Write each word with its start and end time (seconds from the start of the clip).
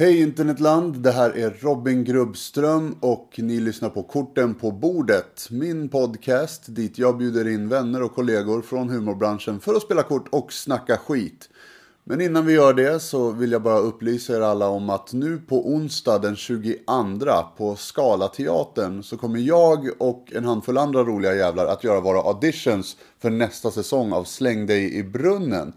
Hej 0.00 0.20
internetland, 0.20 0.96
det 0.96 1.10
här 1.10 1.30
är 1.36 1.56
Robin 1.60 2.04
Grubbström 2.04 2.96
och 3.00 3.34
ni 3.38 3.60
lyssnar 3.60 3.88
på 3.88 4.02
Korten 4.02 4.54
på 4.54 4.70
bordet. 4.70 5.48
Min 5.50 5.88
podcast 5.88 6.62
dit 6.66 6.98
jag 6.98 7.18
bjuder 7.18 7.48
in 7.48 7.68
vänner 7.68 8.02
och 8.02 8.14
kollegor 8.14 8.62
från 8.62 8.88
humorbranschen 8.88 9.60
för 9.60 9.74
att 9.74 9.82
spela 9.82 10.02
kort 10.02 10.28
och 10.30 10.52
snacka 10.52 10.96
skit. 10.96 11.48
Men 12.04 12.20
innan 12.20 12.46
vi 12.46 12.52
gör 12.52 12.74
det 12.74 13.00
så 13.00 13.30
vill 13.30 13.52
jag 13.52 13.62
bara 13.62 13.78
upplysa 13.78 14.36
er 14.36 14.40
alla 14.40 14.68
om 14.68 14.90
att 14.90 15.12
nu 15.12 15.38
på 15.38 15.68
onsdag 15.68 16.18
den 16.18 16.36
22 16.36 16.72
på 17.56 17.76
Skalateatern 17.76 19.02
så 19.02 19.16
kommer 19.16 19.38
jag 19.38 19.88
och 19.98 20.32
en 20.34 20.44
handfull 20.44 20.78
andra 20.78 21.04
roliga 21.04 21.34
jävlar 21.34 21.66
att 21.66 21.84
göra 21.84 22.00
våra 22.00 22.20
auditions 22.20 22.96
för 23.18 23.30
nästa 23.30 23.70
säsong 23.70 24.12
av 24.12 24.24
Släng 24.24 24.66
dig 24.66 24.94
i 24.94 25.04
brunnen. 25.04 25.72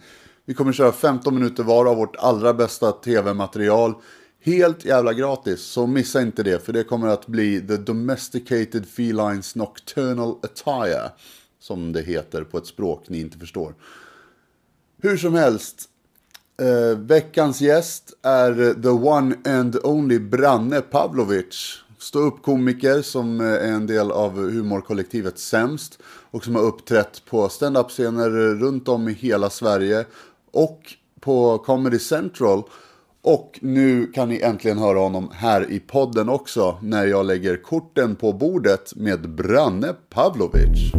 Vi 0.45 0.53
kommer 0.53 0.71
köra 0.73 0.91
15 0.91 1.35
minuter 1.35 1.63
var 1.63 1.85
av 1.85 1.97
vårt 1.97 2.15
allra 2.15 2.53
bästa 2.53 2.91
tv-material. 2.91 3.93
Helt 4.41 4.85
jävla 4.85 5.13
gratis, 5.13 5.61
så 5.61 5.87
missa 5.87 6.21
inte 6.21 6.43
det 6.43 6.65
för 6.65 6.73
det 6.73 6.83
kommer 6.83 7.07
att 7.07 7.27
bli 7.27 7.67
The 7.67 7.77
Domesticated 7.77 8.85
Felines 8.85 9.55
Nocturnal 9.55 10.35
Attire. 10.41 11.11
Som 11.59 11.93
det 11.93 12.01
heter 12.01 12.43
på 12.43 12.57
ett 12.57 12.67
språk 12.67 13.09
ni 13.09 13.19
inte 13.19 13.37
förstår. 13.37 13.75
Hur 15.01 15.17
som 15.17 15.33
helst, 15.33 15.89
eh, 16.61 16.97
veckans 16.97 17.61
gäst 17.61 18.13
är 18.21 18.81
the 18.81 18.89
one 18.89 19.35
and 19.45 19.77
only 19.83 20.19
Branne 20.19 20.81
Pavlovic. 20.81 21.83
Ståuppkomiker 21.97 23.01
som 23.01 23.41
eh, 23.41 23.47
är 23.47 23.71
en 23.71 23.87
del 23.87 24.11
av 24.11 24.35
humorkollektivet 24.35 25.39
Sämst 25.39 25.99
och 26.05 26.43
som 26.43 26.55
har 26.55 26.63
uppträtt 26.63 27.25
på 27.25 27.49
standup-scener 27.49 28.29
runt 28.55 28.87
om 28.87 29.09
i 29.09 29.13
hela 29.13 29.49
Sverige 29.49 30.05
och 30.53 30.79
på 31.19 31.57
Comedy 31.57 31.99
Central. 31.99 32.63
Och 33.21 33.59
nu 33.61 34.05
kan 34.07 34.29
ni 34.29 34.41
äntligen 34.41 34.77
höra 34.77 34.99
honom 34.99 35.29
här 35.33 35.71
i 35.71 35.79
podden 35.79 36.29
också 36.29 36.77
när 36.81 37.05
jag 37.05 37.25
lägger 37.25 37.57
korten 37.57 38.15
på 38.15 38.33
bordet 38.33 38.95
med 38.95 39.29
Branne 39.35 39.93
Pavlovic. 40.09 40.93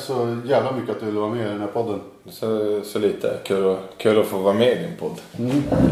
Tack 0.00 0.06
så 0.06 0.36
jävla 0.44 0.72
mycket 0.72 0.90
att 0.90 1.00
du 1.00 1.06
ville 1.06 1.20
vara 1.20 1.30
med 1.30 1.46
i 1.46 1.48
den 1.48 1.60
här 1.60 1.66
podden. 1.66 2.00
Så, 2.30 2.80
så 2.84 2.98
lite. 2.98 3.38
Kul, 3.44 3.70
att- 3.70 3.78
kul 3.98 4.20
att 4.20 4.26
få 4.26 4.38
vara 4.38 4.54
med 4.54 4.72
i 4.72 4.74
din 4.74 4.96
podd. 4.96 5.20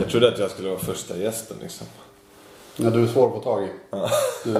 Jag 0.01 0.11
trodde 0.11 0.29
att 0.29 0.39
jag 0.39 0.51
skulle 0.51 0.69
vara 0.69 0.79
första 0.79 1.17
gästen 1.17 1.57
liksom. 1.63 1.87
Ja, 2.77 2.91
du 2.91 3.03
är 3.03 3.07
svår 3.07 3.27
att 3.27 3.33
få 3.33 3.41
tag 3.41 3.65
i. 3.65 3.69
Du 4.45 4.55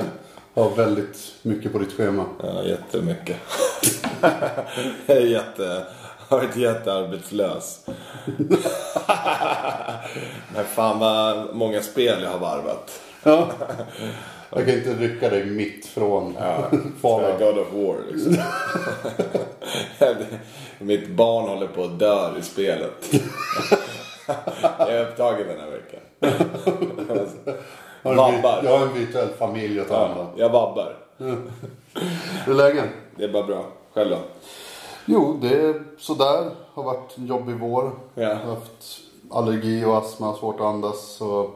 har 0.55 0.71
väldigt 0.71 1.35
mycket 1.43 1.73
på 1.73 1.79
ditt 1.79 1.93
schema. 1.97 2.25
Ja, 2.43 2.63
jättemycket. 2.65 3.37
jag 5.07 5.17
är 5.17 5.21
jätte, 5.27 5.87
har 6.29 6.37
varit 6.39 6.57
jättearbetslös. 6.57 7.87
Men 10.55 10.65
fan 10.75 10.99
vad 10.99 11.55
många 11.55 11.83
spel 11.83 12.23
jag 12.23 12.31
har 12.31 12.39
varvat. 12.39 13.01
Ja. 13.23 13.49
Jag 14.51 14.67
kan 14.67 14.75
inte 14.75 14.95
rycka 14.95 15.29
dig 15.29 15.47
mitt 15.47 15.87
från 15.87 16.37
Fallout. 17.01 17.39
God 17.39 17.59
of 17.59 17.73
War 17.73 17.97
liksom. 18.11 18.37
Mitt 20.87 21.09
barn 21.09 21.49
håller 21.49 21.67
på 21.67 21.85
att 21.85 21.99
dö 21.99 22.39
i 22.39 22.43
spelet. 22.43 23.15
jag 24.79 24.91
är 24.91 25.09
upptagen 25.09 25.47
den 25.49 25.61
här 25.61 25.71
veckan. 25.71 26.01
Vabbar. 28.03 28.61
jag 28.65 28.79
har 28.79 28.87
en 28.87 28.95
virtuell 28.95 29.29
familj 29.29 29.81
att 29.81 29.89
ta 29.89 30.07
hand 30.07 30.21
om. 30.21 30.27
Ja, 30.27 30.33
jag 30.37 30.51
vabbar. 30.51 30.97
Hur 31.17 32.53
är 32.53 32.55
lägen? 32.55 32.89
Det 33.17 33.25
är 33.25 33.33
bara 33.33 33.47
bra. 33.47 33.65
Själv 33.95 34.11
då? 34.11 34.19
Jo, 35.05 35.39
det 35.43 35.49
är 35.49 35.83
sådär. 35.99 36.51
Har 36.75 36.83
varit 36.83 37.19
en 37.19 37.27
jobbig 37.27 37.55
vår. 37.61 37.91
Ja. 38.15 38.23
Jag 38.23 38.37
har 38.37 38.55
haft 38.55 39.01
allergi 39.31 39.85
och 39.85 39.99
astma, 39.99 40.35
svårt 40.37 40.61
att 40.61 40.67
andas. 40.67 41.09
Så 41.09 41.51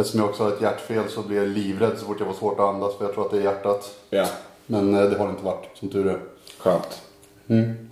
eftersom 0.00 0.20
jag 0.20 0.30
också 0.30 0.42
har 0.42 0.50
ett 0.52 0.62
hjärtfel 0.62 1.08
så 1.08 1.22
blir 1.22 1.36
jag 1.36 1.48
livrädd 1.48 1.98
så 1.98 2.04
fort 2.06 2.16
jag 2.20 2.28
får 2.28 2.34
svårt 2.34 2.60
att 2.60 2.74
andas. 2.74 2.96
För 2.96 3.04
jag 3.04 3.14
tror 3.14 3.24
att 3.24 3.30
det 3.30 3.38
är 3.38 3.42
hjärtat. 3.42 3.94
Ja. 4.10 4.26
Men 4.66 4.94
eh, 4.94 5.10
det 5.10 5.18
har 5.18 5.26
det 5.26 5.30
inte 5.30 5.44
varit, 5.44 5.68
som 5.74 5.88
tur 5.88 6.06
är. 6.06 6.18
Skönt. 6.58 7.02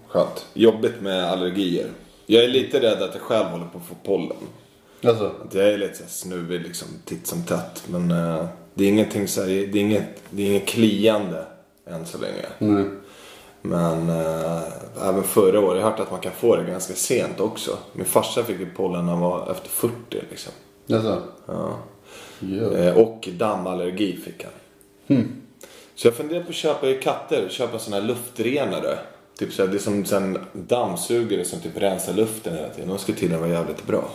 Skönt. 0.09 0.47
Jobbigt 0.55 1.01
med 1.01 1.25
allergier. 1.31 1.91
Jag 2.27 2.45
är 2.45 2.49
lite 2.49 2.81
rädd 2.81 3.03
att 3.03 3.15
jag 3.15 3.23
själv 3.23 3.47
håller 3.47 3.65
på 3.65 3.79
att 3.79 3.85
få 3.85 3.95
pollen. 4.05 4.37
Alltså, 5.05 5.33
Att 5.47 5.55
jag 5.55 5.69
är 5.69 5.79
lite 5.79 5.95
så 5.95 6.03
här 6.03 6.11
snuvig 6.11 6.61
liksom 6.61 6.89
titt 7.05 7.27
som 7.27 7.43
tätt. 7.43 7.83
Men 7.87 8.11
eh, 8.11 8.45
det 8.75 8.85
är 8.85 8.89
ingenting 8.89 9.29
så 9.29 9.41
här, 9.41 9.49
det 9.49 9.55
är 9.55 9.77
inget, 9.77 10.23
det 10.31 10.43
är 10.43 10.47
inget 10.47 10.69
kliande 10.69 11.47
än 11.87 12.07
så 12.07 12.19
länge. 12.19 12.47
nej. 12.59 12.85
Men 13.63 14.11
eh, 14.11 14.63
även 15.03 15.23
förra 15.23 15.61
året, 15.61 15.77
jag 15.77 15.85
har 15.85 15.91
hört 15.91 16.01
att 16.01 16.11
man 16.11 16.21
kan 16.21 16.33
få 16.33 16.57
det 16.57 16.65
ganska 16.65 16.95
sent 16.95 17.41
också. 17.41 17.79
Min 17.93 18.05
farsa 18.05 18.45
fick 18.45 18.61
ju 18.61 18.71
pollen 18.77 19.07
när 19.07 19.13
han 19.13 19.21
var 19.23 19.51
efter 19.51 19.69
40 19.69 19.95
liksom. 20.31 20.53
Alltså. 20.93 21.23
Ja. 21.47 21.79
Eh, 22.77 22.97
och 22.97 23.29
dammallergi 23.33 24.17
fick 24.17 24.45
han. 24.45 24.53
Så 25.95 26.07
jag 26.07 26.15
funderar 26.15 26.43
på 26.43 26.49
att 26.49 26.55
köpa 26.55 26.89
i 26.89 26.95
katter, 26.95 27.49
köpa 27.49 27.73
en 27.73 27.81
sån 27.81 27.93
här 27.93 28.01
luftrenare. 28.01 28.99
Typ 29.39 29.53
så 29.53 29.63
här, 29.63 29.71
det 29.71 29.77
är 29.77 30.05
som 30.05 30.23
en 30.23 30.39
dammsugare 30.53 31.45
som 31.45 31.61
typ 31.61 31.83
rensar 31.83 32.13
luften 32.15 32.55
hela 32.55 32.69
tiden. 32.69 32.89
De 32.89 32.99
ska 32.99 33.13
tydligen 33.13 33.41
vara 33.41 33.51
jävligt 33.51 33.87
bra. 33.87 34.09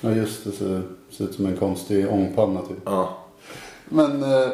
ja, 0.00 0.10
just 0.10 0.44
det. 0.44 0.52
Ser, 0.52 0.82
ser 1.10 1.24
ut 1.24 1.34
som 1.34 1.46
en 1.46 1.56
konstig 1.56 2.10
ångpanna 2.10 2.60
typ. 2.62 2.78
Ja. 2.84 3.18
Men 3.88 4.22
eh, 4.22 4.48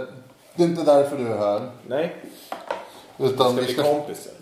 det 0.57 0.63
är 0.63 0.67
inte 0.67 0.83
därför 0.83 1.19
du 1.19 1.27
är 1.27 1.39
här. 1.39 1.71
Nej, 1.87 2.17
Utan 3.19 3.53
ska 3.53 3.61
vi 3.61 3.65
bli 3.65 3.75
ska... 3.75 3.83
kompisar. 3.83 4.33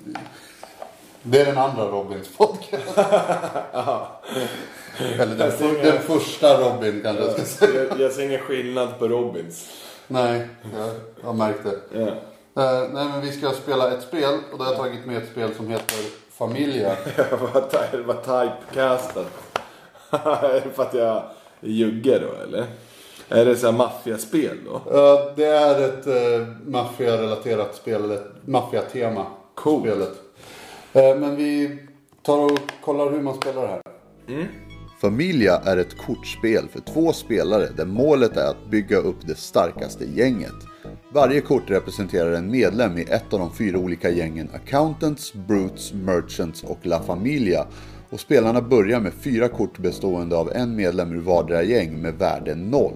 Det 1.29 1.41
är 1.41 1.47
den 1.47 1.59
andra 1.59 1.85
Robins 1.85 2.37
podcast. 2.37 2.99
Eller 4.99 5.37
den, 5.37 5.53
för, 5.53 5.83
den 5.83 5.99
första 6.03 6.61
Robin 6.61 7.01
kanske 7.03 7.23
jag 7.25 7.33
ska 7.33 7.45
säga. 7.45 7.85
Jag, 7.85 8.01
jag 8.01 8.13
ser 8.13 8.23
ingen 8.23 8.41
skillnad 8.41 8.99
på 8.99 9.09
Robins. 9.09 9.69
Nej, 10.07 10.49
jag 11.21 11.27
har 11.27 11.35
märkt 11.35 11.61
det. 11.65 11.79
Ja. 12.01 12.07
Eh, 12.63 12.89
nej 12.93 13.05
men 13.05 13.21
vi 13.21 13.33
ska 13.33 13.51
spela 13.51 13.91
ett 13.93 14.03
spel 14.03 14.39
och 14.53 14.59
då 14.59 14.65
har 14.65 14.73
jag 14.73 14.81
tagit 14.81 15.07
med 15.07 15.17
ett 15.17 15.29
spel 15.29 15.55
som 15.55 15.71
heter 15.71 15.97
Familia. 16.33 16.97
Jag 17.17 17.39
var, 17.39 17.61
ty- 17.61 18.03
var 18.03 18.15
typecastad. 18.15 19.25
är 20.11 20.61
det 20.65 20.71
för 20.75 20.83
att 20.83 20.95
jag 20.95 21.23
jugge 21.61 22.19
då 22.19 22.43
eller? 22.43 22.67
Är 23.29 23.45
det 23.45 23.57
så 23.57 23.67
här 23.67 23.73
maffiaspel 23.79 24.57
då? 24.65 24.75
Eh, 24.75 25.35
det 25.37 25.47
är 25.47 25.81
ett 25.89 26.07
uh, 26.07 26.47
maffiarelaterat 26.67 27.75
spel, 27.75 28.05
eller 28.05 28.15
ett 28.15 28.33
maffiatema. 28.45 29.27
Coolt. 29.55 29.83
Spelet. 29.83 30.23
Eh, 30.97 31.17
men 31.17 31.37
vi 31.37 31.79
tar 32.23 32.45
och 32.45 32.59
kollar 32.85 33.11
hur 33.11 33.23
man 33.23 33.35
spelar 33.35 33.67
här. 33.67 33.81
Familia 35.01 35.57
är 35.57 35.77
ett 35.77 35.99
kortspel 35.99 36.69
för 36.69 36.81
två 36.81 37.13
spelare 37.13 37.69
där 37.77 37.85
målet 37.87 38.37
är 38.37 38.51
att 38.51 38.71
bygga 38.71 38.97
upp 38.97 39.17
det 39.27 39.35
starkaste 39.35 40.05
gänget. 40.05 40.55
Varje 41.13 41.41
kort 41.41 41.71
representerar 41.71 42.33
en 42.33 42.51
medlem 42.51 42.99
i 42.99 43.03
ett 43.03 43.33
av 43.33 43.39
de 43.39 43.55
fyra 43.55 43.79
olika 43.79 44.11
gängen 44.11 44.51
Accountants, 44.55 45.35
Brutes, 45.35 45.93
Merchants 45.93 46.65
och 46.65 46.79
La 46.83 47.03
Familia. 47.03 47.67
Och 48.11 48.21
spelarna 48.21 48.61
börjar 48.61 49.01
med 49.01 49.13
fyra 49.13 49.49
kort 49.49 49.79
bestående 49.79 50.37
av 50.37 50.53
en 50.53 50.77
medlem 50.77 51.13
ur 51.13 51.21
vardera 51.21 51.63
gäng 51.63 52.03
med 52.03 52.15
värde 52.15 52.55
0. 52.55 52.93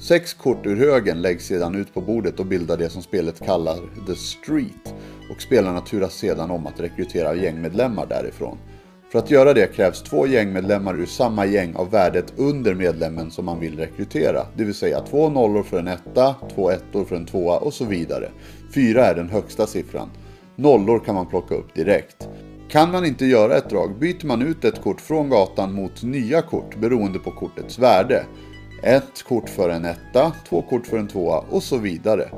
Sex 0.00 0.34
kort 0.34 0.66
ur 0.66 0.76
högen 0.76 1.22
läggs 1.22 1.46
sedan 1.46 1.74
ut 1.74 1.94
på 1.94 2.00
bordet 2.00 2.40
och 2.40 2.46
bildar 2.46 2.76
det 2.76 2.90
som 2.90 3.02
spelet 3.02 3.40
kallar 3.46 3.76
The 4.06 4.14
Street 4.14 4.94
och 5.30 5.42
spelarna 5.42 5.80
turas 5.80 6.14
sedan 6.14 6.50
om 6.50 6.66
att 6.66 6.80
rekrytera 6.80 7.34
gängmedlemmar 7.34 8.06
därifrån. 8.06 8.58
För 9.12 9.18
att 9.18 9.30
göra 9.30 9.54
det 9.54 9.74
krävs 9.76 10.02
två 10.02 10.26
gängmedlemmar 10.26 11.00
ur 11.00 11.06
samma 11.06 11.46
gäng 11.46 11.74
av 11.74 11.90
värdet 11.90 12.32
under 12.36 12.74
medlemmen 12.74 13.30
som 13.30 13.44
man 13.44 13.60
vill 13.60 13.78
rekrytera. 13.78 14.46
Det 14.56 14.64
vill 14.64 14.74
säga 14.74 15.00
två 15.00 15.28
nollor 15.28 15.62
för 15.62 15.78
en 15.78 15.88
etta, 15.88 16.34
två 16.54 16.70
ettor 16.70 17.04
för 17.04 17.16
en 17.16 17.26
tvåa 17.26 17.58
och 17.58 17.74
så 17.74 17.84
vidare. 17.84 18.28
Fyra 18.74 19.04
är 19.04 19.14
den 19.14 19.28
högsta 19.28 19.66
siffran. 19.66 20.10
Nollor 20.56 20.98
kan 20.98 21.14
man 21.14 21.26
plocka 21.26 21.54
upp 21.54 21.74
direkt. 21.74 22.28
Kan 22.68 22.90
man 22.90 23.04
inte 23.04 23.26
göra 23.26 23.56
ett 23.56 23.70
drag 23.70 23.98
byter 23.98 24.26
man 24.26 24.42
ut 24.42 24.64
ett 24.64 24.82
kort 24.82 25.00
från 25.00 25.30
gatan 25.30 25.72
mot 25.72 26.02
nya 26.02 26.42
kort 26.42 26.76
beroende 26.76 27.18
på 27.18 27.30
kortets 27.30 27.78
värde. 27.78 28.26
Ett 28.82 29.22
kort 29.28 29.48
för 29.48 29.70
en 29.70 29.84
etta, 29.84 30.32
två 30.48 30.62
kort 30.62 30.86
för 30.86 30.98
en 30.98 31.08
tvåa 31.08 31.44
och 31.50 31.62
så 31.62 31.76
vidare. 31.76 32.28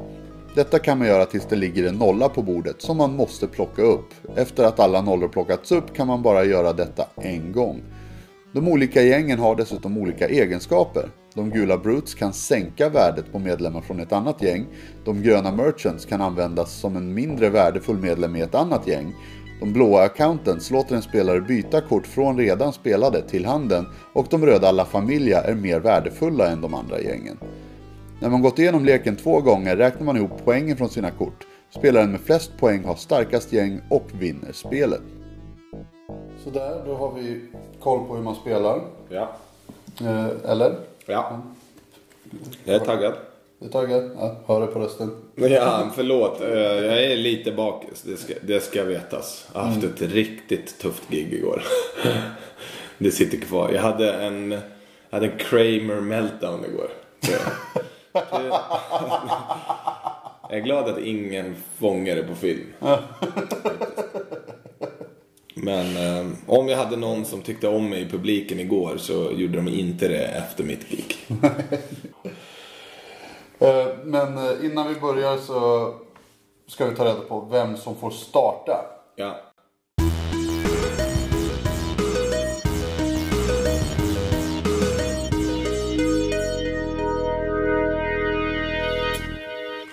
Detta 0.59 0.79
kan 0.79 0.99
man 0.99 1.07
göra 1.07 1.25
tills 1.25 1.47
det 1.47 1.57
ligger 1.57 1.89
en 1.89 1.95
nolla 1.95 2.29
på 2.29 2.43
bordet 2.43 2.83
som 2.83 2.97
man 2.97 3.17
måste 3.17 3.47
plocka 3.47 3.83
upp. 3.83 4.15
Efter 4.37 4.65
att 4.65 4.81
alla 4.81 5.01
nollor 5.01 5.29
plockats 5.29 5.73
upp 5.73 5.95
kan 5.95 6.07
man 6.07 6.23
bara 6.23 6.45
göra 6.45 6.73
detta 6.73 7.07
en 7.17 7.53
gång. 7.53 7.83
De 8.53 8.69
olika 8.69 9.03
gängen 9.03 9.39
har 9.39 9.57
dessutom 9.57 9.99
olika 9.99 10.29
egenskaper. 10.29 11.09
De 11.35 11.51
gula 11.51 11.79
Brutes 11.79 12.15
kan 12.15 12.33
sänka 12.33 12.89
värdet 12.89 13.33
på 13.33 13.39
medlemmar 13.39 13.81
från 13.81 14.01
ett 14.01 14.13
annat 14.13 14.43
gäng. 14.43 14.67
De 15.05 15.23
gröna 15.23 15.53
Merchants 15.53 16.07
kan 16.07 16.21
användas 16.21 16.73
som 16.73 16.97
en 16.97 17.15
mindre 17.15 17.51
värdefull 17.51 17.99
medlem 17.99 18.37
i 18.37 18.41
ett 18.41 18.55
annat 18.55 18.87
gäng. 18.87 19.15
De 19.61 19.73
blåa 19.73 20.03
Accountants 20.03 20.71
låter 20.71 20.97
en 20.97 21.03
spelare 21.03 21.41
byta 21.41 21.81
kort 21.81 22.07
från 22.07 22.39
redan 22.39 22.73
spelade 22.73 23.29
till 23.29 23.47
handen 23.47 23.87
och 24.13 24.27
de 24.31 24.47
röda 24.47 24.73
La 24.73 24.85
Familia 24.85 25.41
är 25.41 25.55
mer 25.55 25.81
värdefulla 25.81 26.51
än 26.51 26.61
de 26.61 26.75
andra 26.75 27.01
gängen. 27.01 27.39
När 28.21 28.31
man 28.31 28.43
gått 28.43 28.59
igenom 28.59 28.85
leken 28.85 29.17
två 29.17 29.41
gånger 29.41 29.77
räknar 29.77 30.07
man 30.07 30.17
ihop 30.17 30.31
poängen 30.45 30.77
från 30.77 30.89
sina 30.89 31.11
kort. 31.11 31.47
Spelaren 31.71 32.11
med 32.13 32.21
flest 32.21 32.51
poäng 32.59 32.85
har 32.85 32.95
starkast 32.95 33.53
gäng 33.53 33.81
och 33.91 34.07
vinner 34.21 34.53
spelet. 34.53 35.01
Sådär, 36.45 36.83
då 36.87 36.95
har 36.95 37.13
vi 37.15 37.41
koll 37.81 38.07
på 38.09 38.17
hur 38.17 38.23
man 38.23 38.35
spelar. 38.35 38.81
Ja. 39.09 39.31
Eh, 40.01 40.51
eller? 40.51 40.75
Ja. 41.07 41.43
Jag 42.65 42.75
är 42.75 42.79
taggad. 42.81 43.15
Du 43.59 43.67
är 43.67 43.71
taggad? 43.71 44.11
Ja, 44.19 44.37
hör 44.47 44.61
det 44.61 44.67
på 44.67 44.79
rösten. 44.79 45.11
Ja, 45.35 45.91
förlåt. 45.95 46.41
Eh, 46.41 46.49
Jag 46.59 47.05
är 47.05 47.17
lite 47.17 47.53
bakis. 47.53 48.03
Det 48.03 48.17
ska, 48.17 48.35
det 48.43 48.61
ska 48.61 48.85
vetas. 48.85 49.49
Jag 49.55 49.61
har 49.61 49.67
haft 49.69 49.85
ett 49.85 50.01
riktigt 50.01 50.79
tufft 50.79 51.03
gig 51.11 51.33
igår. 51.33 51.63
Det 52.99 53.11
sitter 53.11 53.39
kvar. 53.39 53.71
Jag 53.75 53.83
hade 53.83 54.13
en, 54.13 54.51
jag 54.51 54.61
hade 55.11 55.27
en 55.27 55.39
Kramer 55.39 56.01
meltdown 56.01 56.65
igår. 56.65 56.91
Jag 60.51 60.59
är 60.59 60.61
glad 60.61 60.89
att 60.89 60.99
ingen 60.99 61.57
fångar 61.79 62.17
det 62.17 62.23
på 62.23 62.35
film. 62.35 62.67
Men 65.55 65.97
eh, 65.97 66.27
om 66.47 66.69
jag 66.69 66.77
hade 66.77 66.97
någon 66.97 67.25
som 67.25 67.43
tyckte 67.43 67.69
om 67.69 67.91
mig 67.91 68.03
i 68.03 68.09
publiken 68.09 68.61
igår 68.61 68.97
så 68.97 69.33
gjorde 69.33 69.57
de 69.57 69.69
inte 69.69 70.09
det 70.09 70.25
efter 70.25 70.65
mitt 70.65 70.89
gig. 70.89 71.17
Eh, 73.61 73.87
Men 74.05 74.39
eh, 74.39 74.65
innan 74.65 74.89
vi 74.89 75.01
börjar 75.01 75.37
så 75.37 75.95
ska 76.67 76.87
vi 76.87 76.97
ta 76.97 77.05
reda 77.05 77.21
på 77.21 77.41
vem 77.41 77.77
som 77.77 77.97
får 77.97 78.11
starta. 78.11 78.85
Ja. 79.17 79.37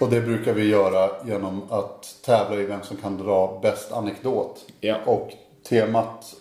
Och 0.06 0.12
det 0.12 0.22
brukar 0.22 0.54
vi 0.54 0.68
göra 0.68 1.10
genom 1.26 1.62
att 1.70 2.16
tävla 2.26 2.56
i 2.56 2.66
vem 2.66 2.84
som 2.84 2.98
kan 2.98 3.18
dra 3.18 3.60
bäst 3.62 3.92
anekdot. 3.92 4.66
Ja. 4.80 4.96
Och 5.06 5.34
temat 5.70 6.36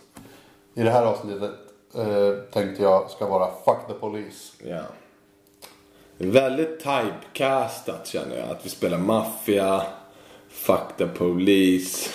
i 0.74 0.82
det 0.82 0.90
här 0.90 1.06
avsnittet 1.06 1.50
eh, 1.94 2.52
tänkte 2.52 2.82
jag 2.82 3.10
ska 3.10 3.26
vara 3.26 3.50
Fuck 3.64 3.86
the 3.88 3.94
Police. 3.94 4.52
Ja. 4.64 4.80
Väldigt 6.18 6.80
typecastat 6.80 8.06
känner 8.06 8.36
jag. 8.36 8.50
Att 8.50 8.66
vi 8.66 8.68
spelar 8.68 8.98
maffia, 8.98 9.82
fuck 10.48 10.96
the 10.98 11.06
police. 11.06 12.10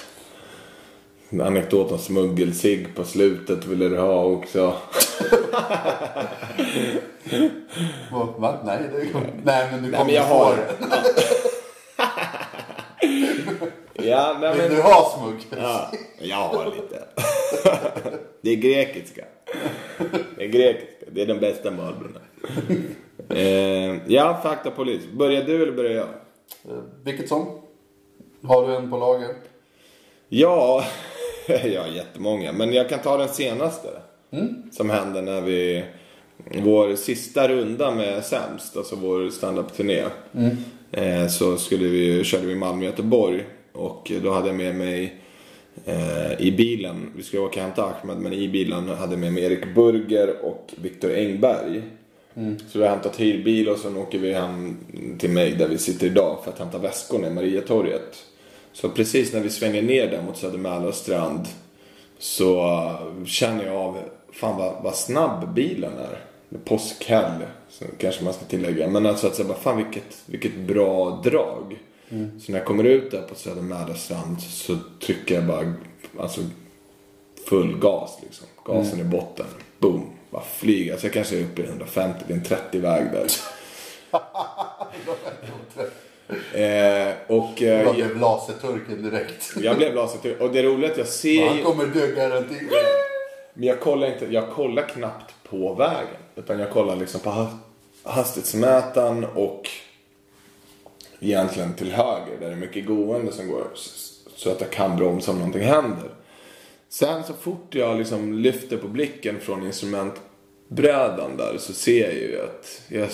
Anekdot 1.31 1.91
om 1.91 1.97
smuggelsig 1.97 2.95
på 2.95 3.03
slutet 3.03 3.65
ville 3.65 3.89
du 3.89 3.97
ha 3.97 4.23
också. 4.23 4.73
Va? 8.37 8.57
Nej, 8.63 8.79
det 8.91 9.07
nej, 9.43 9.67
men 9.71 9.83
du 9.83 9.91
kommer 9.91 10.19
få 10.19 10.33
har... 10.33 10.57
Ja, 14.09 14.37
nej 14.41 14.51
Vill 14.51 14.61
men... 14.61 14.75
du 14.75 14.81
ha 14.81 15.17
smugg? 15.17 15.61
Ja, 15.61 15.91
jag 16.19 16.35
har 16.35 16.65
lite. 16.65 17.03
Det 18.41 18.49
är 18.51 18.55
grekiska. 18.55 19.25
Det 20.37 20.43
är 20.43 20.47
grekiska. 20.47 21.05
Det 21.11 21.21
är 21.21 21.25
de 21.25 21.39
bästa 21.39 21.71
Marlborna. 21.71 22.19
Eh, 23.29 23.97
ja, 24.07 24.39
fakta 24.43 24.71
polis. 24.71 25.01
Börjar 25.13 25.43
du 25.43 25.63
eller 25.63 25.71
börjar 25.71 25.91
jag? 25.91 26.07
Eh, 26.75 26.83
Vilket 27.03 27.27
som? 27.29 27.59
Har 28.43 28.67
du 28.67 28.75
en 28.75 28.91
på 28.91 28.97
lager? 28.97 29.29
Ja, 30.29 30.83
jag 31.47 31.81
har 31.81 31.87
jättemånga. 31.89 32.51
Men 32.51 32.73
jag 32.73 32.89
kan 32.89 32.99
ta 32.99 33.17
den 33.17 33.29
senaste. 33.29 33.87
Som 34.71 34.89
hände 34.89 35.21
när 35.21 35.41
vi... 35.41 35.85
Vår 36.63 36.95
sista 36.95 37.47
runda 37.47 37.91
med 37.91 38.23
Sämst, 38.25 38.77
alltså 38.77 38.95
vår 38.95 39.29
standup-turné. 39.29 40.03
Eh, 40.91 41.27
så 41.27 41.57
skulle 41.57 41.87
vi, 41.87 42.23
körde 42.23 42.45
vi 42.47 42.55
Malmö-Göteborg. 42.55 43.45
Och 43.79 44.11
då 44.23 44.31
hade 44.31 44.47
jag 44.47 44.55
med 44.55 44.75
mig 44.75 45.15
eh, 45.85 46.41
i 46.41 46.51
bilen, 46.57 47.11
vi 47.15 47.23
skulle 47.23 47.41
åka 47.41 47.59
och 47.59 47.65
hämta 47.65 47.83
Ahmed, 47.83 48.17
men 48.17 48.33
i 48.33 48.49
bilen 48.49 48.89
hade 48.89 49.13
jag 49.13 49.19
med 49.19 49.33
mig 49.33 49.43
Erik 49.43 49.75
Burger 49.75 50.45
och 50.45 50.73
Viktor 50.81 51.15
Engberg. 51.15 51.81
Så 52.67 52.79
vi 52.79 52.85
har 52.85 52.91
hämtat 52.91 53.19
hyrbil 53.19 53.69
och 53.69 53.77
sen 53.77 53.97
åker 53.97 54.19
vi 54.19 54.33
hem 54.33 54.77
till 55.19 55.29
mig 55.29 55.51
där 55.51 55.67
vi 55.67 55.77
sitter 55.77 56.07
idag 56.07 56.37
för 56.43 56.51
att 56.51 56.59
hämta 56.59 56.77
väskorna 56.77 57.27
i 57.27 57.29
Mariatorget. 57.29 58.25
Så 58.73 58.89
precis 58.89 59.33
när 59.33 59.41
vi 59.41 59.49
svänger 59.49 59.81
ner 59.81 60.07
där 60.07 60.21
mot 60.21 60.37
Söder 60.37 60.91
strand 60.91 61.47
så 62.19 62.79
känner 63.25 63.65
jag 63.65 63.75
av, 63.75 63.97
fan 64.33 64.57
vad, 64.57 64.83
vad 64.83 64.95
snabb 64.95 65.53
bilen 65.53 65.91
är. 65.97 66.25
Påskhelg, 66.65 67.45
så 67.69 67.85
kanske 67.97 68.23
man 68.23 68.33
ska 68.33 68.45
tillägga. 68.45 68.87
Men 68.87 69.05
alltså 69.05 69.27
att 69.27 69.35
säga, 69.35 69.53
fan 69.53 69.77
vilket, 69.77 70.23
vilket 70.25 70.55
bra 70.55 71.21
drag. 71.23 71.79
Så 72.09 72.51
när 72.51 72.59
jag 72.59 72.65
kommer 72.67 72.83
ut 72.83 73.11
där 73.11 73.21
på 73.21 73.35
Söder 73.35 73.93
strand 73.93 74.41
så 74.41 74.77
trycker 75.05 75.35
jag 75.35 75.45
bara, 75.45 75.73
alltså 76.19 76.41
full 77.49 77.79
gas 77.79 78.17
liksom. 78.21 78.47
Gasen 78.65 78.99
i 78.99 79.03
botten. 79.03 79.45
Boom. 79.79 80.09
Bara 80.29 80.43
flyger. 80.43 80.91
Alltså 80.91 81.07
jag 81.07 81.13
kanske 81.13 81.37
är 81.39 81.43
uppe 81.43 81.61
i 81.61 81.65
150, 81.65 82.19
det 82.27 82.33
är 82.33 82.37
en 82.37 82.43
30-väg 82.43 83.03
där. 83.11 83.27
eh, 86.53 87.13
och 87.27 87.61
eh, 87.61 87.81
Jag 87.83 87.95
blev 87.95 88.17
laserturken 88.17 89.03
direkt. 89.03 89.53
jag 89.61 89.77
blev 89.77 89.95
lasertur. 89.95 90.41
Och 90.41 90.51
det 90.51 90.63
roliga 90.63 90.87
är 90.87 90.91
att 90.91 90.97
jag 90.97 91.07
ser 91.07 91.47
Han 91.47 91.63
kommer 91.63 91.85
dö 91.85 92.07
garanterat. 92.15 92.85
Men 93.53 93.67
jag 93.67 93.79
kollar 93.79 94.13
inte, 94.13 94.25
jag 94.25 94.49
kollar 94.49 94.87
knappt 94.87 95.33
på 95.49 95.73
vägen. 95.73 96.21
Utan 96.35 96.59
jag 96.59 96.71
kollar 96.71 96.95
liksom 96.95 97.21
på 97.21 97.29
ha- 97.29 97.57
hastighetsmätaren 98.03 99.25
och 99.25 99.69
egentligen 101.19 101.73
till 101.73 101.91
höger 101.91 102.39
där 102.39 102.47
det 102.47 102.53
är 102.53 102.55
mycket 102.55 102.85
gående 102.85 103.31
som 103.31 103.47
går. 103.47 103.67
Så 104.35 104.51
att 104.51 104.61
jag 104.61 104.69
kan 104.69 104.97
bromsa 104.97 105.31
om 105.31 105.37
någonting 105.37 105.63
händer. 105.63 106.09
Sen 106.89 107.23
så 107.23 107.33
fort 107.33 107.75
jag 107.75 107.97
liksom 107.97 108.33
lyfter 108.33 108.77
på 108.77 108.87
blicken 108.87 109.39
från 109.39 109.65
instrumentbrädan 109.65 111.37
där 111.37 111.57
så 111.57 111.73
ser 111.73 112.03
jag 112.03 112.13
ju 112.13 112.41
att 112.43 112.81
jag 112.87 113.09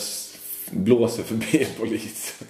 blåser 0.72 1.24
förbi 1.24 1.68
polisen. 1.80 2.48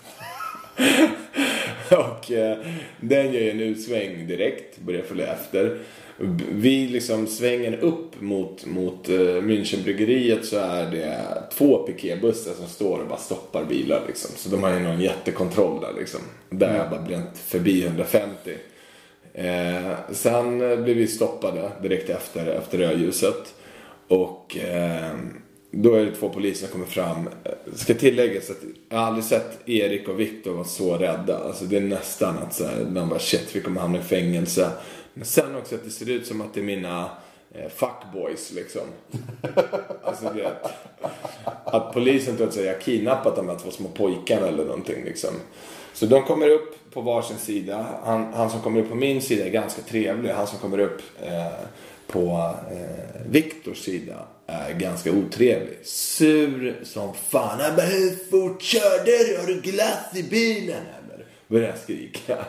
och 1.92 2.32
eh, 2.32 2.58
den 3.00 3.34
gör 3.34 3.42
ju 3.42 3.52
en 3.52 3.60
utsväng 3.60 4.28
direkt, 4.28 4.80
börjar 4.80 5.04
följa 5.04 5.34
efter. 5.34 5.80
Vi 6.18 6.44
Vid 6.52 6.92
liksom 6.92 7.28
svängen 7.28 7.80
upp 7.80 8.22
mot, 8.22 8.66
mot 8.66 9.10
uh, 9.10 9.42
Münchenbryggeriet 9.42 10.46
så 10.46 10.58
är 10.58 10.92
det 10.92 11.26
två 11.54 11.78
piketbussar 11.78 12.54
som 12.54 12.68
står 12.68 13.00
och 13.00 13.08
bara 13.08 13.20
stoppar 13.20 13.66
bilar 13.66 14.02
liksom. 14.08 14.32
Så 14.36 14.50
de 14.50 14.64
har 14.64 14.74
ju 14.74 14.80
någon 14.80 15.02
jättekontroll 15.02 15.82
där 15.82 15.94
liksom. 16.00 16.20
Där 16.50 16.78
jag 16.78 16.90
bara 16.90 17.02
bränt 17.02 17.38
förbi 17.38 17.86
150. 17.86 18.52
Eh, 19.34 19.92
sen 20.12 20.62
eh, 20.62 20.68
blir 20.68 20.78
blev 20.78 20.98
vi 20.98 21.08
stoppade 21.08 21.72
direkt 21.82 22.10
efter, 22.10 22.48
efter 22.48 22.78
rödljuset. 22.78 23.54
Och 24.08 24.58
eh, 24.58 25.16
då 25.72 25.94
är 25.94 26.06
det 26.06 26.12
två 26.12 26.30
poliser 26.30 26.68
som 26.68 26.72
kommer 26.72 26.86
fram. 26.86 27.30
Eh, 27.44 27.74
ska 27.76 27.94
tilläggas 27.94 28.50
att 28.50 28.58
jag 28.90 28.98
har 28.98 29.06
aldrig 29.06 29.26
sett 29.26 29.70
Erik 29.70 30.08
och 30.08 30.20
Viktor 30.20 30.54
vara 30.54 30.64
så 30.64 30.98
rädda. 30.98 31.38
Alltså 31.38 31.66
det 31.66 31.78
är 31.78 31.82
nästan 31.82 32.38
att 32.38 32.54
så 32.54 32.66
här, 32.66 32.86
man 32.86 33.10
bara 33.10 33.20
shit 33.20 33.50
vi 33.54 33.62
kommer 33.62 33.82
hamna 33.82 34.00
i 34.00 34.02
fängelse. 34.02 34.72
Men 35.18 35.26
sen 35.26 35.56
också 35.56 35.76
att 35.76 35.84
det 35.84 35.90
ser 35.90 36.10
ut 36.10 36.28
som 36.28 36.42
att 36.42 36.54
det 36.54 36.60
är 36.60 36.64
mina 36.64 37.10
eh, 37.54 37.70
fuckboys 37.70 38.52
liksom. 38.52 38.82
Alltså 40.04 40.30
det, 40.36 40.52
att 41.66 41.94
polisen 41.94 42.38
tror 42.38 42.48
att 42.48 42.56
jag 42.56 42.74
har 42.74 42.80
kidnappat 42.80 43.36
de 43.36 43.50
här 43.50 43.58
två 43.58 43.72
små 43.72 43.90
pojkarna 43.90 44.48
eller 44.48 44.66
någonting 44.66 45.04
liksom. 45.04 45.30
Så 45.94 46.06
de 46.06 46.24
kommer 46.24 46.50
upp 46.50 46.94
på 46.94 47.02
varsin 47.02 47.38
sida. 47.38 47.86
Han, 48.04 48.34
han 48.34 48.50
som 48.50 48.62
kommer 48.62 48.82
upp 48.82 48.90
på 48.90 48.96
min 48.96 49.22
sida 49.22 49.46
är 49.46 49.50
ganska 49.50 49.82
trevlig. 49.82 50.30
Han 50.30 50.48
som 50.48 50.60
kommer 50.60 50.80
upp 50.80 51.02
eh, 51.22 51.48
på 52.08 52.56
eh, 52.72 53.22
Viktors 53.30 53.78
sida 53.78 54.16
är 54.48 54.74
ganska 54.74 55.12
otrevlig. 55.12 55.78
Sur 55.84 56.80
som 56.84 57.14
fan. 57.14 57.60
Han 57.60 57.76
bara, 57.76 57.86
hur 57.86 58.32
fort 58.32 58.62
körde 58.62 59.06
du? 59.06 59.38
Har 59.40 59.48
du 59.48 59.62
glass 59.62 60.16
i 60.16 60.24
bilen 60.24 60.82
eller? 60.82 61.26
Börjar 61.48 61.70
jag 61.70 61.78
skrika. 61.78 62.46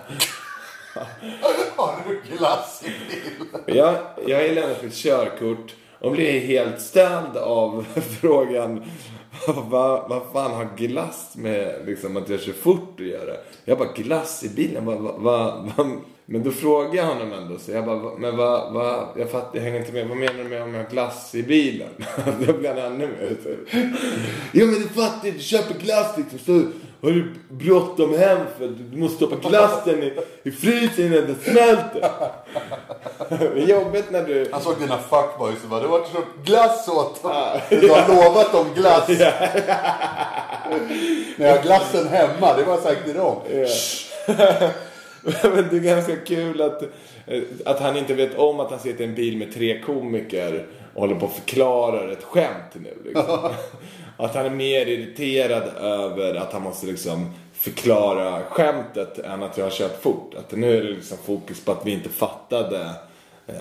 Har 1.76 1.94
du 2.08 2.36
glass 2.36 2.82
i 2.84 2.88
bilen? 2.88 3.62
Jag, 3.66 3.96
jag 4.26 4.48
har 4.48 4.54
lämnat 4.54 4.82
mitt 4.82 4.94
körkort 4.94 5.74
och 5.98 6.12
blir 6.12 6.40
helt 6.40 6.80
ställd 6.80 7.36
av 7.36 7.86
frågan 8.20 8.84
vad, 9.46 10.08
vad 10.08 10.22
fan 10.32 10.54
har 10.54 10.76
glass 10.76 11.32
med 11.36 11.82
liksom, 11.86 12.16
att 12.16 12.28
jag 12.28 12.40
kör 12.40 12.52
fort 12.52 13.00
att 13.00 13.06
göra? 13.06 13.36
Jag 13.64 13.78
bara, 13.78 13.92
glass 13.92 14.44
i 14.44 14.48
bilen? 14.48 14.84
Vad, 14.84 14.98
vad, 14.98 15.72
vad? 15.76 16.00
Men 16.28 16.42
då 16.42 16.50
frågade 16.50 16.96
jag 16.96 17.04
honom 17.04 17.32
ändå, 17.32 17.58
så 17.58 17.72
jag 17.72 17.84
bara, 17.84 18.18
men 18.18 18.36
vad, 18.36 18.72
vad, 18.72 19.08
jag 19.16 19.30
fattar, 19.30 19.50
jag 19.52 19.62
hänger 19.62 19.78
inte 19.80 19.92
med, 19.92 20.08
vad 20.08 20.16
menar 20.16 20.42
du 20.42 20.44
med 20.44 20.62
om 20.62 20.74
jag 20.74 20.82
har 20.82 20.90
glass 20.90 21.34
i 21.34 21.42
bilen? 21.42 21.88
då 22.46 22.52
blir 22.52 22.68
han 22.68 22.78
ännu 22.78 23.06
mer 23.06 23.28
typ. 23.44 23.86
Jo 24.52 24.66
men 24.66 24.74
du 24.74 24.88
fattar 24.88 25.30
du 25.30 25.38
köper 25.38 25.74
glass 25.74 26.16
liksom, 26.16 26.38
så 26.38 26.52
har 27.06 27.10
du 27.10 27.34
bråttom 27.48 28.18
hem 28.18 28.38
för 28.58 28.68
du 28.68 28.98
måste 28.98 29.16
stoppa 29.16 29.48
glassen 29.48 30.02
i, 30.02 30.12
i 30.42 30.50
frysen 30.50 31.06
innan 31.06 31.26
den 31.26 31.36
smälter. 31.42 32.10
det 33.28 33.62
är 33.62 33.66
jobbigt 33.66 34.10
när 34.10 34.22
du... 34.22 34.48
Han 34.52 34.60
såg 34.60 34.78
dina 34.78 34.98
fuckboys 34.98 35.62
och 35.62 35.68
bara, 35.70 35.80
du 35.80 35.86
har 35.86 35.98
köpt 35.98 36.44
glass 36.44 36.88
åt 36.88 37.22
dem. 37.22 37.60
Du 37.70 37.88
har 37.90 38.08
lovat 38.08 38.52
dem 38.52 38.66
glass. 38.74 39.08
När 41.36 41.46
jag 41.46 41.56
har 41.56 41.62
glassen 41.62 42.08
hemma, 42.08 42.56
det 42.56 42.62
var 42.62 42.72
jag 42.72 42.82
sagt 42.82 43.04
till 43.04 43.14
dem. 43.14 43.36
Men 45.42 45.68
det 45.70 45.76
är 45.76 45.80
ganska 45.80 46.16
kul 46.16 46.62
att, 46.62 46.82
att 47.64 47.80
han 47.80 47.96
inte 47.96 48.14
vet 48.14 48.38
om 48.38 48.60
att 48.60 48.70
han 48.70 48.80
sitter 48.80 49.04
i 49.04 49.06
en 49.08 49.14
bil 49.14 49.36
med 49.36 49.54
tre 49.54 49.80
komiker 49.80 50.66
och 50.94 51.00
håller 51.00 51.14
på 51.14 51.26
att 51.26 51.32
förklara 51.32 52.12
ett 52.12 52.22
skämt 52.24 52.74
nu. 52.74 52.94
Liksom. 53.04 53.50
att 54.16 54.34
han 54.34 54.46
är 54.46 54.50
mer 54.50 54.86
irriterad 54.86 55.62
över 55.80 56.34
att 56.34 56.52
han 56.52 56.62
måste 56.62 56.86
liksom 56.86 57.34
förklara 57.52 58.42
skämtet 58.44 59.18
än 59.18 59.42
att 59.42 59.58
jag 59.58 59.64
har 59.64 59.70
kört 59.70 60.02
fort. 60.02 60.34
Att 60.38 60.52
nu 60.52 60.78
är 60.78 60.82
det 60.82 60.90
liksom 60.90 61.18
fokus 61.24 61.64
på 61.64 61.72
att 61.72 61.86
vi 61.86 61.90
inte 61.90 62.08
fattade 62.08 62.90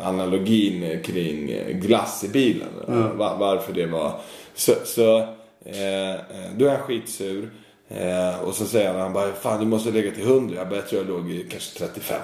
analogin 0.02 1.04
kring 1.04 1.52
glass 1.80 2.24
i 2.24 2.28
bilen. 2.28 2.68
Mm. 2.88 3.18
Varför 3.18 3.74
det 3.74 3.86
var. 3.86 4.20
Så, 4.54 4.74
så 4.86 5.18
eh, 5.66 6.20
då 6.58 6.66
är 6.66 6.70
han 6.70 6.82
skitsur. 6.82 7.50
Eh, 7.88 8.40
och 8.40 8.54
så 8.54 8.66
säger 8.66 8.92
han, 8.92 9.02
han 9.02 9.14
bara, 9.14 9.34
fan 9.34 9.60
du 9.60 9.66
måste 9.66 9.92
lägga 9.92 10.12
till 10.12 10.24
100. 10.24 10.56
Jag, 10.56 10.70
bara, 10.70 10.76
jag 10.76 10.88
tror 10.88 11.02
jag 11.02 11.10
låg 11.10 11.32
i 11.32 11.48
kanske 11.52 11.80
35 11.80 12.22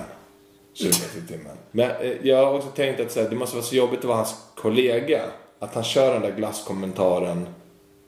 kilometer 0.74 1.18
i 1.18 1.27
timmen. 1.27 1.58
Men 1.72 1.91
eh, 1.91 2.12
jag 2.22 2.46
har 2.46 2.53
också 2.53 2.70
tänkt 2.70 3.00
att 3.00 3.12
så 3.12 3.22
här, 3.22 3.30
det 3.30 3.36
måste 3.36 3.56
vara 3.56 3.65
så 3.65 3.75
jobbigt 3.75 4.00
att 4.00 4.06
vara 4.06 4.18
hans 4.18 4.36
kollega. 4.56 5.22
Att 5.60 5.75
han 5.75 5.84
kör 5.84 6.13
den 6.13 6.22
där 6.22 6.32
glasskommentaren 6.32 7.48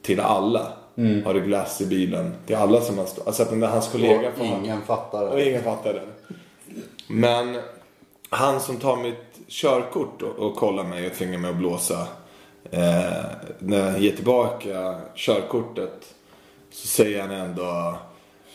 till 0.02 0.20
alla. 0.20 0.74
Mm. 0.98 1.26
Har 1.26 1.34
du 1.34 1.42
glass 1.42 1.82
i 1.82 1.86
bilen? 1.86 2.34
Till 2.46 2.56
alla 2.56 2.82
som 2.82 2.98
han 2.98 3.08
står. 3.08 3.28
Alltså 3.28 3.44
att 3.44 3.50
den 3.50 3.60
där 3.60 3.68
hans 3.68 3.88
kollega 3.88 4.32
och 4.40 4.46
ingen 4.46 4.82
fattar 4.82 5.26
det. 5.26 5.32
Och 5.32 5.42
ingen 5.42 5.64
fattar 5.64 5.94
det. 5.94 6.02
Men 7.08 7.58
han 8.30 8.60
som 8.60 8.78
tar 8.78 8.96
mitt 8.96 9.48
körkort 9.48 10.22
och, 10.22 10.40
och 10.40 10.56
kollar 10.56 10.84
mig 10.84 11.08
och 11.08 11.14
tvingar 11.14 11.38
mig 11.38 11.50
att 11.50 11.58
blåsa. 11.58 12.08
Eh, 12.72 13.26
när 13.60 13.92
jag 13.92 14.00
ger 14.00 14.12
tillbaka 14.12 14.96
körkortet 15.16 16.13
så 16.74 16.88
säger 16.88 17.22
han 17.22 17.32
ändå 17.32 17.98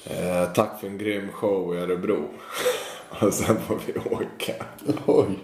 eh, 0.04 0.52
tack 0.52 0.80
för 0.80 0.86
en 0.86 0.98
grym 0.98 1.32
show 1.32 1.74
i 1.74 1.78
Örebro. 1.78 2.24
och 3.20 3.34
sen 3.34 3.56
får 3.60 3.80
vi 3.86 3.92
åka. 4.10 4.64
Oj. 5.06 5.38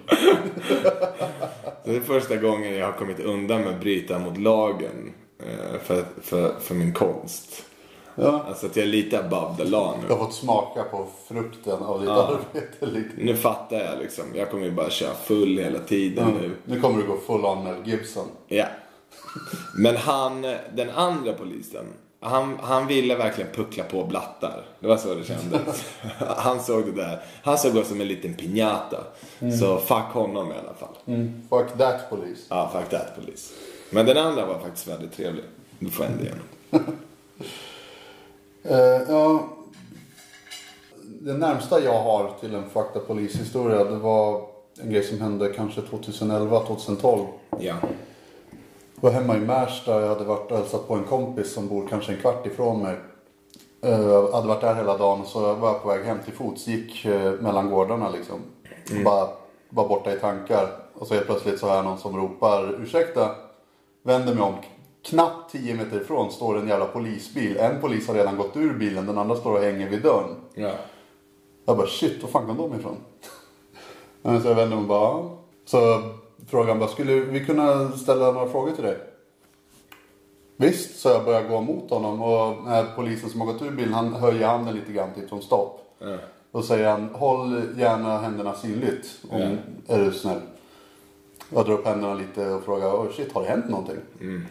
det 1.84 1.96
är 1.96 2.00
första 2.00 2.36
gången 2.36 2.74
jag 2.74 2.86
har 2.86 2.92
kommit 2.92 3.20
undan 3.20 3.60
med 3.60 3.74
att 3.74 3.80
bryta 3.80 4.18
mot 4.18 4.38
lagen 4.38 5.14
eh, 5.38 5.80
för, 5.80 6.04
för, 6.22 6.60
för 6.60 6.74
min 6.74 6.92
konst. 6.92 7.64
Ja. 8.14 8.44
Alltså 8.48 8.66
att 8.66 8.76
jag 8.76 8.82
är 8.86 8.90
lite 8.90 9.18
above 9.18 9.56
the 9.56 9.64
law 9.64 9.98
nu. 10.00 10.06
Du 10.06 10.12
har 10.12 10.24
fått 10.24 10.34
smaka 10.34 10.82
på 10.82 11.08
frukten 11.28 11.82
av 11.82 12.00
ditt 12.00 12.08
ja. 12.08 12.40
arbete. 12.54 12.86
Lite. 12.86 13.10
Nu 13.16 13.36
fattar 13.36 13.76
jag 13.76 13.98
liksom. 13.98 14.24
Jag 14.34 14.50
kommer 14.50 14.64
ju 14.64 14.70
bara 14.70 14.90
köra 14.90 15.14
full 15.14 15.58
hela 15.58 15.78
tiden 15.78 16.24
mm. 16.24 16.40
nu. 16.40 16.56
Nu 16.64 16.80
kommer 16.80 17.02
du 17.02 17.08
gå 17.08 17.16
full 17.16 17.44
on 17.44 17.64
Mel 17.64 17.76
Gibson. 17.84 18.28
Ja. 18.46 18.66
Men 19.78 19.96
han, 19.96 20.42
den 20.74 20.90
andra 20.90 21.32
polisen. 21.32 21.84
Han, 22.24 22.58
han 22.62 22.86
ville 22.86 23.16
verkligen 23.16 23.50
puckla 23.52 23.84
på 23.84 24.04
blattar. 24.04 24.64
Det 24.80 24.86
var 24.86 24.96
så 24.96 25.14
det 25.14 25.24
kändes. 25.24 25.84
han 26.18 26.60
såg 26.60 26.86
det 26.86 27.02
där. 27.02 27.22
Han 27.42 27.58
såg 27.58 27.76
oss 27.76 27.88
som 27.88 28.00
en 28.00 28.08
liten 28.08 28.34
piñata. 28.34 29.04
Mm. 29.40 29.58
Så 29.58 29.78
fuck 29.78 30.12
honom 30.12 30.52
i 30.52 30.54
alla 30.54 30.74
fall. 30.74 30.96
Mm. 31.06 31.42
Fuck 31.50 31.78
that 31.78 32.10
police. 32.10 32.42
Ja, 32.48 32.70
fuck 32.72 32.90
that 32.90 33.16
police. 33.16 33.54
Men 33.90 34.06
den 34.06 34.18
andra 34.18 34.46
var 34.46 34.58
faktiskt 34.58 34.88
väldigt 34.88 35.12
trevlig. 35.12 35.44
Du 35.78 35.90
får 35.90 36.04
en 36.04 36.20
igen. 36.20 36.40
uh, 38.70 39.02
ja, 39.08 39.48
det 41.02 41.32
närmsta 41.32 41.80
jag 41.80 42.02
har 42.02 42.32
till 42.40 42.54
en 42.54 42.70
fuck 42.70 42.92
that 42.92 43.06
police 43.06 43.38
historia 43.38 43.84
det 43.84 43.96
var 43.96 44.46
en 44.80 44.90
grej 44.90 45.02
som 45.02 45.20
hände 45.20 45.52
kanske 45.56 45.82
2011, 45.82 46.60
2012. 46.66 47.26
Ja 47.60 47.74
var 49.00 49.10
hemma 49.10 49.36
i 49.36 49.40
Märsta. 49.40 50.00
Jag 50.00 50.08
hade 50.08 50.24
varit 50.24 50.50
och 50.50 50.58
hälsat 50.58 50.88
på 50.88 50.94
en 50.94 51.04
kompis 51.04 51.54
som 51.54 51.68
bor 51.68 51.86
kanske 51.88 52.12
en 52.12 52.20
kvart 52.20 52.46
ifrån 52.46 52.82
mig. 52.82 52.96
Jag 53.80 54.00
eh, 54.00 54.32
hade 54.34 54.48
varit 54.48 54.60
där 54.60 54.74
hela 54.74 54.96
dagen 54.98 55.26
så 55.26 55.42
jag 55.42 55.54
var 55.54 55.74
på 55.74 55.88
väg 55.88 56.04
hem 56.04 56.18
till 56.24 56.32
fots. 56.32 56.66
Gick 56.66 57.04
eh, 57.04 57.32
mellan 57.32 57.70
gårdarna 57.70 58.10
liksom. 58.10 58.40
Mm. 58.90 59.04
Bara 59.04 59.28
var 59.68 59.88
borta 59.88 60.12
i 60.12 60.18
tankar. 60.18 60.68
Och 60.94 61.06
så 61.06 61.14
helt 61.14 61.26
plötsligt 61.26 61.60
så 61.60 61.66
hör 61.66 61.76
jag 61.76 61.84
någon 61.84 61.98
som 61.98 62.16
ropar 62.16 62.82
ursäkta. 62.82 63.34
Vänder 64.02 64.34
mig 64.34 64.44
om. 64.44 64.54
Knappt 65.02 65.52
10 65.52 65.74
meter 65.74 66.00
ifrån 66.00 66.32
står 66.32 66.58
en 66.58 66.68
jävla 66.68 66.86
polisbil. 66.86 67.56
En 67.56 67.80
polis 67.80 68.08
har 68.08 68.14
redan 68.14 68.36
gått 68.36 68.56
ur 68.56 68.74
bilen. 68.74 69.06
Den 69.06 69.18
andra 69.18 69.36
står 69.36 69.52
och 69.52 69.62
hänger 69.62 69.90
vid 69.90 70.02
dörren. 70.02 70.36
Ja. 70.54 70.72
Jag 71.64 71.76
bara 71.76 71.86
shit, 71.86 72.22
var 72.22 72.28
fan 72.28 72.46
kom 72.46 72.56
de 72.56 72.78
ifrån? 72.78 72.96
så 74.42 74.48
jag 74.48 74.54
vänder 74.54 74.76
mig 74.76 74.86
bara. 74.86 75.30
Så 75.64 76.02
frågan 76.46 76.78
bara, 76.78 76.88
skulle 76.88 77.12
vi 77.14 77.44
kunna 77.44 77.92
ställa 77.92 78.32
några 78.32 78.48
frågor 78.48 78.72
till 78.72 78.84
dig? 78.84 78.98
Visst, 80.56 81.00
så 81.00 81.08
jag 81.08 81.24
börjar 81.24 81.48
gå 81.48 81.60
mot 81.60 81.90
honom 81.90 82.22
och 82.22 82.68
den 82.70 82.86
polisen 82.96 83.30
som 83.30 83.40
har 83.40 83.52
gått 83.52 83.62
ur 83.62 83.70
bilen 83.70 83.94
han 83.94 84.12
höjer 84.12 84.46
handen 84.46 84.74
lite 84.74 84.92
grann 84.92 85.14
typ 85.14 85.28
som 85.28 85.42
stopp. 85.42 85.98
Mm. 86.02 86.18
Och 86.50 86.64
säger 86.64 86.90
han, 86.90 87.08
håll 87.12 87.62
gärna 87.76 88.18
händerna 88.18 88.54
synligt 88.54 89.06
om 89.30 89.40
mm. 89.40 89.58
är 89.88 89.98
du 89.98 90.12
snäll. 90.12 90.40
Jag 91.54 91.66
drar 91.66 91.72
upp 91.72 91.86
händerna 91.86 92.14
lite 92.14 92.50
och 92.50 92.64
frågar, 92.64 92.88
oh 92.88 93.12
shit 93.12 93.32
har 93.32 93.42
det 93.42 93.48
hänt 93.48 93.68
någonting? 93.68 93.96
Mm. 94.20 94.46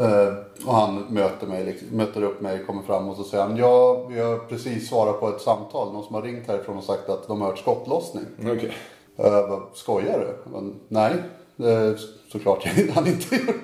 Uh, 0.00 0.34
och 0.66 0.74
han 0.74 1.04
möter, 1.08 1.46
mig, 1.46 1.64
liksom, 1.64 1.88
möter 1.88 2.22
upp 2.22 2.40
mig, 2.40 2.64
kommer 2.64 2.82
fram 2.82 3.08
och 3.08 3.16
så 3.16 3.24
säger 3.24 3.44
han, 3.44 3.56
ja 3.56 4.06
vi 4.08 4.20
har 4.20 4.38
precis 4.38 4.88
svarat 4.88 5.20
på 5.20 5.28
ett 5.28 5.40
samtal. 5.40 5.92
Någon 5.92 6.04
som 6.04 6.14
har 6.14 6.22
ringt 6.22 6.48
härifrån 6.48 6.76
och 6.76 6.84
sagt 6.84 7.08
att 7.08 7.28
de 7.28 7.40
har 7.40 7.48
hört 7.48 7.58
skottlossning. 7.58 8.24
Okay. 8.40 8.70
Jag 9.16 9.48
bara, 9.48 9.62
skojar 9.74 10.18
du? 10.18 10.50
Bara, 10.50 10.62
Nej, 10.88 11.14
det 11.56 11.98
såklart 12.32 12.64
han 12.94 13.06
inte 13.06 13.36
gjorde. 13.36 13.54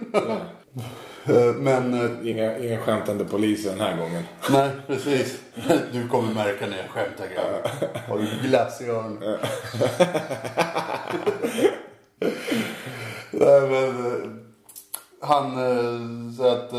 Men... 1.59 1.95
Eh, 1.95 2.31
inga, 2.31 2.59
inga 2.59 2.79
skämtande 2.79 3.25
poliser 3.25 3.71
den 3.71 3.81
här 3.81 3.97
gången. 3.97 4.23
Nej, 4.51 4.71
precis. 4.87 5.41
Du 5.93 6.09
kommer 6.09 6.35
märka 6.35 6.67
när 6.67 6.77
jag 6.77 6.91
skämtar 6.91 7.27
grabbar. 7.27 7.71
Har 8.09 8.19
du 8.19 8.49
glass 8.49 8.81
i 8.81 8.85
öronen? 8.85 9.39
Nej, 13.31 13.61
men... 13.71 14.39
Han 15.21 15.55
säger 16.37 16.53
att... 16.53 16.71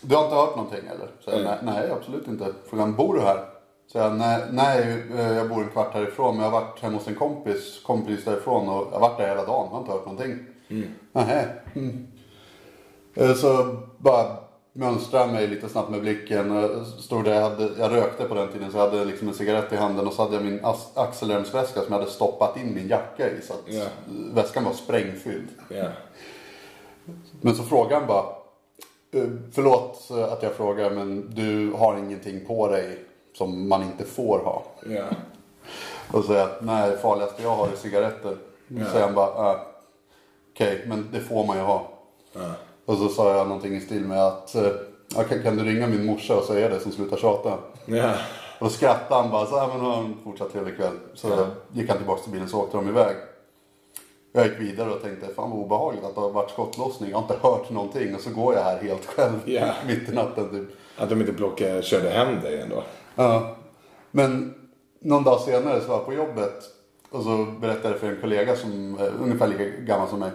Du 0.00 0.14
har 0.14 0.24
inte 0.24 0.36
hört 0.36 0.56
någonting 0.56 0.86
eller? 0.86 1.08
Jag, 1.24 1.34
mm. 1.34 1.44
nej, 1.44 1.58
nej, 1.62 1.90
absolut 1.90 2.28
inte. 2.28 2.46
Frågan, 2.70 2.94
bor 2.94 3.14
du 3.14 3.20
här? 3.20 3.51
Jag, 3.94 4.16
nej, 4.52 5.04
eh, 5.14 5.32
jag 5.32 5.48
bor 5.48 5.62
en 5.62 5.68
kvart 5.68 5.94
härifrån 5.94 6.36
men 6.36 6.44
jag 6.44 6.50
har 6.50 6.60
varit 6.60 6.80
hemma 6.80 6.96
hos 6.98 7.08
en 7.08 7.14
kompis, 7.14 7.80
kompis 7.82 8.24
därifrån 8.24 8.68
och 8.68 8.86
jag 8.92 8.98
har 8.98 9.00
varit 9.00 9.18
där 9.18 9.28
hela 9.28 9.46
dagen. 9.46 9.64
Jag 9.64 9.70
har 9.70 9.80
inte 9.80 9.92
hört 9.92 10.06
någonting. 10.06 10.38
Mm. 10.68 10.88
Nähä. 11.12 11.48
Mm. 11.74 12.06
Eh, 13.14 13.34
så 13.34 13.76
bara 13.98 14.36
mönstrade 14.72 15.32
mig 15.32 15.46
lite 15.46 15.68
snabbt 15.68 15.90
med 15.90 16.00
blicken. 16.00 16.84
Stod 16.84 17.24
där, 17.24 17.34
jag, 17.34 17.50
hade, 17.50 17.70
jag 17.78 17.92
rökte 17.92 18.24
på 18.24 18.34
den 18.34 18.52
tiden 18.52 18.72
så 18.72 18.78
jag 18.78 18.90
hade 18.90 19.04
liksom 19.04 19.28
en 19.28 19.34
cigarett 19.34 19.72
i 19.72 19.76
handen 19.76 20.06
och 20.06 20.12
så 20.12 20.22
hade 20.22 20.34
jag 20.34 20.44
min 20.44 20.60
axelremsväska 20.94 21.80
som 21.80 21.92
jag 21.92 21.98
hade 21.98 22.10
stoppat 22.10 22.56
in 22.56 22.74
min 22.74 22.88
jacka 22.88 23.30
i. 23.30 23.42
Så 23.42 23.52
att 23.52 23.68
yeah. 23.68 23.88
väskan 24.34 24.64
var 24.64 24.72
sprängfylld. 24.72 25.48
Yeah. 25.70 25.92
Men 27.40 27.54
så 27.54 27.62
frågade 27.62 27.94
han 27.94 28.06
bara. 28.06 28.24
Eh, 29.14 29.28
förlåt 29.52 30.10
att 30.10 30.42
jag 30.42 30.52
frågar 30.52 30.90
men 30.90 31.30
du 31.34 31.72
har 31.72 31.98
ingenting 31.98 32.46
på 32.46 32.68
dig 32.68 32.98
som 33.32 33.68
man 33.68 33.82
inte 33.82 34.04
får 34.04 34.38
ha. 34.38 34.64
Yeah. 34.86 35.12
Och 36.12 36.24
säga 36.24 36.44
att 36.44 36.64
nej, 36.64 36.90
det 36.90 36.96
farligaste 36.96 37.42
jag 37.42 37.56
har 37.56 37.68
är 37.68 37.76
cigaretter. 37.76 38.36
Yeah. 38.68 38.86
Så 38.86 38.92
säger 38.92 39.06
han 39.06 39.14
bara, 39.14 39.52
äh, 39.52 39.60
okej, 40.52 40.74
okay, 40.74 40.88
men 40.88 41.08
det 41.12 41.20
får 41.20 41.46
man 41.46 41.56
ju 41.56 41.62
ha. 41.62 41.88
Yeah. 42.36 42.52
Och 42.84 42.96
så 42.98 43.08
sa 43.08 43.36
jag 43.36 43.46
någonting 43.48 43.76
i 43.76 43.80
stil 43.80 44.04
med 44.04 44.26
att, 44.26 44.54
äh, 44.54 45.24
kan, 45.28 45.42
kan, 45.42 45.56
du 45.56 45.64
ringa 45.64 45.86
min 45.86 46.06
morsa 46.06 46.36
och 46.36 46.44
säga 46.44 46.68
det 46.68 46.80
som 46.80 46.92
slutar 46.92 47.16
tjata? 47.16 47.58
Yeah. 47.86 48.14
Och 48.58 48.66
då 48.66 48.68
skrattade 48.68 49.22
han 49.22 49.30
bara, 49.30 49.46
så 49.46 49.58
här, 49.58 49.68
men 49.68 49.80
ha 49.80 49.98
en 49.98 50.16
fortsatt 50.24 50.52
trevlig 50.52 50.76
kväll. 50.76 50.98
Så 51.14 51.28
yeah. 51.28 51.46
gick 51.72 51.88
han 51.88 51.98
tillbaka 51.98 52.22
till 52.22 52.32
bilen 52.32 52.48
så 52.48 52.60
åkte 52.60 52.76
de 52.76 52.88
iväg. 52.88 53.16
Jag 54.34 54.46
gick 54.46 54.60
vidare 54.60 54.90
och 54.90 55.02
tänkte, 55.02 55.34
fan 55.34 55.50
vad 55.50 55.58
obehagligt 55.58 56.04
att 56.04 56.14
det 56.14 56.20
har 56.20 56.30
varit 56.30 56.50
skottlossning. 56.50 57.10
Jag 57.10 57.16
har 57.16 57.22
inte 57.22 57.48
hört 57.48 57.70
någonting 57.70 58.14
och 58.14 58.20
så 58.20 58.30
går 58.30 58.54
jag 58.54 58.62
här 58.62 58.78
helt 58.82 59.06
själv 59.06 59.38
yeah. 59.46 59.74
mitt 59.86 60.08
i 60.08 60.12
natten. 60.12 60.50
Typ. 60.50 60.76
Att 60.96 61.08
de 61.08 61.20
inte 61.20 61.32
plockade, 61.32 61.82
körde 61.82 62.10
hem 62.10 62.40
dig 62.40 62.60
ändå? 62.60 62.82
Ja. 63.14 63.56
Men 64.10 64.54
någon 65.00 65.24
dag 65.24 65.40
senare 65.40 65.80
så 65.80 65.88
var 65.88 65.96
jag 65.96 66.06
på 66.06 66.12
jobbet 66.12 66.62
och 67.10 67.22
så 67.22 67.46
berättade 67.60 67.88
jag 67.88 68.00
för 68.00 68.10
en 68.10 68.20
kollega 68.20 68.56
som 68.56 68.98
är 68.98 69.08
ungefär 69.08 69.46
lika 69.46 69.64
gammal 69.64 70.08
som 70.08 70.18
mig. 70.18 70.30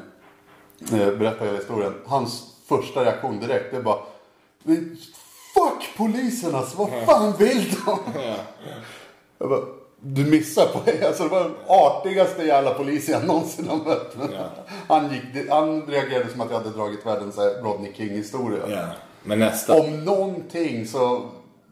Eh, 0.82 1.18
berättade 1.18 1.46
hela 1.46 1.58
historien. 1.58 1.94
Hans 2.06 2.56
första 2.68 3.06
reaktion 3.06 3.40
direkt 3.40 3.72
det 3.72 3.80
var 3.80 4.02
fuck 5.54 5.98
polisen 5.98 6.56
alltså, 6.56 6.78
vad 6.78 6.90
fan 7.06 7.34
vill 7.38 7.74
de? 7.86 8.00
Jag 9.38 9.50
bara, 9.50 9.62
du 10.00 10.26
missar 10.26 10.66
på 10.66 10.80
Alltså 11.08 11.24
det 11.24 11.30
var 11.30 11.44
den 11.44 11.56
artigaste 11.68 12.44
jävla 12.44 12.74
polisen 12.74 13.14
jag 13.14 13.26
någonsin 13.26 13.68
har 13.68 13.78
mött. 13.78 14.16
Ja. 14.34 14.50
Han, 14.88 15.10
gick, 15.14 15.50
han 15.50 15.82
reagerade 15.82 16.32
som 16.32 16.42
att 16.42 16.52
jag 16.52 16.58
hade 16.58 16.70
dragit 16.70 17.06
världens 17.06 17.36
så 17.36 17.42
här 17.42 17.62
Rodney 17.62 17.94
King-historia. 17.94 18.64
Ja. 18.70 18.86
Men 19.24 19.40
nästa. 19.40 19.80
Om 19.82 20.06
någonting 20.06 20.88
så 20.88 21.30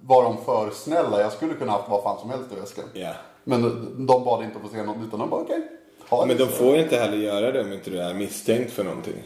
var 0.08 0.24
de 0.24 0.38
för 0.46 0.70
snälla. 0.72 1.22
Jag 1.22 1.32
skulle 1.32 1.54
kunna 1.54 1.72
haft 1.72 1.90
vad 1.90 2.04
fan 2.04 2.20
som 2.20 2.30
helst 2.30 2.52
i 2.52 2.60
väskan. 2.60 2.86
Ja. 2.94 3.12
Men 3.44 3.62
de 4.08 4.24
bad 4.24 4.44
inte 4.44 4.58
att 4.58 4.64
få 4.64 4.70
se 4.70 4.84
något 4.84 4.98
utan 5.08 5.20
de 5.20 5.30
bara 5.30 5.42
okej. 5.42 5.62
ha 6.10 6.26
Men 6.26 6.38
de 6.38 6.48
får 6.48 6.76
ju 6.76 6.82
inte 6.82 6.98
heller 6.98 7.18
göra 7.18 7.52
det 7.52 7.62
om 7.62 7.74
inte 7.74 7.90
du 7.90 8.00
är 8.00 8.14
misstänkt 8.14 8.72
för 8.72 8.84
någonting. 8.84 9.24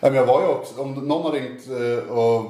Nej, 0.00 0.10
men 0.10 0.14
jag 0.14 0.26
var 0.26 0.40
ju 0.40 0.46
också, 0.48 0.82
om 0.82 0.94
någon 0.94 1.22
har 1.22 1.32
ringt 1.32 1.68
eh, 1.68 2.18
och 2.18 2.44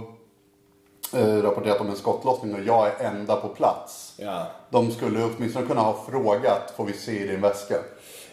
eh, 1.19 1.43
rapporterat 1.43 1.81
om 1.81 1.89
en 1.89 1.97
skottlossning 1.97 2.55
och 2.55 2.63
jag 2.63 2.87
är 2.87 3.07
enda 3.07 3.37
på 3.37 3.49
plats. 3.49 4.15
Ja. 4.17 4.47
De 4.71 4.91
skulle 4.91 5.25
åtminstone 5.25 5.67
kunna 5.67 5.81
ha 5.81 6.05
frågat, 6.11 6.75
får 6.77 6.85
vi 6.85 6.93
se 6.93 7.25
i 7.25 7.27
din 7.27 7.41
väska? 7.41 7.75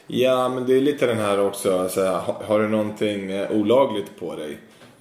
Ja, 0.07 0.49
men 0.49 0.65
det 0.65 0.77
är 0.77 0.81
lite 0.81 1.05
den 1.05 1.17
här 1.17 1.45
också. 1.45 1.89
Så 1.89 2.03
här, 2.03 2.11
har, 2.11 2.33
har 2.33 2.59
du 2.59 2.67
någonting 2.67 3.31
eh, 3.31 3.51
olagligt 3.51 4.19
på 4.19 4.35
dig? 4.35 4.59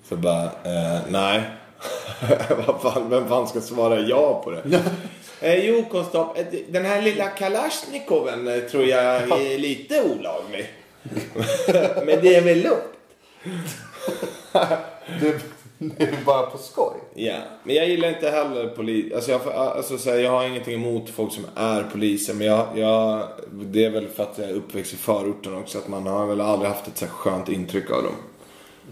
Så 0.08 0.16
bara, 0.16 0.44
eh, 0.44 1.00
nej. 1.08 1.42
Vad 2.66 2.82
fan, 2.82 3.10
vem 3.10 3.28
fan 3.28 3.48
ska 3.48 3.60
svara 3.60 4.00
ja 4.00 4.42
på 4.44 4.50
det? 4.50 4.82
eh, 5.40 5.64
jo, 5.66 5.84
konstap, 5.90 6.38
eh, 6.38 6.44
den 6.68 6.84
här 6.84 7.02
lilla 7.02 7.28
kalasjnikoven 7.28 8.48
eh, 8.48 8.60
tror 8.60 8.84
jag 8.84 9.14
är 9.16 9.58
lite 9.58 10.02
olaglig. 10.02 10.70
men 12.06 12.20
det 12.22 12.34
är 12.34 12.42
väl 12.42 12.62
lugnt? 12.62 12.98
Det, 15.20 15.40
det 15.78 16.04
är 16.04 16.24
bara 16.24 16.46
på 16.46 16.58
skoj. 16.58 16.96
Ja, 17.14 17.36
men 17.62 17.76
jag 17.76 17.88
gillar 17.88 18.08
inte 18.08 18.30
heller 18.30 18.68
polis. 18.68 19.12
Alltså 19.14 19.30
jag, 19.30 19.48
alltså 19.48 19.98
så 19.98 20.10
här, 20.10 20.18
jag 20.18 20.30
har 20.30 20.46
ingenting 20.46 20.74
emot 20.74 21.10
folk 21.10 21.32
som 21.32 21.46
är 21.56 21.82
poliser. 21.82 22.34
Men 22.34 22.46
jag, 22.46 22.66
jag, 22.74 23.28
det 23.50 23.84
är 23.84 23.90
väl 23.90 24.08
för 24.08 24.22
att 24.22 24.38
jag 24.38 24.48
är 24.50 24.54
uppväxt 24.54 24.94
i 24.94 24.96
förorten 24.96 25.54
också. 25.54 25.78
Att 25.78 25.88
man 25.88 26.06
har 26.06 26.26
väl 26.26 26.40
aldrig 26.40 26.70
haft 26.70 26.88
ett 26.88 26.98
så 26.98 27.06
skönt 27.06 27.48
intryck 27.48 27.90
av 27.90 28.02
dem. 28.02 28.14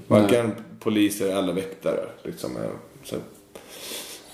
Varken 0.08 0.52
poliser 0.80 1.38
eller 1.38 1.52
väktare. 1.52 2.06
Liksom. 2.22 2.56
eh, 2.56 2.62
Så. 3.04 3.16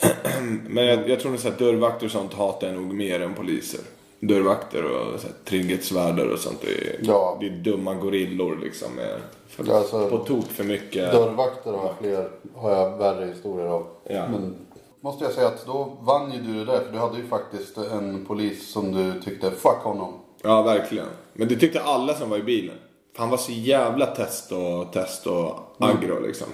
Men 0.69 0.87
jag, 0.87 1.09
jag 1.09 1.21
tror 1.21 1.33
här, 1.45 1.59
dörrvakter 1.59 2.07
och 2.07 2.13
sånt 2.13 2.35
hatar 2.35 2.67
jag 2.67 2.77
nog 2.77 2.95
mer 2.95 3.21
än 3.21 3.35
poliser. 3.35 3.81
Dörrvakter 4.21 4.85
och 4.85 5.21
trygghetsvärdar 5.45 6.27
och 6.27 6.39
sånt. 6.39 6.59
Det 6.61 6.69
är, 6.89 6.97
Ja. 7.03 7.37
det 7.41 7.47
är 7.47 7.51
dumma 7.51 7.95
gorillor 7.95 8.59
liksom. 8.63 8.99
eh, 8.99 9.05
För, 9.49 9.73
alltså- 9.77 10.09
på 10.11 10.19
tok 10.19 10.45
för 10.47 10.65
mycket. 10.65 11.13
Dörrvakter 11.13 11.73
har 11.73 11.87
jag, 11.87 11.95
fler, 12.01 12.29
har 12.55 12.71
jag 12.71 12.99
värre 12.99 13.25
historier 13.27 13.67
av. 13.67 13.87
Ja. 14.09 14.29
Men 14.29 14.55
måste 15.01 15.25
jag 15.25 15.33
säga 15.33 15.47
att 15.47 15.67
då 15.67 15.97
vann 16.01 16.33
ju 16.33 16.41
du 16.41 16.59
det 16.59 16.65
där. 16.73 16.81
För 16.85 16.93
du 16.93 16.99
hade 16.99 17.19
ju 17.19 17.27
faktiskt 17.27 17.79
en 17.79 18.25
polis 18.25 18.73
som 18.73 18.93
du 18.93 19.21
tyckte, 19.21 19.51
fuck 19.51 19.83
honom. 19.83 20.15
Ja, 20.43 20.63
verkligen. 20.63 21.07
Men 21.33 21.49
det 21.49 21.57
tyckte 21.57 21.81
alla 21.83 22.15
som 22.15 22.31
var 22.31 22.39
i 22.39 22.43
bilen. 22.43 22.77
Han 23.17 23.31
var 23.31 23.39
så 23.39 23.53
jävla 23.53 24.07
test 24.07 24.53
och, 24.53 24.93
test 24.93 25.27
och 25.27 25.77
aggro 25.79 26.27
liksom. 26.27 26.47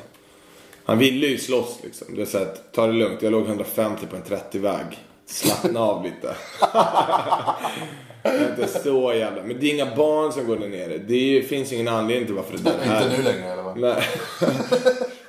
Han 0.84 0.98
ville 0.98 1.26
ju 1.26 1.38
slåss 1.38 1.78
liksom. 1.84 2.16
Det 2.16 2.22
är 2.22 2.26
så 2.26 2.38
att, 2.38 2.72
ta 2.72 2.86
det 2.86 2.92
lugnt. 2.92 3.22
Jag 3.22 3.32
låg 3.32 3.46
150 3.46 4.06
på 4.06 4.16
en 4.16 4.22
30-väg. 4.22 4.86
Slappna 5.26 5.80
av 5.80 6.04
lite. 6.04 6.36
det 8.22 8.28
är 8.28 8.50
inte 8.50 8.80
så 8.82 9.14
jävla... 9.14 9.42
Men 9.42 9.60
det 9.60 9.66
är 9.66 9.74
inga 9.74 9.96
barn 9.96 10.32
som 10.32 10.46
går 10.46 10.56
där 10.56 10.68
nere. 10.68 10.98
Det 10.98 11.48
finns 11.48 11.72
ingen 11.72 11.88
anledning 11.88 12.26
till 12.26 12.34
varför 12.34 12.58
det 12.58 12.70
är. 12.82 13.04
Inte 13.04 13.16
nu 13.16 13.22
längre 13.22 13.52
eller 13.52 13.62
vad? 13.62 13.78
Nej. 13.78 14.02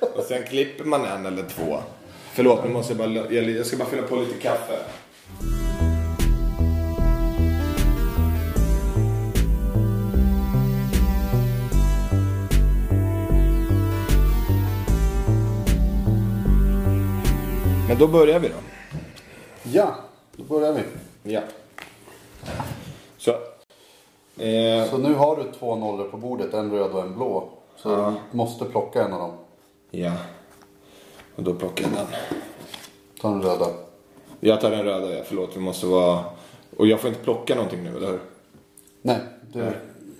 och 0.00 0.24
sen 0.28 0.42
klipper 0.42 0.84
man 0.84 1.04
en 1.04 1.26
eller 1.26 1.42
två. 1.42 1.78
Förlåt, 2.32 2.64
nu 2.64 2.70
måste 2.70 2.92
jag 2.92 2.98
bara... 2.98 3.32
Jag 3.32 3.66
ska 3.66 3.76
bara 3.76 3.88
fylla 3.88 4.02
på 4.02 4.16
lite 4.16 4.38
kaffe. 4.42 4.78
Men 17.90 17.98
då 17.98 18.06
börjar 18.08 18.38
vi 18.40 18.48
då. 18.48 18.54
Ja, 19.62 19.94
då 20.36 20.42
börjar 20.44 20.72
vi. 20.72 20.82
Ja. 21.34 21.40
Så. 23.18 23.30
Eh, 24.42 24.90
Så 24.90 24.98
nu 24.98 25.14
har 25.14 25.36
du 25.36 25.42
två 25.58 25.76
nollor 25.76 26.08
på 26.08 26.16
bordet, 26.16 26.54
en 26.54 26.70
röd 26.70 26.90
och 26.90 27.02
en 27.02 27.14
blå. 27.14 27.48
Så 27.76 27.96
du 27.96 28.36
måste 28.36 28.64
plocka 28.64 29.04
en 29.04 29.12
av 29.12 29.20
dem. 29.20 29.30
ja. 29.90 30.12
Och 31.36 31.42
då 31.42 31.54
plockar 31.54 31.84
jag 31.84 31.92
den. 31.92 32.06
Ta 33.20 33.28
den 33.30 33.42
röda. 33.42 33.66
Jag 34.40 34.60
tar 34.60 34.70
den 34.70 34.84
röda, 34.84 35.10
ja. 35.16 35.22
Förlåt, 35.26 35.56
vi 35.56 35.60
måste 35.60 35.86
vara... 35.86 36.24
Och 36.76 36.86
jag 36.86 37.00
får 37.00 37.08
inte 37.08 37.22
plocka 37.24 37.54
någonting 37.54 37.84
nu, 37.84 37.96
eller 37.96 38.06
hur? 38.08 38.20
Nej, 39.02 39.18
du 39.52 39.72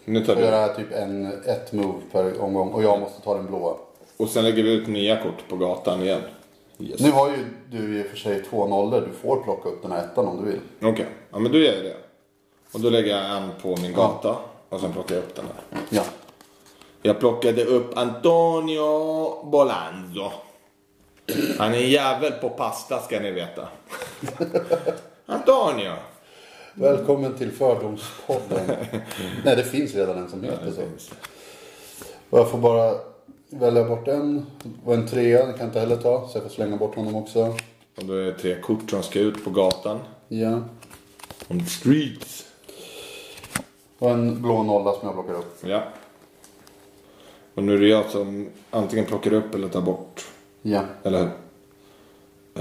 Nu 0.04 0.24
tar 0.24 0.35
får 0.35 0.42
göra 0.44 0.68
du. 0.68 0.74
typ 0.74 0.92
en, 0.92 1.26
ett 1.46 1.72
move 1.72 1.98
per 2.12 2.40
omgång. 2.40 2.68
Och 2.72 2.83
jag 2.83 3.00
måste 3.00 3.20
ta 3.22 3.35
den 3.35 3.46
blåa. 3.46 3.74
Och 4.16 4.28
sen 4.28 4.44
lägger 4.44 4.62
vi 4.62 4.72
ut 4.72 4.88
nya 4.88 5.22
kort 5.22 5.48
på 5.48 5.56
gatan 5.56 6.02
igen. 6.02 6.20
Yes. 6.80 7.00
Nu 7.00 7.10
har 7.10 7.30
ju 7.30 7.44
du 7.70 7.98
i 7.98 8.02
och 8.02 8.06
för 8.06 8.16
sig 8.16 8.42
två 8.42 8.66
nollor. 8.66 9.00
Du 9.00 9.12
får 9.12 9.42
plocka 9.42 9.68
upp 9.68 9.82
den 9.82 9.92
här 9.92 10.04
ettan 10.04 10.26
om 10.26 10.44
du 10.44 10.50
vill. 10.50 10.60
Okej, 10.82 11.06
ja 11.30 11.38
men 11.38 11.52
då 11.52 11.58
gör 11.58 11.74
jag 11.74 11.84
det. 11.84 11.96
Och 12.72 12.80
då 12.80 12.90
lägger 12.90 13.16
jag 13.16 13.36
en 13.36 13.50
på 13.62 13.76
min 13.76 13.92
gata. 13.92 14.36
Och 14.68 14.80
sen 14.80 14.92
plockar 14.92 15.14
jag 15.14 15.24
upp 15.24 15.34
den 15.34 15.44
här. 15.44 15.82
Ja. 15.90 16.02
Jag 17.02 17.20
plockade 17.20 17.64
upp 17.64 17.98
Antonio 17.98 19.44
Bolanzo. 19.44 20.30
Han 21.58 21.74
är 21.74 21.78
en 21.78 21.90
jävel 21.90 22.32
på 22.32 22.48
pasta 22.48 23.02
ska 23.02 23.20
ni 23.20 23.30
veta. 23.30 23.68
Antonio. 25.26 25.92
Välkommen 26.74 27.34
till 27.34 27.52
Fördomspodden. 27.52 28.60
Nej, 29.44 29.56
det 29.56 29.64
finns 29.64 29.94
redan 29.94 30.18
en 30.18 30.30
som 30.30 30.44
heter 30.44 30.72
så. 30.98 31.12
Och 32.30 32.38
jag 32.38 32.50
får 32.50 32.58
bara 32.58 32.94
välja 33.50 33.84
bort 33.84 34.08
en. 34.08 34.46
Och 34.84 34.94
en 34.94 35.06
trea, 35.06 35.38
den 35.38 35.52
kan 35.52 35.58
jag 35.58 35.68
inte 35.68 35.80
heller 35.80 35.96
ta. 35.96 36.28
Så 36.28 36.36
jag 36.36 36.42
får 36.42 36.50
slänga 36.50 36.76
bort 36.76 36.94
honom 36.94 37.14
också. 37.14 37.40
Och 37.96 38.04
då 38.04 38.12
är 38.12 38.24
det 38.24 38.32
tre 38.32 38.60
kort 38.60 38.90
som 38.90 39.02
ska 39.02 39.18
ut 39.18 39.44
på 39.44 39.50
gatan. 39.50 39.98
Ja. 40.28 40.62
On 41.48 41.60
the 41.60 41.66
streets. 41.66 42.46
Och 43.98 44.10
en 44.10 44.42
blå 44.42 44.62
nolla 44.62 44.92
som 44.92 45.00
jag 45.02 45.14
plockar 45.14 45.34
upp. 45.34 45.58
Ja. 45.64 45.82
Och 47.54 47.62
nu 47.62 47.74
är 47.74 47.78
det 47.78 47.88
jag 47.88 48.10
som 48.10 48.48
antingen 48.70 49.06
plockar 49.06 49.32
upp 49.32 49.54
eller 49.54 49.68
tar 49.68 49.80
bort. 49.80 50.26
Ja. 50.62 50.82
Eller 51.02 51.18
hur? 51.18 51.30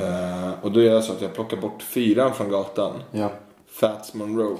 Eh, 0.03 0.51
och 0.61 0.71
då 0.71 0.81
gör 0.81 0.93
jag 0.93 1.03
så 1.03 1.13
att 1.13 1.21
jag 1.21 1.33
plockar 1.33 1.57
bort 1.57 1.81
fyran 1.81 2.33
från 2.33 2.49
gatan. 2.49 3.03
Ja. 3.11 3.31
Fats 3.67 4.13
Monroe. 4.13 4.57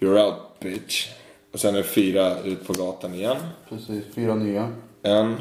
You're 0.00 0.26
out 0.26 0.34
bitch. 0.60 1.08
Och 1.54 1.60
sen 1.60 1.74
är 1.74 1.78
det 1.78 1.84
fyra 1.84 2.40
ut 2.42 2.66
på 2.66 2.72
gatan 2.72 3.14
igen. 3.14 3.36
Precis, 3.68 4.04
fyra 4.14 4.34
nya. 4.34 4.72
En, 5.02 5.36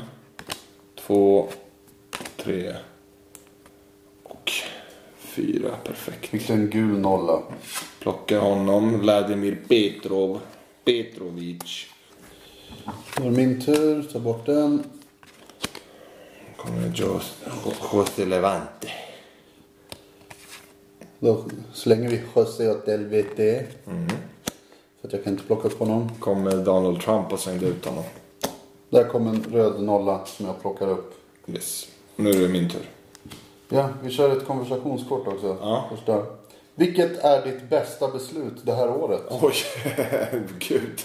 två, 0.95 1.47
tre 2.37 2.75
och 4.23 4.51
fyra. 5.17 5.69
Perfekt. 5.83 6.25
Fick 6.25 6.49
en 6.49 6.69
gul 6.69 6.99
nolla. 6.99 7.41
Plockar 7.99 8.39
honom. 8.39 8.99
Vladimir 8.99 9.57
Petrov. 9.67 10.39
Petrovic. 10.85 11.85
Då 13.17 13.23
är 13.23 13.29
det 13.29 13.37
min 13.37 13.61
tur, 13.61 14.03
ta 14.13 14.19
bort 14.19 14.45
den. 14.45 14.83
Kommer 16.57 16.91
Jos- 16.95 17.43
José 17.93 18.25
Levante. 18.25 18.87
Då 21.19 21.43
slänger 21.73 22.09
vi 22.09 22.21
José 22.35 22.69
åt 22.69 22.87
helvete. 22.87 23.65
För 25.03 25.07
att 25.07 25.13
jag 25.13 25.23
kan 25.23 25.33
inte 25.33 25.45
plocka 25.45 25.67
upp 25.67 25.79
honom. 25.79 26.09
Kommer 26.19 26.51
Donald 26.51 27.01
Trump 27.01 27.33
och 27.33 27.39
slängde 27.39 27.65
ut 27.65 27.85
honom. 27.85 28.03
Där 28.89 29.03
kom 29.03 29.27
en 29.27 29.43
röd 29.51 29.81
nolla 29.81 30.25
som 30.25 30.45
jag 30.45 30.61
plockar 30.61 30.89
upp. 30.89 31.13
Yes. 31.47 31.87
Nu 32.15 32.29
är 32.29 32.39
det 32.39 32.47
min 32.47 32.69
tur. 32.69 32.89
Ja, 33.69 33.89
vi 34.03 34.11
kör 34.11 34.37
ett 34.37 34.45
konversationskort 34.45 35.27
också. 35.27 35.57
Ja. 35.61 35.85
Första. 35.89 36.25
Vilket 36.75 37.17
är 37.17 37.45
ditt 37.45 37.69
bästa 37.69 38.07
beslut 38.07 38.53
det 38.63 38.73
här 38.73 38.89
året? 38.89 39.21
Oj, 39.29 39.53
gud. 40.59 41.01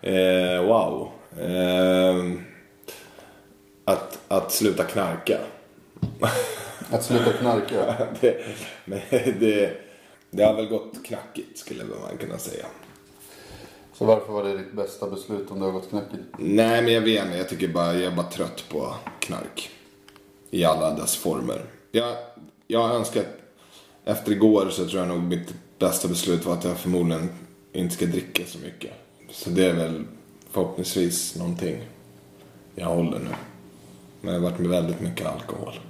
Eh, 0.00 0.62
wow. 0.66 1.08
Eh, 1.40 2.32
att, 3.84 4.18
att 4.28 4.52
sluta 4.52 4.84
knarka. 4.84 5.38
Att 6.90 7.04
sluta 7.04 7.32
knarka? 7.32 8.06
det, 8.20 8.36
men 8.84 9.00
det, 9.40 9.70
det 10.30 10.44
har 10.44 10.54
väl 10.54 10.66
gått 10.66 11.04
knackigt 11.04 11.58
skulle 11.58 11.84
man 11.84 12.18
kunna 12.18 12.38
säga. 12.38 12.66
Så 13.98 14.04
varför 14.04 14.32
var 14.32 14.44
det 14.44 14.58
ditt 14.58 14.72
bästa 14.72 15.10
beslut 15.10 15.50
om 15.50 15.58
det 15.58 15.64
har 15.64 15.72
gått 15.72 15.90
knackigt? 15.90 16.22
Nej 16.38 16.82
men 16.82 16.92
jag 16.92 17.00
vet 17.00 17.24
inte, 17.24 17.38
jag 17.38 17.48
tycker 17.48 17.68
bara, 17.68 17.94
jag 17.94 18.12
är 18.12 18.16
bara 18.16 18.26
trött 18.26 18.64
på 18.68 18.94
knark. 19.18 19.70
I 20.50 20.64
alla 20.64 20.94
dess 20.94 21.16
former. 21.16 21.64
Jag, 21.92 22.16
jag 22.66 22.94
önskar, 22.94 23.24
efter 24.04 24.32
igår 24.32 24.68
så 24.70 24.86
tror 24.86 25.00
jag 25.00 25.08
nog 25.08 25.22
mitt 25.22 25.54
bästa 25.78 26.08
beslut 26.08 26.44
var 26.44 26.54
att 26.54 26.64
jag 26.64 26.78
förmodligen 26.78 27.28
inte 27.72 27.94
ska 27.94 28.06
dricka 28.06 28.42
så 28.46 28.58
mycket. 28.58 28.92
Så 29.30 29.50
det 29.50 29.66
är 29.66 29.74
väl 29.74 30.04
förhoppningsvis 30.50 31.36
någonting 31.36 31.78
jag 32.74 32.86
håller 32.86 33.18
nu. 33.18 33.30
Men 34.20 34.34
det 34.34 34.40
har 34.40 34.50
varit 34.50 34.58
med 34.58 34.70
väldigt 34.70 35.00
mycket 35.00 35.26
alkohol. 35.26 35.80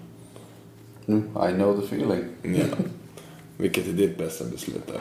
Mm, 1.07 1.23
I 1.23 1.53
know 1.53 1.81
the 1.81 1.87
feeling. 1.87 2.25
Ja. 2.43 2.65
Vilket 3.57 3.89
är 3.89 3.93
ditt 3.93 4.19
bästa 4.19 4.45
beslut 4.45 4.87
där 4.87 5.01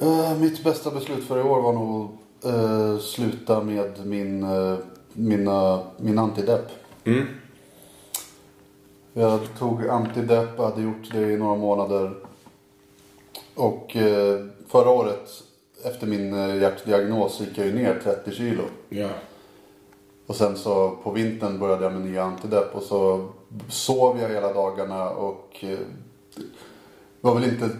Eh, 0.00 0.38
mitt 0.38 0.64
bästa 0.64 0.90
beslut 0.90 1.24
för 1.24 1.38
i 1.38 1.42
år 1.42 1.60
var 1.60 1.72
nog 1.72 2.10
uh, 2.46 2.98
sluta 2.98 3.62
med 3.62 4.06
min, 4.06 4.44
uh, 4.44 4.78
mina, 5.12 5.82
min 5.96 6.18
antidepp. 6.18 6.70
Mm. 7.04 7.26
Jag 9.12 9.40
tog 9.58 9.88
antidepp, 9.88 10.58
hade 10.58 10.82
gjort 10.82 11.12
det 11.12 11.32
i 11.32 11.36
några 11.36 11.56
månader. 11.56 12.14
Och 13.54 13.96
uh, 13.96 14.46
förra 14.68 14.90
året, 14.90 15.30
efter 15.84 16.06
min 16.06 16.34
uh, 16.34 16.62
hjärtdiagnos, 16.62 17.40
gick 17.40 17.58
jag 17.58 17.66
ju 17.66 17.74
ner 17.74 18.00
30 18.04 18.32
kilo. 18.32 18.62
Ja. 18.88 19.08
Och 20.26 20.36
sen 20.36 20.56
så 20.56 20.96
på 21.02 21.10
vintern 21.10 21.58
började 21.58 21.84
jag 21.84 21.92
med 21.92 22.02
nya 22.02 22.22
antidepp 22.22 22.74
och 22.74 22.82
så 22.82 23.28
sov 23.68 24.18
jag 24.20 24.28
hela 24.28 24.52
dagarna 24.52 25.10
och 25.10 25.64
var 27.20 27.34
väl 27.34 27.44
inte 27.44 27.70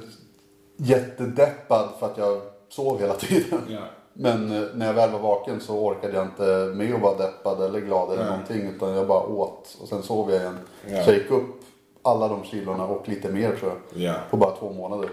jättedeppad 0.77 1.89
för 1.99 2.07
att 2.07 2.19
jag 2.19 2.41
sov 2.69 3.01
hela 3.01 3.15
tiden. 3.15 3.61
Ja. 3.69 3.81
Men 4.13 4.53
eh, 4.53 4.69
när 4.75 4.87
jag 4.87 4.95
väl 4.95 5.11
var 5.11 5.19
vaken 5.19 5.61
så 5.61 5.79
orkade 5.79 6.15
jag 6.15 6.25
inte 6.25 6.73
med 6.75 6.95
att 6.95 7.01
vara 7.01 7.17
deppad 7.19 7.63
eller 7.63 7.81
glad 7.81 8.13
eller 8.13 8.25
Nej. 8.25 8.33
någonting 8.33 8.69
utan 8.77 8.95
jag 8.95 9.07
bara 9.07 9.23
åt 9.23 9.77
och 9.83 9.89
sen 9.89 10.03
sov 10.03 10.31
jag 10.31 10.41
igen. 10.41 10.59
Ja. 10.87 11.03
Så 11.03 11.11
jag 11.11 11.19
gick 11.19 11.31
upp 11.31 11.65
alla 12.03 12.29
de 12.29 12.43
kilorna 12.43 12.87
och 12.87 13.09
lite 13.09 13.33
mer 13.33 13.57
tror 13.57 13.73
jag. 13.73 14.03
Ja. 14.03 14.15
På 14.31 14.37
bara 14.37 14.57
två 14.57 14.73
månader. 14.73 15.11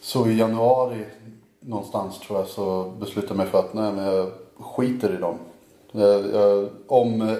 Så 0.00 0.26
i 0.26 0.38
januari 0.38 1.04
någonstans 1.60 2.18
tror 2.18 2.38
jag 2.38 2.48
så 2.48 2.84
beslutade 3.00 3.32
jag 3.32 3.36
mig 3.36 3.46
för 3.46 3.58
att 3.58 3.74
nej 3.74 3.92
men 3.92 4.04
jag 4.04 4.30
skiter 4.58 5.14
i 5.14 5.16
dem. 5.16 5.38
Jag, 5.92 6.34
jag, 6.34 6.68
om 6.86 7.36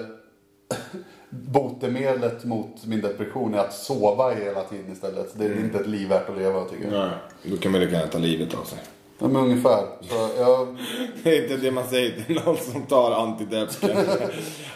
botemedlet 1.31 2.43
mot 2.45 2.85
min 2.85 3.01
depression 3.01 3.53
är 3.53 3.57
att 3.57 3.73
sova 3.73 4.29
hela 4.33 4.63
tiden 4.63 4.91
istället. 4.91 5.33
Det 5.33 5.45
är 5.45 5.59
inte 5.59 5.79
ett 5.79 5.87
liv 5.87 6.09
värt 6.09 6.29
att 6.29 6.37
leva 6.37 6.65
tycker 6.65 6.83
jag. 6.83 6.93
Nej. 6.93 7.09
Då 7.43 7.57
kan 7.57 7.71
man 7.71 7.81
lika 7.81 7.93
gärna 7.93 8.07
ta 8.07 8.17
livet 8.17 8.53
av 8.53 8.63
sig. 8.63 8.79
Ja, 9.19 9.27
men 9.27 9.41
ungefär. 9.41 9.85
Så 10.09 10.29
jag, 10.37 10.77
Det 11.23 11.37
är 11.37 11.43
inte 11.43 11.57
det 11.57 11.71
man 11.71 11.87
säger 11.87 12.23
till 12.23 12.35
någon 12.45 12.57
som 12.57 12.81
tar 12.81 13.11
antidepp 13.11 13.69
kanske. 13.81 14.29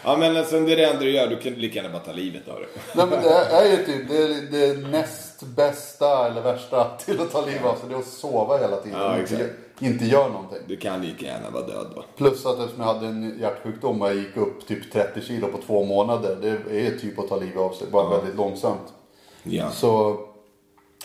Ja 0.04 0.16
men 0.16 0.36
alltså 0.36 0.60
det 0.60 0.72
är 0.72 0.76
det 0.76 0.84
enda 0.84 1.00
du 1.00 1.10
gör, 1.10 1.26
du 1.26 1.36
kan 1.36 1.52
lika 1.52 1.76
gärna 1.76 1.92
bara 1.92 2.02
ta 2.02 2.12
livet 2.12 2.48
av 2.48 2.54
dig. 2.54 2.68
nej 2.96 3.06
men 3.10 3.22
det 3.22 3.30
är 3.30 3.70
ju 3.70 3.76
typ 3.76 4.08
det, 4.08 4.58
det 4.58 4.88
näst 4.88 5.42
bästa 5.42 6.26
eller 6.26 6.42
värsta 6.42 6.96
till 6.98 7.20
att 7.20 7.32
ta 7.32 7.46
livet 7.46 7.64
av 7.64 7.74
sig. 7.74 7.88
Det 7.88 7.94
är 7.94 7.98
att 7.98 8.06
sova 8.06 8.58
hela 8.58 8.76
tiden. 8.76 9.00
Ja, 9.00 9.16
exakt. 9.16 9.42
Inte, 9.80 10.04
gör 10.04 10.28
någonting. 10.28 10.58
Du 10.66 10.76
kan 10.76 11.02
lika 11.02 11.26
gärna 11.26 11.50
vara 11.50 11.66
död 11.66 11.86
då. 11.94 12.04
Plus 12.16 12.46
att 12.46 12.58
eftersom 12.58 12.80
jag 12.80 12.94
hade 12.94 13.06
en 13.06 13.38
hjärtsjukdom 13.40 14.02
och 14.02 14.08
jag 14.08 14.16
gick 14.16 14.36
upp 14.36 14.66
typ 14.66 14.92
30 14.92 15.20
kilo 15.20 15.46
på 15.46 15.58
två 15.58 15.84
månader. 15.84 16.36
Det 16.40 16.86
är 16.86 16.98
typ 16.98 17.18
att 17.18 17.28
ta 17.28 17.36
livet 17.36 17.56
av 17.56 17.72
sig. 17.72 17.86
Bara 17.90 18.16
väldigt 18.16 18.36
långsamt. 18.36 18.94
Ja. 19.42 19.70
Så 19.70 20.20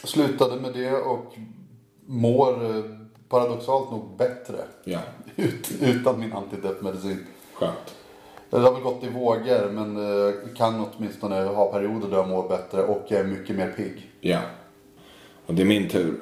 slutade 0.04 0.62
med 0.62 0.74
det 0.74 0.94
och 0.94 1.36
mår 2.06 2.66
eh, 2.66 2.84
paradoxalt 3.30 3.92
nog 3.92 4.18
bättre. 4.18 4.58
Ja. 4.84 5.00
Ut, 5.36 5.72
utan 5.82 6.20
min 6.20 6.34
antideppmedicin. 6.34 7.26
Skönt. 7.54 7.96
Det 8.50 8.58
har 8.58 8.74
väl 8.74 8.82
gått 8.82 9.04
i 9.04 9.10
vågor 9.10 9.72
men 9.72 9.98
eh, 9.98 10.34
kan 10.58 10.86
åtminstone 10.86 11.44
ha 11.44 11.72
perioder 11.72 12.08
där 12.08 12.18
jag 12.18 12.30
mår 12.30 12.50
bättre 12.50 12.84
och 12.84 13.06
jag 13.08 13.20
är 13.20 13.24
mycket 13.24 13.56
mer 13.56 13.72
pigg. 13.72 14.12
Ja. 14.22 14.40
Och 15.46 15.54
det 15.54 15.62
är 15.62 15.66
min 15.66 15.90
tur. 15.90 16.20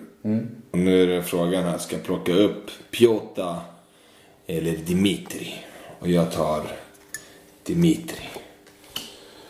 Och 0.71 0.77
nu 0.77 1.03
är 1.03 1.07
det 1.07 1.23
frågan 1.23 1.63
här, 1.63 1.77
ska 1.77 1.95
jag 1.95 2.05
plocka 2.05 2.33
upp 2.33 2.71
Piotr 2.91 3.55
eller 4.47 4.75
Dimitri? 4.75 5.65
Och 5.99 6.07
jag 6.07 6.31
tar 6.31 6.63
Dimitri. 7.63 8.29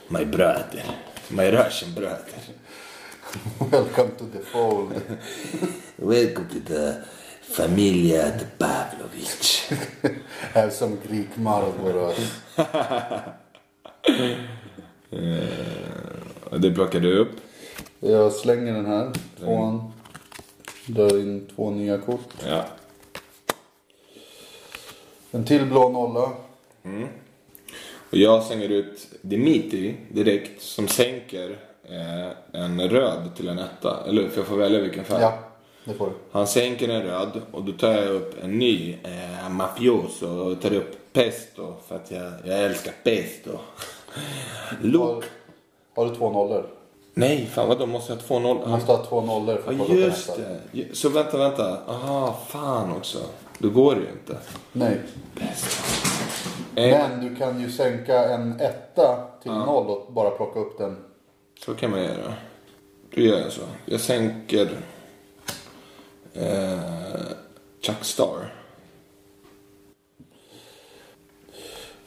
My 0.08 0.26
brother. 0.26 0.84
My 1.28 1.52
Russian 1.52 1.94
brother. 1.96 2.40
Welcome 3.72 4.12
to 4.18 4.26
the 4.34 4.46
fold. 4.46 4.94
Welcome 5.96 6.48
to 6.50 6.74
the 6.74 6.94
Familia 7.42 8.24
de 8.24 8.46
Pavlovich. 8.58 9.72
Have 10.54 10.72
some 10.72 10.98
Greek 11.10 11.28
Marlboros. 11.36 12.18
Och 16.44 16.60
det 16.60 16.72
plockar 16.72 17.00
du 17.00 17.18
upp. 17.18 17.32
Jag 18.00 18.34
slänger 18.34 18.74
den 18.74 18.86
här. 18.86 19.14
Tvåan. 19.40 19.92
Drar 20.90 21.20
in 21.20 21.48
två 21.56 21.70
nya 21.70 21.98
kort. 21.98 22.34
Ja. 22.48 22.64
En 25.32 25.46
till 25.46 25.66
blå 25.66 25.90
nolla. 25.90 26.32
Och 28.12 28.18
jag 28.18 28.44
slänger 28.44 28.70
ut 28.70 29.08
Dimitri 29.22 29.96
direkt 30.10 30.62
som 30.62 30.88
sänker 30.88 31.60
eh, 31.84 32.62
en 32.62 32.90
röd 32.90 33.36
till 33.36 33.48
en 33.48 33.60
etta. 33.60 34.04
Eller? 34.08 34.30
För 34.30 34.38
jag 34.38 34.48
får 34.48 34.58
välja 34.58 34.80
vilken 34.80 35.04
färg. 35.06 35.22
Ja, 35.22 35.40
det 35.84 35.94
får 35.94 36.06
du. 36.06 36.14
Han 36.32 36.48
sänker 36.48 36.90
en 36.90 37.04
röd 37.04 37.42
och 37.52 37.64
då 37.64 37.72
tar 37.72 37.92
jag 37.92 38.08
upp 38.10 38.44
en 38.44 38.60
ny 38.60 38.98
eh, 39.04 39.50
mafioso 39.50 40.28
och 40.28 40.62
tar 40.62 40.74
upp 40.74 41.14
pesto 41.14 41.74
för 41.88 41.96
att 41.96 42.12
jag, 42.12 42.34
jag 42.46 42.60
älskar 42.64 42.94
pesto. 43.04 43.52
Look. 44.82 45.24
Har, 45.96 46.04
har 46.04 46.12
du 46.12 46.16
två 46.16 46.30
nollor? 46.30 46.79
Nej, 47.14 47.46
fan 47.46 47.68
vadå 47.68 47.86
måste 47.86 48.12
jag 48.14 48.18
ha 48.18 48.24
två 48.28 48.40
noll? 48.40 48.58
Du 48.66 48.70
måste 48.70 48.92
ha 48.92 49.06
två 49.06 49.22
nollor 49.22 49.58
för 49.58 49.72
att 49.72 49.78
Ja 49.78 49.84
upp 49.84 49.90
en 49.92 49.98
just 49.98 50.36
det. 50.72 50.96
Så 50.96 51.10
vänta, 51.10 51.38
vänta. 51.38 51.78
Aha, 51.88 52.38
fan 52.48 52.92
också. 52.98 53.18
Då 53.58 53.70
går 53.70 53.96
det 53.96 54.02
ju 54.02 54.08
inte. 54.12 54.38
Nej. 54.72 55.00
Eh, 56.76 56.90
Men 57.10 57.30
du 57.30 57.36
kan 57.36 57.62
ju 57.62 57.72
sänka 57.72 58.30
en 58.30 58.60
etta 58.60 59.28
till 59.44 59.52
noll 59.52 59.88
och 59.88 60.14
bara 60.14 60.30
plocka 60.30 60.60
upp 60.60 60.78
den. 60.78 60.98
Så 61.66 61.74
kan 61.74 61.92
man 61.92 62.04
göra. 62.04 62.34
Då 63.16 63.22
gör 63.22 63.40
jag 63.40 63.52
så. 63.52 63.62
Jag 63.86 64.00
sänker 64.00 64.70
eh, 66.34 66.80
Chuck 67.82 68.04
Star. 68.04 68.54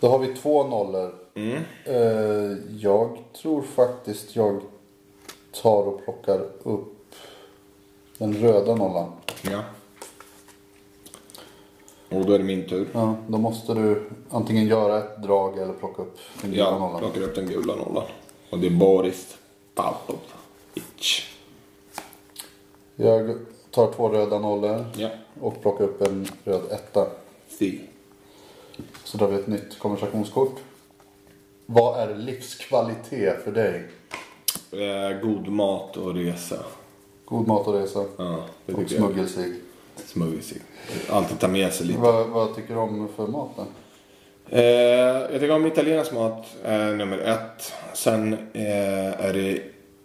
Då 0.00 0.08
har 0.08 0.18
vi 0.18 0.34
två 0.34 0.64
nollor. 0.64 1.14
Eh, 1.84 1.96
jag 2.78 3.18
tror 3.42 3.62
faktiskt 3.62 4.36
jag 4.36 4.60
tar 5.52 5.82
och 5.82 6.04
plockar 6.04 6.40
upp 6.62 7.14
den 8.18 8.34
röda 8.34 8.74
nollan. 8.74 9.12
Ja. 9.42 9.62
Och 12.08 12.26
då 12.26 12.32
är 12.32 12.38
det 12.38 12.44
min 12.44 12.68
tur. 12.68 12.88
Ja, 12.92 13.16
då 13.28 13.38
måste 13.38 13.74
du 13.74 14.10
antingen 14.30 14.66
göra 14.66 14.98
ett 14.98 15.22
drag 15.22 15.58
eller 15.58 15.72
plocka 15.72 16.02
upp 16.02 16.18
den 16.42 16.50
gula 16.50 16.64
Jag 16.64 16.80
nollan. 16.80 16.98
plockar 17.00 17.20
upp 17.22 17.34
den 17.34 17.46
gula 17.46 17.74
nollan. 17.76 18.04
Och 18.50 18.58
det 18.58 18.66
är 18.66 18.70
Boris 18.70 19.36
Pavlovich. 19.74 21.30
Jag 22.96 23.38
tar 23.70 23.92
två 23.92 24.08
röda 24.08 24.38
nollor 24.38 24.84
Ja. 24.96 25.08
och 25.40 25.62
plockar 25.62 25.84
upp 25.84 26.02
en 26.02 26.28
röd 26.44 26.62
etta. 26.70 27.06
Si. 27.48 27.80
Så 29.04 29.16
drar 29.18 29.28
vi 29.28 29.36
ett 29.36 29.46
nytt 29.46 29.78
konversationskort. 29.78 30.56
Vad 31.66 32.00
är 32.00 32.14
livskvalitet 32.14 33.44
för 33.44 33.52
dig? 33.52 33.88
Eh, 34.72 35.20
god 35.22 35.48
mat 35.48 35.96
och 35.96 36.14
resa. 36.14 36.56
God 37.24 37.46
mat 37.48 37.66
och 37.66 37.74
resa. 37.74 38.04
Ja, 38.16 38.44
det 38.66 38.72
Och 38.72 38.78
tycker 38.78 38.94
jag. 38.94 39.04
smuggelsig. 39.04 39.54
Smuggelsig. 40.06 40.60
Alltid 41.10 41.38
ta 41.38 41.48
med 41.48 41.72
sig 41.72 41.86
lite. 41.86 42.00
Vad, 42.00 42.28
vad 42.28 42.54
tycker 42.56 42.74
du 42.74 42.80
om 42.80 43.08
för 43.16 43.26
maten? 43.26 43.66
Eh, 44.48 44.62
jag 44.62 45.30
tycker 45.32 45.50
om 45.50 45.66
italiensk 45.66 46.12
mat, 46.12 46.46
eh, 46.64 46.86
nummer 46.86 47.18
ett. 47.18 47.72
Sen 47.94 48.32
eh, 48.52 49.24
är 49.26 49.32
det 49.32 49.62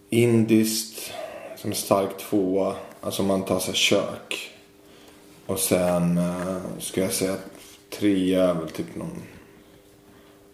indiskt 0.10 1.12
som 1.58 1.74
stark 1.74 2.18
tvåa. 2.18 2.76
Alltså 3.02 3.24
man 3.24 3.44
tar 3.44 3.60
sig 3.60 3.74
kök. 3.74 4.52
Och 5.46 5.60
sen 5.60 6.18
eh, 6.18 6.58
ska 6.80 7.02
jag 7.02 7.14
säga 7.14 7.36
trea 8.00 8.44
är 8.50 8.54
väl 8.54 8.70
typ 8.70 8.96
någon 8.96 9.22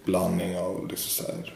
blandning 0.06 0.58
av 0.58 0.88
liksom 0.88 1.26
så 1.26 1.32
här 1.32 1.54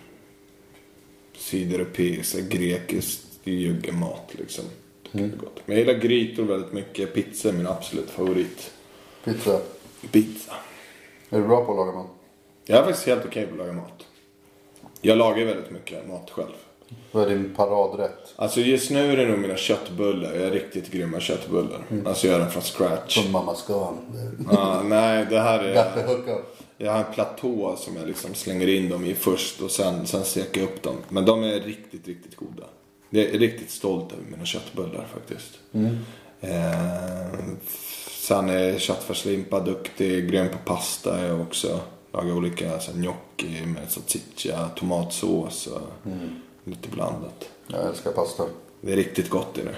sydeuropeiskt, 1.37 2.39
grekiskt 2.49 3.27
juggemat 3.43 4.31
liksom. 4.31 4.65
Är 5.11 5.27
gott. 5.27 5.61
Men 5.65 5.77
jag 5.77 5.87
gillar 5.87 5.99
grytor 5.99 6.43
väldigt 6.43 6.73
mycket. 6.73 7.13
Pizza 7.13 7.49
är 7.49 7.53
min 7.53 7.67
absolut 7.67 8.09
favorit. 8.09 8.71
Pizza. 9.23 9.59
Pizza. 10.11 10.53
Är 11.29 11.39
du 11.39 11.47
bra 11.47 11.65
på 11.65 11.71
att 11.71 11.77
laga 11.77 11.91
mat? 11.91 12.07
Jag 12.65 12.79
är 12.79 12.83
faktiskt 12.83 13.07
helt 13.07 13.25
okej 13.25 13.45
på 13.47 13.51
att 13.51 13.57
laga 13.57 13.73
mat. 13.73 14.05
Jag 15.01 15.17
lagar 15.17 15.45
väldigt 15.45 15.71
mycket 15.71 16.07
mat 16.07 16.29
själv. 16.29 16.53
Vad 17.11 17.23
är 17.23 17.29
din 17.29 17.53
paradrätt? 17.55 18.33
Alltså 18.35 18.61
just 18.61 18.91
nu 18.91 19.11
är 19.11 19.17
det 19.17 19.25
nog 19.25 19.39
mina 19.39 19.57
köttbullar. 19.57 20.33
Jag 20.33 20.43
är 20.43 20.51
riktigt 20.51 20.91
grymma 20.91 21.19
köttbullar. 21.19 21.81
Alltså 22.05 22.27
jag 22.27 22.33
gör 22.33 22.39
den 22.39 22.51
från 22.51 22.63
scratch. 22.63 23.23
Som 23.23 23.31
mamma 23.31 23.55
ska. 23.55 23.93
Ah, 24.49 24.81
nej, 24.83 25.25
det 25.29 25.39
här 25.39 25.59
är... 25.59 25.73
Gaffehugga. 25.73 26.37
Jag 26.77 26.91
har 26.91 26.99
en 27.03 27.13
platå 27.13 27.75
som 27.75 27.95
jag 27.95 28.07
liksom 28.07 28.33
slänger 28.33 28.67
in 28.67 28.89
dem 28.89 29.05
i 29.05 29.13
först 29.15 29.61
och 29.61 29.71
sen, 29.71 30.07
sen 30.07 30.23
steker 30.23 30.61
jag 30.61 30.69
upp 30.69 30.83
dem. 30.83 30.95
Men 31.09 31.25
de 31.25 31.43
är 31.43 31.59
riktigt, 31.59 32.07
riktigt 32.07 32.35
goda. 32.35 32.63
Jag 33.09 33.23
är 33.23 33.39
riktigt 33.39 33.71
stolt 33.71 34.13
över 34.13 34.23
mina 34.31 34.45
köttbullar 34.45 35.07
faktiskt. 35.13 35.59
Eh, 36.41 37.39
sen 38.09 38.49
är 38.49 38.79
köttfärslimpa 38.79 39.59
duktig. 39.59 40.29
Grön 40.31 40.49
på 40.49 40.57
pasta 40.65 41.19
är 41.19 41.27
jag 41.27 41.41
också. 41.41 41.79
Lagar 42.13 42.33
olika 42.33 42.79
så 42.79 42.91
här, 42.91 42.99
gnocchi 42.99 43.65
med 43.65 43.91
salsiccia, 43.91 44.69
tomatsås 44.75 45.67
och 45.67 45.81
lite 46.63 46.89
blandat. 46.89 47.49
Jag 47.67 47.85
älskar 47.85 48.11
pasta. 48.11 48.43
Det 48.81 48.91
är 48.91 48.95
riktigt 48.95 49.29
gott 49.29 49.57
i 49.57 49.61
det. 49.61 49.75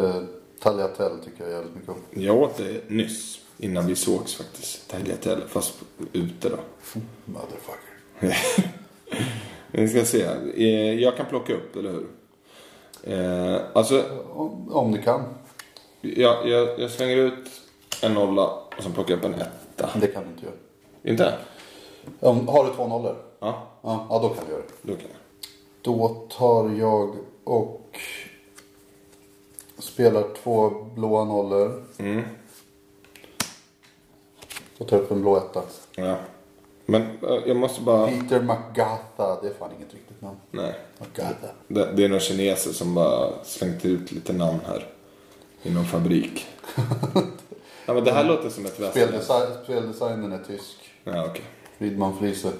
Eh, 0.00 0.22
tagliatelle 0.60 1.24
tycker 1.24 1.44
jag 1.44 1.52
jävligt 1.52 1.74
mycket 1.74 1.88
om. 1.88 1.96
Jag 2.10 2.36
åt 2.36 2.56
det 2.56 2.90
nyss. 2.90 3.38
Innan 3.58 3.86
vi 3.86 3.96
sågs 3.96 4.34
faktiskt. 4.34 4.88
Tagliatelle. 4.90 5.42
Fast 5.48 5.74
ute 6.12 6.48
då. 6.48 6.56
Motherfucker. 7.24 7.86
Vi 9.70 9.88
ska 9.88 10.04
se. 10.04 10.22
Eh, 10.56 11.00
Jag 11.00 11.16
kan 11.16 11.26
plocka 11.26 11.54
upp, 11.54 11.76
eller 11.76 11.90
hur? 11.92 12.06
Eh, 13.02 13.60
alltså, 13.72 14.04
Om, 14.34 14.72
om 14.72 14.92
du 14.92 15.02
kan. 15.02 15.22
jag, 16.00 16.48
jag, 16.48 16.80
jag 16.80 16.90
slänger 16.90 17.16
ut 17.16 17.48
en 18.02 18.14
nolla 18.14 18.46
och 18.76 18.82
sen 18.82 18.92
plockar 18.92 19.10
jag 19.14 19.18
upp 19.18 19.24
en 19.24 19.34
etta. 19.40 19.90
Det 20.00 20.06
kan 20.06 20.22
du 20.24 20.28
inte 20.30 20.44
göra. 20.46 20.54
Inte? 21.02 21.34
Om, 22.20 22.48
har 22.48 22.64
du 22.64 22.74
två 22.74 22.88
nollor? 22.88 23.16
Ja, 23.40 23.66
Ja, 23.82 24.06
ja, 24.10 24.18
då 24.22 24.28
kan 24.28 24.44
du 24.46 24.50
göra 24.52 24.62
det. 24.62 24.92
då 24.92 24.92
kan 24.94 25.04
jag. 25.10 25.18
Då 25.82 26.08
tar 26.30 26.70
jag 26.78 27.16
och 27.44 27.98
spelar 29.78 30.24
två 30.42 30.70
blåa 30.94 31.24
nollor. 31.24 31.84
Mm. 31.98 32.22
Och 34.78 34.88
tar 34.88 34.96
upp 34.96 35.10
en 35.10 35.22
blå 35.22 35.36
etta. 35.36 35.62
Ja. 35.96 36.16
Men 36.86 37.02
eh, 37.02 37.38
jag 37.46 37.56
måste 37.56 37.80
bara... 37.80 38.06
Peter 38.06 38.40
McGatha, 38.40 39.40
det 39.42 39.48
är 39.48 39.54
fan 39.58 39.70
inget 39.78 39.94
riktigt 39.94 40.22
namn. 40.22 40.36
Nej. 40.50 40.74
McGatha. 40.98 41.46
Det, 41.68 41.92
det 41.92 42.04
är 42.04 42.08
några 42.08 42.20
kineser 42.20 42.70
som 42.70 42.94
bara 42.94 43.44
slängt 43.44 43.84
ut 43.84 44.12
lite 44.12 44.32
namn 44.32 44.58
här. 44.66 44.86
I 45.62 45.70
någon 45.70 45.84
fabrik. 45.84 46.46
ja, 47.86 47.94
men 47.94 48.04
det 48.04 48.12
här 48.12 48.24
låter 48.24 48.48
som 48.48 48.66
ett 48.66 48.80
västerländskt. 48.80 49.24
Speldesign, 49.24 49.64
speldesignen 49.64 50.32
är 50.32 50.44
tysk. 50.44 50.76
Ja, 51.04 51.24
okej. 51.26 51.44
Friedman 51.78 52.18
Friese. 52.18 52.52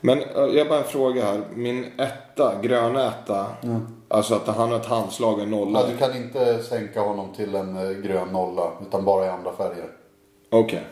Men 0.00 0.18
eh, 0.18 0.26
jag 0.34 0.64
har 0.64 0.68
bara 0.68 0.78
en 0.78 0.84
fråga 0.84 1.24
här. 1.24 1.42
Min 1.54 2.00
etta, 2.00 2.60
gröna 2.62 3.08
etta. 3.08 3.46
Alltså 4.08 4.34
att 4.34 4.46
han 4.46 4.70
har 4.70 4.76
ett 4.76 4.86
handslag 4.86 5.34
och 5.34 5.42
en 5.42 5.50
nolla. 5.50 5.80
Ja, 5.80 5.86
du 5.86 5.96
kan 5.96 6.16
inte 6.16 6.62
sänka 6.62 7.00
honom 7.00 7.32
till 7.36 7.54
en 7.54 7.76
eh, 7.76 7.90
grön 7.90 8.28
nolla. 8.28 8.70
Utan 8.82 9.04
bara 9.04 9.26
i 9.26 9.28
andra 9.28 9.52
färger. 9.52 9.90
Okej. 10.50 10.84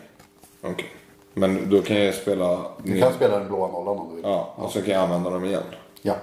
Okej. 0.61 0.89
Men 1.33 1.69
då 1.69 1.81
kan 1.81 1.97
jag 2.05 2.15
spela 2.15 2.71
Du 2.83 2.93
ner. 2.93 3.01
kan 3.01 3.13
spela 3.13 3.39
den 3.39 3.47
blåa 3.47 3.67
nollan 3.71 3.97
om 3.97 4.09
du 4.09 4.15
vill. 4.15 4.23
Ja, 4.25 4.53
och 4.55 4.71
så 4.71 4.81
kan 4.81 4.93
jag 4.93 5.03
använda 5.03 5.29
dem 5.29 5.45
igen. 5.45 5.63
Ja. 6.01 6.15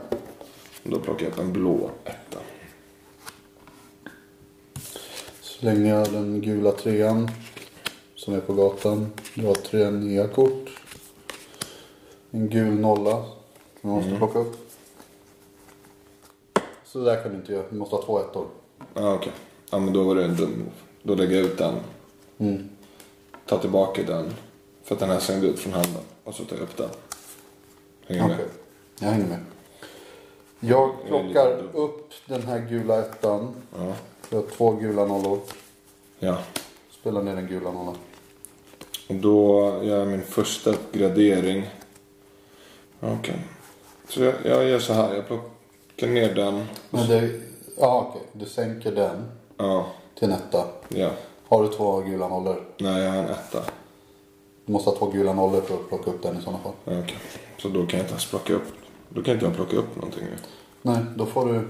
Då 0.82 0.98
plockar 1.00 1.24
jag 1.26 1.32
upp 1.32 1.38
en 1.38 1.52
blå 1.52 1.90
etta. 2.04 2.38
Slänger 5.40 5.94
jag 5.94 6.12
den 6.12 6.40
gula 6.40 6.72
trean. 6.72 7.30
Som 8.14 8.34
är 8.34 8.40
på 8.40 8.52
gatan. 8.54 9.12
Drar 9.34 9.54
tre 9.54 9.90
nya 9.90 10.28
kort. 10.28 10.70
En 12.30 12.48
gul 12.48 12.74
nolla. 12.80 13.24
Som 13.80 13.90
jag 13.90 13.96
måste 13.96 14.16
plocka 14.16 14.38
upp. 14.38 14.56
Så 16.84 16.98
där 17.04 17.22
kan 17.22 17.30
du 17.32 17.36
inte 17.38 17.52
göra. 17.52 17.64
Du 17.70 17.76
måste 17.76 17.96
ha 17.96 18.02
två 18.02 18.18
ettor. 18.20 18.46
Ja, 18.94 19.14
okej. 19.14 19.32
Ja, 19.70 19.78
men 19.78 19.92
då 19.92 20.02
var 20.04 20.14
det 20.14 20.24
en 20.24 20.36
dum 20.36 20.50
move. 20.50 20.70
Då 21.02 21.14
lägger 21.14 21.36
jag 21.36 21.44
ut 21.44 21.58
den. 21.58 21.74
Mm. 22.38 22.68
Tar 23.46 23.58
tillbaka 23.58 24.02
den. 24.02 24.34
För 24.84 24.94
att 24.94 25.00
den 25.00 25.10
här 25.10 25.20
slängde 25.20 25.46
ut 25.46 25.58
från 25.58 25.72
handen. 25.72 26.02
Och 26.24 26.34
så 26.34 26.44
tar 26.44 26.56
jag 26.56 26.62
upp 26.62 26.76
den. 26.76 26.88
Hänger 28.06 28.24
Okej. 28.24 28.36
med? 28.36 28.46
Jag 29.00 29.08
hänger 29.08 29.26
med. 29.26 29.38
Jag 30.60 30.90
plockar 31.06 31.56
dum. 31.56 31.68
upp 31.74 32.10
den 32.26 32.42
här 32.42 32.58
gula 32.58 32.98
ettan. 33.00 33.54
Ja. 33.78 33.92
Jag 34.30 34.38
har 34.38 34.46
två 34.46 34.70
gula 34.72 35.04
nollor. 35.04 35.40
Ja. 36.18 36.38
Spelar 36.90 37.22
ner 37.22 37.34
den 37.36 37.46
gula 37.46 37.70
nollan. 37.72 37.96
Och 39.08 39.14
då 39.14 39.60
gör 39.82 39.98
jag 39.98 40.08
min 40.08 40.22
första 40.22 40.74
gradering. 40.92 41.70
Okej. 43.00 43.38
Så 44.08 44.22
jag, 44.22 44.34
jag 44.44 44.64
gör 44.68 44.78
så 44.78 44.92
här. 44.92 45.14
Jag 45.14 45.26
plockar 45.26 46.06
ner 46.06 46.34
den. 46.34 46.64
Men 46.90 47.08
det... 47.08 47.30
Ja 47.78 48.06
okej. 48.10 48.22
Du 48.32 48.46
sänker 48.46 48.92
den 48.92 49.30
Ja. 49.56 49.86
till 50.18 50.28
en 50.28 50.34
etta. 50.34 50.66
Ja. 50.88 51.10
Har 51.48 51.62
du 51.62 51.68
två 51.68 52.00
gula 52.00 52.28
nollor? 52.28 52.56
Nej, 52.78 53.02
jag 53.04 53.10
har 53.10 53.18
en 53.18 53.24
etta. 53.30 53.58
Du 54.66 54.72
måste 54.72 54.90
ha 54.90 54.96
två 54.96 55.06
gula 55.06 55.32
nollor 55.32 55.60
för 55.60 55.74
att 55.74 55.88
plocka 55.88 56.10
upp 56.10 56.22
den 56.22 56.38
i 56.38 56.42
sådana 56.42 56.58
fall. 56.58 56.72
Ja, 56.84 56.92
Okej. 57.04 57.16
Så 57.58 57.68
då 57.68 57.74
kan 57.86 57.98
jag 57.98 58.04
inte 58.04 58.10
ens 58.10 58.30
plocka 58.30 58.52
upp. 58.54 58.62
Då 59.08 59.22
kan 59.22 59.34
inte 59.34 59.46
jag 59.46 59.54
plocka 59.54 59.76
upp 59.76 59.96
någonting 59.96 60.24
nu. 60.24 60.36
Nej, 60.82 60.98
då 61.16 61.26
får 61.26 61.46
du... 61.46 61.68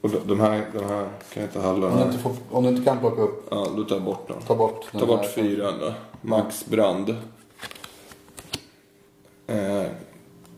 Och 0.00 0.10
de- 0.10 0.28
de 0.28 0.40
här, 0.40 0.66
de 0.72 0.78
här 0.84 1.08
kan 1.32 1.42
jag 1.42 1.44
inte 1.44 1.60
handla. 1.60 1.86
Om 1.86 1.92
Den 1.92 2.00
du 2.00 2.04
här. 2.04 2.10
inte, 2.10 2.22
får, 2.22 2.32
om 2.50 2.62
du 2.62 2.68
inte 2.68 2.82
kan 2.84 2.98
plocka 2.98 3.22
upp, 3.22 3.46
Ja, 3.50 3.66
då 3.76 3.84
tar 3.84 3.96
jag 3.96 4.04
bort 4.04 4.28
den. 4.28 4.36
ta 4.46 4.54
bort 4.54 4.84
den 4.92 5.00
Ta 5.00 5.06
bort 5.06 5.20
här. 5.20 5.28
fyran 5.28 5.74
då. 5.80 5.92
Max 6.22 6.66
Brand. 6.66 7.16
Eh, 9.46 9.82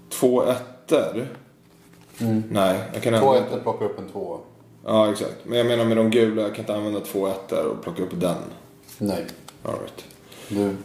två 0.08 0.42
ettor. 0.42 1.28
Nej, 2.50 2.80
jag 2.92 3.02
kan 3.02 3.14
Mm. 3.14 3.20
Två 3.24 3.28
använda... 3.30 3.48
ettor 3.48 3.60
plockar 3.62 3.84
upp 3.86 3.98
en 3.98 4.08
tvåa. 4.08 4.38
Ja, 4.84 5.10
exakt. 5.12 5.36
Men 5.44 5.58
jag 5.58 5.66
menar 5.66 5.84
med 5.84 5.96
de 5.96 6.10
gula, 6.10 6.42
jag 6.42 6.50
kan 6.54 6.62
inte 6.62 6.74
använda 6.76 7.00
två 7.00 7.26
ettor 7.26 7.66
och 7.66 7.82
plocka 7.82 8.02
upp 8.02 8.20
den. 8.20 8.36
Nej. 9.00 9.26
All 9.62 9.78
right. 9.78 10.04
Du, 10.48 10.76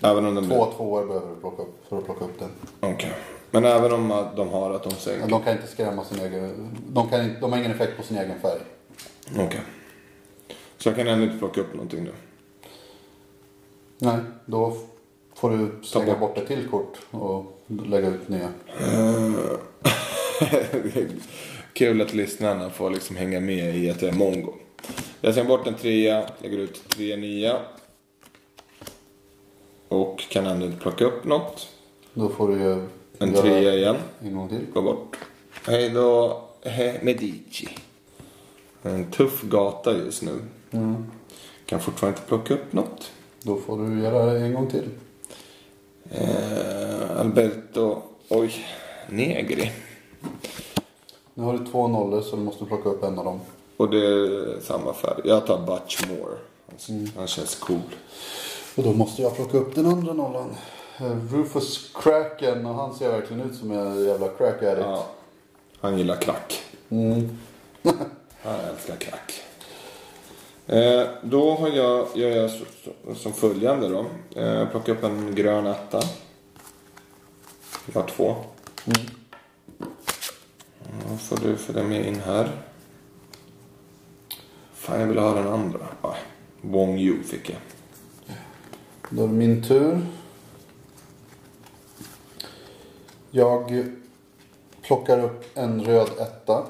Även 0.00 0.26
om 0.26 0.34
den 0.34 0.48
två 0.48 0.64
blir... 0.64 0.76
tvåor 0.76 1.06
behöver 1.06 1.28
du 1.28 1.40
plocka 1.40 1.62
upp 1.62 1.88
för 1.88 1.98
att 1.98 2.04
plocka 2.04 2.24
upp 2.24 2.38
den. 2.38 2.50
Okej. 2.80 3.12
Men 3.50 3.64
även 3.64 3.92
om 3.92 4.26
de 4.36 4.48
har 4.48 4.70
att 4.70 4.82
de 4.82 4.90
sänker? 4.90 5.28
De 5.28 5.42
kan 5.42 5.52
inte 5.52 5.66
skrämma 5.66 6.04
sin 6.04 6.20
egen... 6.20 6.76
De, 6.88 7.08
kan 7.08 7.24
inte, 7.24 7.40
de 7.40 7.52
har 7.52 7.58
ingen 7.58 7.70
effekt 7.70 7.96
på 7.96 8.02
sin 8.02 8.18
egen 8.18 8.40
färg. 8.40 8.60
Okej. 9.38 9.60
Så 10.78 10.88
jag 10.88 10.96
kan 10.96 11.06
ändå 11.06 11.24
inte 11.24 11.38
plocka 11.38 11.60
upp 11.60 11.74
någonting 11.74 12.04
nu? 12.04 12.12
Nej, 13.98 14.16
då 14.46 14.76
får 15.34 15.50
du 15.50 15.86
slänga 15.86 16.06
bort. 16.06 16.20
bort 16.20 16.38
ett 16.38 16.46
till 16.46 16.68
kort 16.68 16.98
och 17.10 17.60
lägga 17.66 18.08
ut 18.08 18.28
nya. 18.28 18.48
Kul 21.72 22.00
att 22.00 22.14
lyssnarna 22.14 22.70
får 22.70 22.90
liksom 22.90 23.16
hänga 23.16 23.40
med 23.40 23.76
i 23.76 23.90
att 23.90 24.02
jag 24.02 24.14
är 24.14 24.18
mongo. 24.18 24.54
Jag 25.20 25.34
slänger 25.34 25.48
bort 25.48 25.66
en 25.66 25.74
trea, 25.74 26.26
lägger 26.42 26.58
ut 26.58 26.88
tre 26.88 27.16
nya. 27.16 27.58
Och 29.88 30.20
kan 30.30 30.46
ändå 30.46 30.66
inte 30.66 30.78
plocka 30.80 31.04
upp 31.04 31.24
något. 31.24 31.68
Då 32.14 32.28
får 32.28 32.48
du 32.48 32.54
ju 32.58 32.88
En 33.18 33.32
trea 33.34 33.74
igen. 33.74 33.96
en 34.22 34.34
gång 34.36 34.48
till. 34.48 34.66
Gå 34.74 34.82
bort. 34.82 35.16
Hej 35.66 35.90
då, 35.90 36.42
he 36.62 36.98
Medici. 37.02 37.68
En 38.82 39.10
tuff 39.10 39.42
gata 39.42 39.96
just 39.96 40.22
nu. 40.22 40.40
Kan 41.66 41.80
fortfarande 41.80 42.18
inte 42.18 42.28
plocka 42.28 42.54
upp 42.54 42.72
något. 42.72 43.10
Då 43.42 43.56
får 43.56 43.78
du 43.78 44.00
göra 44.02 44.38
en 44.38 44.54
gång 44.54 44.70
till. 44.70 44.88
Eh, 46.10 47.20
Alberto, 47.20 48.02
oj, 48.28 48.54
Negri. 49.08 49.72
Nu 51.34 51.42
har 51.42 51.58
du 51.58 51.66
två 51.66 51.88
nollor 51.88 52.22
så 52.22 52.36
du 52.36 52.42
måste 52.42 52.64
plocka 52.64 52.88
upp 52.88 53.02
en 53.04 53.18
av 53.18 53.24
dem. 53.24 53.40
Och 53.76 53.90
det 53.90 54.06
är 54.06 54.60
samma 54.60 54.94
färg. 54.94 55.20
Jag 55.24 55.46
tar 55.46 55.58
Butch 55.58 56.06
Moore. 56.08 56.36
Han, 56.66 57.10
han 57.16 57.26
känns 57.26 57.54
cool. 57.54 57.80
Och 58.76 58.82
då 58.82 58.92
måste 58.92 59.22
jag 59.22 59.36
plocka 59.36 59.58
upp 59.58 59.74
den 59.74 59.86
andra 59.86 60.12
nollan. 60.12 60.54
Eh, 60.98 61.34
Rufus 61.34 61.90
Kraken 61.94 62.66
och 62.66 62.74
han 62.74 62.94
ser 62.94 63.08
verkligen 63.08 63.50
ut 63.50 63.56
som 63.56 63.70
en 63.70 64.04
jävla 64.04 64.28
crack 64.28 64.62
addict. 64.62 64.86
Ja, 64.86 65.06
han 65.80 65.98
gillar 65.98 66.16
crack. 66.16 66.62
Mm. 66.88 67.38
Han 68.42 68.60
älskar 68.60 68.96
crack. 68.96 69.42
Eh, 70.66 71.08
då 71.22 71.54
har 71.54 71.68
jag, 71.68 72.08
gör 72.14 72.30
jag 72.30 72.50
så, 72.50 72.64
så, 72.84 73.14
som 73.14 73.32
följande 73.32 73.88
då. 73.88 74.06
Eh, 74.36 74.46
jag 74.46 74.70
plockar 74.70 74.92
upp 74.92 75.04
en 75.04 75.34
grön 75.34 75.66
etta. 75.66 76.00
Jag 77.86 78.00
har 78.00 78.08
två. 78.08 78.36
Då 81.08 81.16
får 81.16 81.36
du 81.36 81.56
följa 81.56 81.82
med 81.82 82.06
in 82.06 82.20
här. 82.20 82.50
Fan, 84.84 85.00
jag 85.00 85.06
vill 85.06 85.18
ha 85.18 85.34
den 85.34 85.46
andra. 85.48 85.86
Ah, 86.00 86.14
Wong 86.60 86.98
Yu 86.98 87.22
fick 87.22 87.50
jag. 87.50 87.58
Då 89.10 89.22
är 89.24 89.28
det 89.28 89.34
min 89.34 89.62
tur. 89.62 90.06
Jag 93.30 93.84
plockar 94.82 95.24
upp 95.24 95.44
en 95.58 95.84
röd 95.84 96.08
etta. 96.18 96.66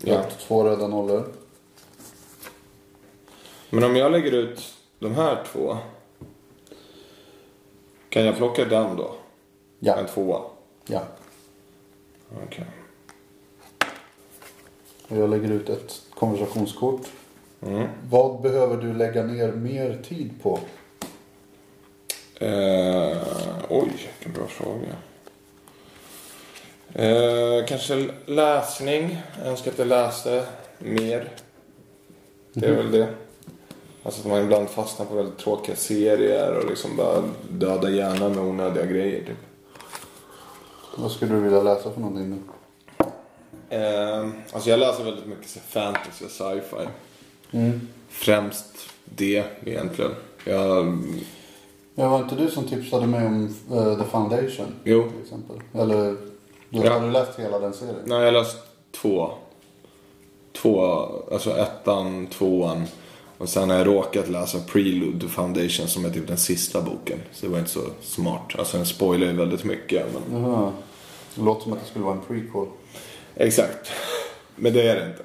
Jag 0.00 0.14
Ja. 0.14 0.22
har 0.22 0.30
två 0.30 0.64
röda 0.64 0.88
nollor. 0.88 1.32
Men 3.70 3.84
om 3.84 3.96
jag 3.96 4.12
lägger 4.12 4.32
ut 4.32 4.74
de 4.98 5.14
här 5.14 5.44
två. 5.52 5.76
Kan 8.08 8.24
jag 8.24 8.36
plocka 8.36 8.64
den 8.64 8.96
då? 8.96 9.14
Ja. 9.78 9.96
En 9.96 10.06
tvåa? 10.06 10.40
ja. 10.86 11.02
Okej. 12.46 12.66
Och 15.14 15.20
jag 15.20 15.30
lägger 15.30 15.50
ut 15.50 15.68
ett 15.68 16.02
konversationskort. 16.14 17.00
Mm. 17.60 17.88
Vad 18.10 18.42
behöver 18.42 18.76
du 18.76 18.94
lägga 18.94 19.22
ner 19.22 19.52
mer 19.52 20.02
tid 20.08 20.30
på? 20.42 20.58
Eh, 22.34 23.18
oj, 23.68 24.10
vilken 24.18 24.32
bra 24.32 24.46
fråga. 24.46 24.96
Eh, 26.92 27.66
kanske 27.66 28.08
läsning. 28.26 29.22
Jag 29.38 29.46
önskar 29.46 29.70
att 29.70 29.78
jag 29.78 29.88
läste 29.88 30.46
mer. 30.78 31.28
Det 32.52 32.66
är 32.66 32.74
väl 32.74 32.90
det. 32.90 33.08
Alltså 34.02 34.20
att 34.20 34.26
man 34.26 34.42
ibland 34.42 34.68
fastnar 34.68 35.06
på 35.06 35.14
väldigt 35.14 35.38
tråkiga 35.38 35.76
serier 35.76 36.58
och 36.58 36.70
liksom 36.70 36.96
bara 36.96 37.24
döda 37.50 37.90
hjärnan 37.90 38.34
med 38.34 38.44
onödiga 38.44 38.86
grejer 38.86 39.20
typ. 39.20 39.38
Vad 40.96 41.10
skulle 41.10 41.34
du 41.34 41.40
vilja 41.40 41.62
läsa 41.62 41.90
för 41.90 42.00
någonting 42.00 42.30
nu? 42.30 42.38
Eh, 43.74 44.28
alltså 44.52 44.70
jag 44.70 44.80
läser 44.80 45.04
väldigt 45.04 45.26
mycket 45.26 45.48
så 45.50 45.60
fantasy 45.60 46.24
och 46.24 46.30
sci-fi. 46.30 46.88
Mm. 47.50 47.88
Främst 48.08 48.66
det 49.04 49.44
egentligen. 49.64 50.10
Jag, 50.44 50.98
Ja, 51.96 52.08
var 52.08 52.18
inte 52.18 52.34
du 52.34 52.50
som 52.50 52.64
tipsade 52.68 53.06
mig 53.06 53.26
om 53.26 53.54
eh, 53.72 53.98
The 53.98 54.04
Foundation? 54.04 54.66
Jo. 54.84 55.10
Till 55.10 55.22
exempel. 55.22 55.56
Eller 55.74 56.16
du, 56.70 56.78
Ja. 56.84 56.92
har 56.92 57.00
du 57.00 57.10
läst 57.10 57.38
hela 57.38 57.58
den 57.58 57.72
serien? 57.74 57.96
nej, 58.04 58.18
jag 58.18 58.24
har 58.24 58.32
läst 58.32 58.56
två. 58.92 59.30
Två, 60.52 60.80
alltså 61.32 61.50
ettan, 61.56 62.26
tvåan. 62.26 62.84
Och 63.38 63.48
sen 63.48 63.70
har 63.70 63.76
jag 63.76 63.86
råkat 63.86 64.28
läsa 64.28 64.58
Prelude 64.60 65.20
to 65.20 65.28
Foundation 65.28 65.88
som 65.88 66.04
är 66.04 66.10
typ 66.10 66.26
den 66.28 66.36
sista 66.36 66.80
boken. 66.82 67.18
Så 67.32 67.46
det 67.46 67.52
var 67.52 67.58
inte 67.58 67.70
så 67.70 67.80
smart. 68.02 68.52
Alltså 68.58 68.76
den 68.76 68.86
spoilar 68.86 69.26
ju 69.26 69.32
väldigt 69.32 69.64
mycket. 69.64 70.06
Men... 70.30 70.42
Jaha. 70.42 70.72
Det 71.34 71.42
låter 71.42 71.62
som 71.62 71.72
att 71.72 71.80
det 71.80 71.86
skulle 71.86 72.04
vara 72.04 72.14
en 72.14 72.20
prequel. 72.20 72.66
Exakt. 73.36 73.90
Men 74.56 74.72
det 74.72 74.88
är 74.88 74.96
det 74.96 75.06
inte. 75.06 75.24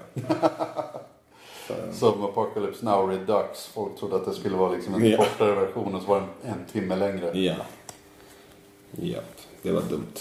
Som 1.93 2.23
Apocalypse 2.23 2.85
Now 2.85 3.09
Redux. 3.09 3.65
Folk 3.67 3.99
trodde 3.99 4.15
att 4.15 4.25
det 4.25 4.33
skulle 4.33 4.57
vara 4.57 4.71
liksom 4.71 4.93
en 4.95 5.09
Ja. 5.09 5.17
kortare 5.17 5.55
version 5.55 5.95
och 5.95 6.01
så 6.01 6.07
var 6.07 6.19
den 6.19 6.51
en 6.53 6.65
timme 6.71 6.95
längre. 6.95 7.39
Ja. 7.39 7.53
Ja, 8.91 9.19
det 9.61 9.71
var 9.71 9.81
dumt. 9.81 10.13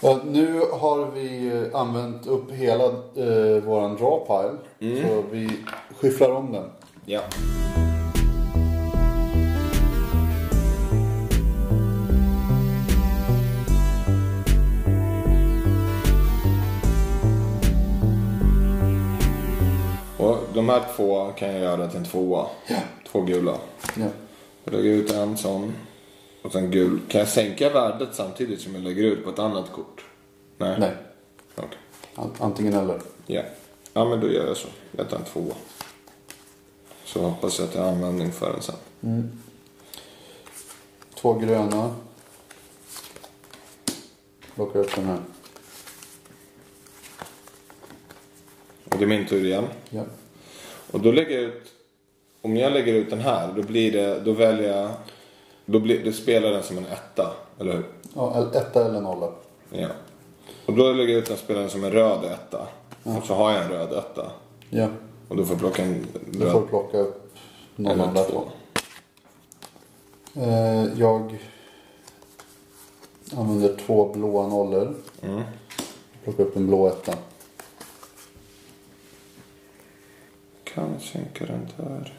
Ja, 0.00 0.20
nu 0.24 0.60
har 0.72 1.10
vi 1.14 1.52
använt 1.74 2.26
upp 2.26 2.50
hela 2.52 2.84
eh, 2.84 3.62
våran 3.64 3.96
drawpile. 3.96 4.56
Så 5.08 5.22
vi 5.30 5.50
skifflar 6.00 6.30
om 6.30 6.52
den. 6.52 6.70
Ja. 7.04 7.20
De 20.68 20.80
två 20.96 21.32
kan 21.32 21.48
jag 21.52 21.60
göra 21.60 21.88
till 21.88 21.98
en 21.98 22.04
tvåa. 22.04 22.46
Två 23.12 23.20
gula. 23.20 23.58
Ja. 23.96 24.06
Jag 24.64 24.74
lägger 24.74 24.90
ut 24.90 25.12
en 25.12 25.36
sån. 25.36 25.72
Och 26.42 26.52
sen 26.52 26.70
gul. 26.70 27.00
Kan 27.08 27.18
jag 27.18 27.28
sänka 27.28 27.70
värdet 27.70 28.08
samtidigt 28.12 28.60
som 28.60 28.74
jag 28.74 28.84
lägger 28.84 29.02
ut 29.04 29.24
på 29.24 29.30
ett 29.30 29.38
annat 29.38 29.72
kort? 29.72 30.04
Nej. 30.58 30.76
Nej, 30.80 30.96
Okej. 31.56 31.78
an- 32.14 32.34
antingen 32.38 32.74
eller. 32.74 33.00
Ja. 33.26 33.42
Ja 33.92 34.04
men 34.04 34.20
då 34.20 34.30
gör 34.30 34.46
jag 34.46 34.56
så. 34.56 34.68
Jag 34.96 35.08
tar 35.10 35.16
en 35.16 35.24
tvåa. 35.24 35.54
Så 37.04 37.20
hoppas 37.20 37.58
jag 37.58 37.68
att 37.68 37.74
jag 37.74 37.82
har 37.82 37.88
användning 37.92 38.32
för 38.32 38.52
den 38.52 38.62
sen. 38.62 39.40
Två 41.14 41.34
gröna. 41.34 41.94
Plockar 44.54 44.80
upp 44.80 44.94
den 44.94 45.04
här. 45.04 45.18
Och 48.90 48.98
det 48.98 49.04
är 49.04 49.06
min 49.08 49.26
tur 49.26 49.44
igen. 49.46 49.64
Ja. 49.90 50.02
Och 50.92 51.00
då 51.00 51.12
lägger 51.12 51.34
jag 51.34 51.42
ut. 51.44 51.62
Om 52.42 52.56
jag 52.56 52.72
lägger 52.72 52.94
ut 52.94 53.10
den 53.10 53.20
här 53.20 53.52
då 53.56 53.62
blir 53.62 53.92
det. 53.92 54.20
Då 54.20 54.32
väljer 54.32 54.76
jag. 54.78 54.90
Då, 55.66 55.78
blir, 55.80 56.04
då 56.04 56.12
spelar 56.12 56.50
den 56.50 56.62
som 56.62 56.78
en 56.78 56.86
etta. 56.86 57.32
Eller 57.60 57.72
hur? 57.72 57.84
Ja, 58.14 58.50
etta 58.54 58.84
eller 58.86 59.00
nolla. 59.00 59.32
Ja. 59.70 59.88
Och 60.66 60.72
då 60.74 60.92
lägger 60.92 61.12
jag 61.12 61.22
ut 61.22 61.28
den 61.28 61.36
spelaren 61.36 61.70
som 61.70 61.84
en 61.84 61.90
röd 61.92 62.24
etta. 62.24 62.66
Och 63.02 63.24
så 63.26 63.34
har 63.34 63.52
jag 63.52 63.62
en 63.64 63.70
röd 63.70 63.92
etta. 63.92 64.30
Ja. 64.70 64.88
Och 65.28 65.36
då 65.36 65.44
får 65.44 65.52
jag 65.54 65.60
plocka 65.60 65.82
en 65.82 66.06
Du 66.30 66.38
får 66.50 66.60
röd. 66.60 66.68
plocka 66.68 66.98
upp 66.98 67.34
någon 67.76 68.00
av 68.00 68.24
två. 68.24 68.42
Eh, 70.40 70.84
jag 70.98 71.38
använder 73.36 73.76
två 73.86 74.12
blåa 74.12 74.46
nollor. 74.48 74.94
Mm. 75.22 75.42
Plockar 76.24 76.44
upp 76.44 76.56
en 76.56 76.66
blå 76.66 76.88
etta. 76.88 77.14
Kan 80.74 81.00
sänka 81.00 81.46
den 81.46 81.68
där. 81.76 82.12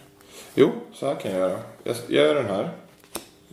Jo, 0.56 0.72
så 0.94 1.08
här 1.08 1.16
kan 1.16 1.32
jag 1.32 1.40
göra. 1.40 1.60
Jag, 1.84 1.96
gör 2.08 2.36
den 2.36 2.46
här. 2.46 2.72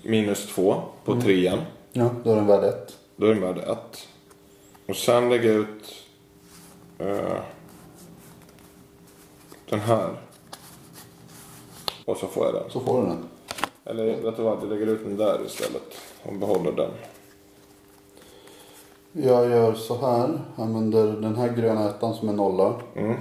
Minus 0.02 0.54
två 0.54 0.82
på 1.04 1.20
trean. 1.20 1.59
Ja, 1.92 2.11
då 2.24 2.30
är 2.30 2.37
den 2.37 2.46
värd 2.46 2.64
ett. 2.64 2.98
Då 3.16 3.26
är 3.26 3.35
den 3.35 3.40
värd 3.42 3.59
ett. 3.59 4.09
Och 4.87 4.96
sen 4.96 5.28
lägger 5.28 5.52
jag 5.52 5.61
ut 5.61 6.04
eh, 6.98 7.38
den 9.68 9.80
här. 9.80 10.11
Och 12.04 12.16
så 12.16 12.26
får 12.26 12.46
jag 12.46 12.54
den. 12.54 12.70
Så 12.70 12.80
får 12.80 13.02
du 13.02 13.09
den. 13.09 13.28
Eller 13.85 14.22
vet 14.22 14.37
du 14.37 14.42
vad, 14.42 14.59
jag 14.62 14.68
lägger 14.68 14.87
ut 14.87 15.04
den 15.04 15.16
där 15.16 15.40
istället. 15.46 15.96
Och 16.22 16.35
behåller 16.35 16.72
den. 16.72 16.90
Jag 19.12 19.50
gör 19.50 19.74
så 19.74 19.96
här. 19.96 20.40
Använder 20.56 21.06
den 21.06 21.37
här 21.37 21.48
gröna 21.48 21.90
ettan 21.90 22.14
som 22.14 22.28
är 22.28 22.32
nolla. 22.32 22.74
Mm. 22.94 23.16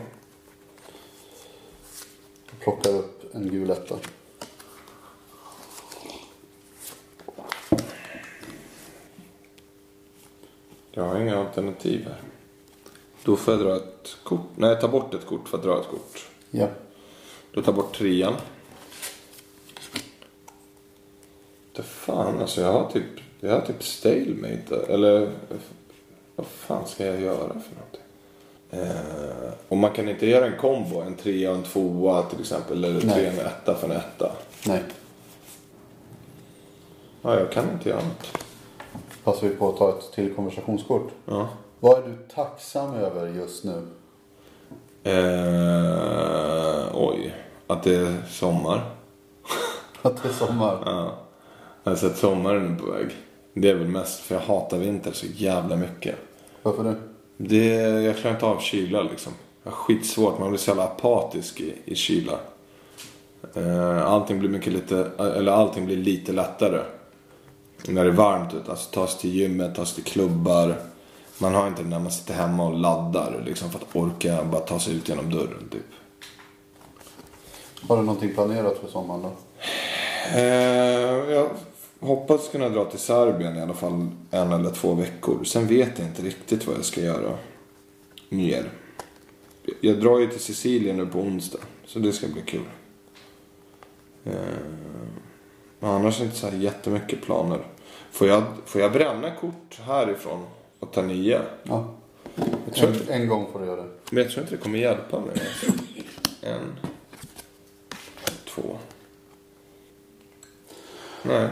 Plockar 2.65 2.93
upp 2.93 3.35
en 3.35 3.49
gul 3.49 3.69
etta. 3.69 3.95
Jag 10.91 11.03
har 11.03 11.19
inga 11.19 11.37
alternativ 11.37 12.03
här. 12.03 12.21
Då 13.23 13.35
får 13.35 13.53
jag 13.53 13.63
dra 13.63 13.75
ett 13.75 14.17
kort. 14.23 14.49
Nej, 14.55 14.69
jag 14.69 14.81
tar 14.81 14.87
bort 14.87 15.13
ett 15.13 15.25
kort 15.25 15.47
för 15.47 15.57
att 15.57 15.63
dra 15.63 15.79
ett 15.79 15.87
kort. 15.87 16.29
Ja. 16.51 16.67
Då 17.51 17.61
tar 17.61 17.71
jag 17.71 17.75
bort 17.75 17.95
trean. 17.97 18.33
Det 21.71 21.83
fan 21.83 22.39
alltså, 22.39 22.61
jag 22.61 22.71
har 22.71 22.91
typ, 22.91 23.19
jag 23.39 23.51
har 23.51 23.61
typ 23.61 23.83
stalemate. 23.83 24.85
Eller 24.87 25.31
vad 26.35 26.47
fan 26.47 26.87
ska 26.87 27.05
jag 27.05 27.21
göra 27.21 27.47
för 27.47 27.75
någonting? 27.75 28.04
Eh, 28.71 29.51
och 29.67 29.77
man 29.77 29.91
kan 29.91 30.09
inte 30.09 30.25
göra 30.25 30.45
en 30.45 30.57
kombo, 30.57 31.01
en 31.01 31.15
trea 31.15 31.51
och 31.51 31.57
en 31.57 31.63
tvåa 31.63 32.23
till 32.23 32.39
exempel. 32.39 32.83
Eller 32.83 33.01
tre 33.01 33.31
med 33.31 33.45
etta 33.45 33.75
för 33.75 33.89
en 33.89 33.95
etta. 33.95 34.31
Nej. 34.67 34.83
Ja, 37.21 37.39
jag 37.39 37.51
kan 37.51 37.71
inte 37.71 37.89
göra 37.89 38.01
något. 38.01 38.37
Passar 39.23 39.47
vi 39.47 39.55
på 39.55 39.69
att 39.69 39.77
ta 39.77 39.89
ett 39.89 40.11
till 40.13 40.33
konversationskort. 40.33 41.11
Ja. 41.25 41.49
Vad 41.79 41.97
är 41.97 42.07
du 42.07 42.17
tacksam 42.35 42.93
över 42.93 43.27
just 43.27 43.63
nu? 43.63 43.87
Eh, 45.03 46.87
oj, 46.93 47.35
att 47.67 47.83
det 47.83 47.95
är 47.95 48.23
sommar. 48.29 48.91
Att 50.01 50.23
det 50.23 50.29
är 50.29 50.33
sommar. 50.33 50.83
Ja. 50.85 51.17
Har 51.83 51.95
sett 51.95 52.17
sommaren 52.17 52.73
är 52.75 52.79
på 52.79 52.91
väg. 52.91 53.07
Det 53.53 53.69
är 53.69 53.75
väl 53.75 53.87
mest 53.87 54.19
för 54.19 54.35
jag 54.35 54.41
hatar 54.41 54.77
vinter 54.77 55.11
så 55.11 55.25
jävla 55.25 55.75
mycket. 55.75 56.15
Varför 56.63 56.83
det? 56.83 56.95
Det, 57.37 57.65
jag 57.79 58.17
klarar 58.17 58.35
inte 58.35 58.45
av 58.45 58.59
kyla 58.59 59.03
liksom. 59.03 59.33
Jag 59.63 59.71
har 59.71 59.77
skitsvårt, 59.77 60.39
man 60.39 60.49
blir 60.49 60.59
så 60.59 60.69
jävla 60.69 60.83
apatisk 60.83 61.61
i, 61.61 61.73
i 61.85 61.95
kyla. 61.95 62.39
Eh, 63.53 64.05
allting 64.05 64.39
blir 64.39 64.49
mycket 64.49 64.73
lite, 64.73 65.11
eller 65.17 65.51
allting 65.51 65.85
blir 65.85 65.97
lite 65.97 66.31
lättare. 66.31 66.81
När 67.87 68.03
det 68.03 68.09
är 68.09 68.13
varmt 68.13 68.53
ute. 68.53 68.71
Alltså 68.71 68.91
tas 68.91 69.17
till 69.17 69.35
gymmet, 69.35 69.75
tas 69.75 69.95
till 69.95 70.03
klubbar. 70.03 70.75
Man 71.37 71.55
har 71.55 71.67
inte 71.67 71.83
det 71.83 71.89
när 71.89 71.99
man 71.99 72.11
sitter 72.11 72.33
hemma 72.33 72.67
och 72.67 72.73
laddar 72.73 73.43
liksom 73.45 73.69
för 73.69 73.79
att 73.79 73.95
orka 73.95 74.43
bara 74.43 74.61
ta 74.61 74.79
sig 74.79 74.95
ut 74.95 75.09
genom 75.09 75.29
dörren 75.29 75.69
typ. 75.71 75.85
Har 77.87 77.97
du 77.97 78.03
någonting 78.03 78.33
planerat 78.33 78.77
för 78.77 78.87
sommaren 78.87 79.21
då? 79.21 79.31
Eh, 80.39 81.33
jag 81.35 81.49
hoppas 82.05 82.49
kunna 82.49 82.69
dra 82.69 82.85
till 82.85 82.99
Serbien 82.99 83.57
i 83.57 83.61
alla 83.61 83.73
fall 83.73 84.07
en 84.31 84.51
eller 84.51 84.69
två 84.69 84.93
veckor. 84.93 85.43
Sen 85.43 85.67
vet 85.67 85.99
jag 85.99 86.07
inte 86.07 86.21
riktigt 86.21 86.67
vad 86.67 86.77
jag 86.77 86.85
ska 86.85 87.01
göra 87.01 87.37
mer. 88.29 88.71
Jag 89.81 89.99
drar 89.99 90.19
ju 90.19 90.27
till 90.27 90.39
Sicilien 90.39 90.97
nu 90.97 91.05
på 91.05 91.19
onsdag. 91.19 91.59
Så 91.85 91.99
det 91.99 92.13
ska 92.13 92.27
bli 92.27 92.41
kul. 92.41 92.65
Eh, 94.25 94.33
men 95.79 95.89
annars 95.89 96.21
inte 96.21 96.35
så 96.35 96.47
här 96.47 96.57
jättemycket 96.57 97.21
planer. 97.21 97.59
Får 98.11 98.27
jag, 98.27 98.43
får 98.65 98.81
jag 98.81 98.91
bränna 98.91 99.35
kort 99.35 99.79
härifrån 99.81 100.45
och 100.79 100.91
ta 100.91 101.01
nya? 101.01 101.41
Ja. 101.63 101.95
tror 102.75 102.89
En, 102.89 103.21
en 103.21 103.27
gång 103.27 103.47
får 103.51 103.59
du 103.59 103.65
göra 103.65 103.81
det. 103.81 103.89
Men 104.11 104.23
jag 104.23 104.31
tror 104.31 104.41
inte 104.43 104.55
det 104.55 104.61
kommer 104.61 104.79
hjälpa 104.79 105.19
mig. 105.19 105.29
Alltså. 105.29 105.71
En. 106.41 106.75
Två. 108.45 108.77
Nej. 111.23 111.49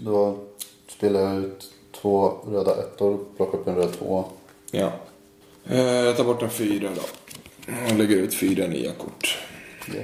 Då 0.00 0.38
spelar 0.88 1.20
jag 1.20 1.36
ut 1.36 1.72
två 1.92 2.28
röda 2.28 2.76
ettor. 2.82 3.18
Plockar 3.36 3.58
upp 3.58 3.66
en 3.68 3.74
röd 3.74 3.92
tvåa. 3.98 4.24
Ja. 4.70 4.92
Eh, 5.64 5.78
Jag 5.80 6.16
tar 6.16 6.24
bort 6.24 6.42
en 6.42 6.50
fyra 6.50 6.90
då. 6.94 7.02
Och 7.92 7.98
lägger 7.98 8.16
ut 8.16 8.34
fyra 8.34 8.66
nya 8.66 8.92
kort. 8.92 9.38
Ja. 9.86 10.00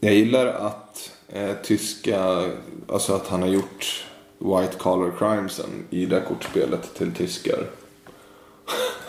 Jag 0.00 0.14
gillar 0.14 0.46
att 0.46 1.12
eh, 1.28 1.52
tyska, 1.62 2.50
alltså 2.88 3.14
att 3.14 3.26
han 3.28 3.42
har 3.42 3.48
gjort 3.48 4.04
White 4.38 4.76
Collar 4.78 5.12
Crimesen 5.18 5.86
i 5.90 6.06
det 6.06 6.22
kortspelet 6.28 6.94
till 6.94 7.12
tyskar. 7.14 7.70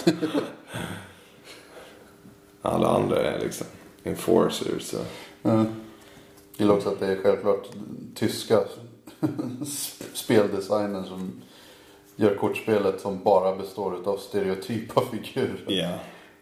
alla 2.62 2.88
andra 2.88 3.24
är 3.24 3.40
liksom 3.40 3.68
enforcers. 4.04 4.82
Så. 4.84 4.98
Jag 5.42 5.66
gillar 6.58 6.76
också 6.76 6.90
att 6.90 7.00
det 7.00 7.08
är 7.08 7.16
självklart 7.16 7.68
tyska 8.16 8.60
speldesignern 10.14 11.06
som 11.06 11.42
gör 12.16 12.36
kortspelet 12.36 13.02
som 13.02 13.24
bara 13.24 13.56
består 13.56 14.02
av 14.06 14.18
stereotypa 14.18 15.02
figurer. 15.02 15.66
Ja. 15.68 15.90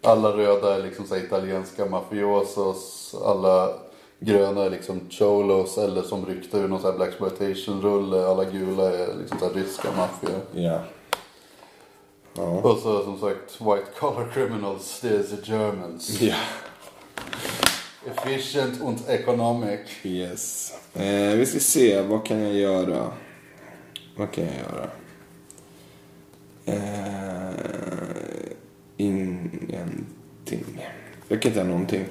Alla 0.02 0.38
röda 0.38 0.76
är 0.76 0.84
liksom 0.84 1.06
så 1.06 1.16
italienska 1.16 1.86
mafiosos. 1.86 3.16
Alla 3.26 3.74
gröna 4.20 4.64
är 4.64 4.70
liksom 4.70 5.00
cholos 5.10 5.78
eller 5.78 6.02
som 6.02 6.26
ryckte 6.26 6.58
ur 6.58 6.68
någon 6.68 6.82
sån 6.82 6.92
här 6.92 6.98
blaxploitation-rulle. 6.98 8.28
Alla 8.28 8.44
gula 8.46 8.92
är 8.92 9.16
liksom 9.20 9.40
så 9.40 9.50
ryska 9.50 9.90
maffia. 9.98 10.40
Ja. 10.52 10.80
Ja. 12.34 12.44
Och 12.44 12.78
så 12.78 13.04
som 13.04 13.20
sagt 13.20 13.62
white 13.62 14.00
collar 14.00 14.32
criminals, 14.34 15.00
det 15.02 15.10
är 15.10 15.24
the 15.24 15.52
Germans. 15.52 16.22
Ja. 16.22 16.36
Efficient 18.06 18.82
und 18.82 19.10
economic. 19.10 19.80
Yes. 20.04 20.74
Eh, 20.94 21.36
vi 21.36 21.46
ska 21.46 21.60
se, 21.60 22.02
vad 22.02 22.26
kan 22.26 22.40
jag 22.42 22.54
göra? 22.54 23.12
Vad 24.18 24.32
kan 24.32 24.46
jag 24.46 24.54
göra? 24.56 24.90
Eh, 26.66 27.54
ingenting. 28.98 30.86
Jag 31.28 31.42
kan 31.42 31.50
inte 31.50 31.60
göra 31.60 31.70
någonting. 31.70 32.06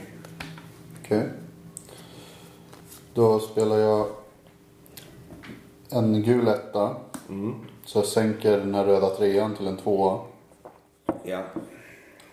Okej. 1.03 1.29
Då 3.15 3.41
spelar 3.41 3.79
jag 3.79 4.07
en 5.91 6.23
gul 6.23 6.49
etta. 6.49 6.97
Så 7.85 7.99
jag 7.99 8.07
sänker 8.07 8.59
den 8.59 8.75
här 8.75 8.85
röda 8.85 9.11
trean 9.11 9.57
till 9.57 9.67
en 9.67 9.77
tvåa. 9.77 10.21
Ja. 11.25 11.43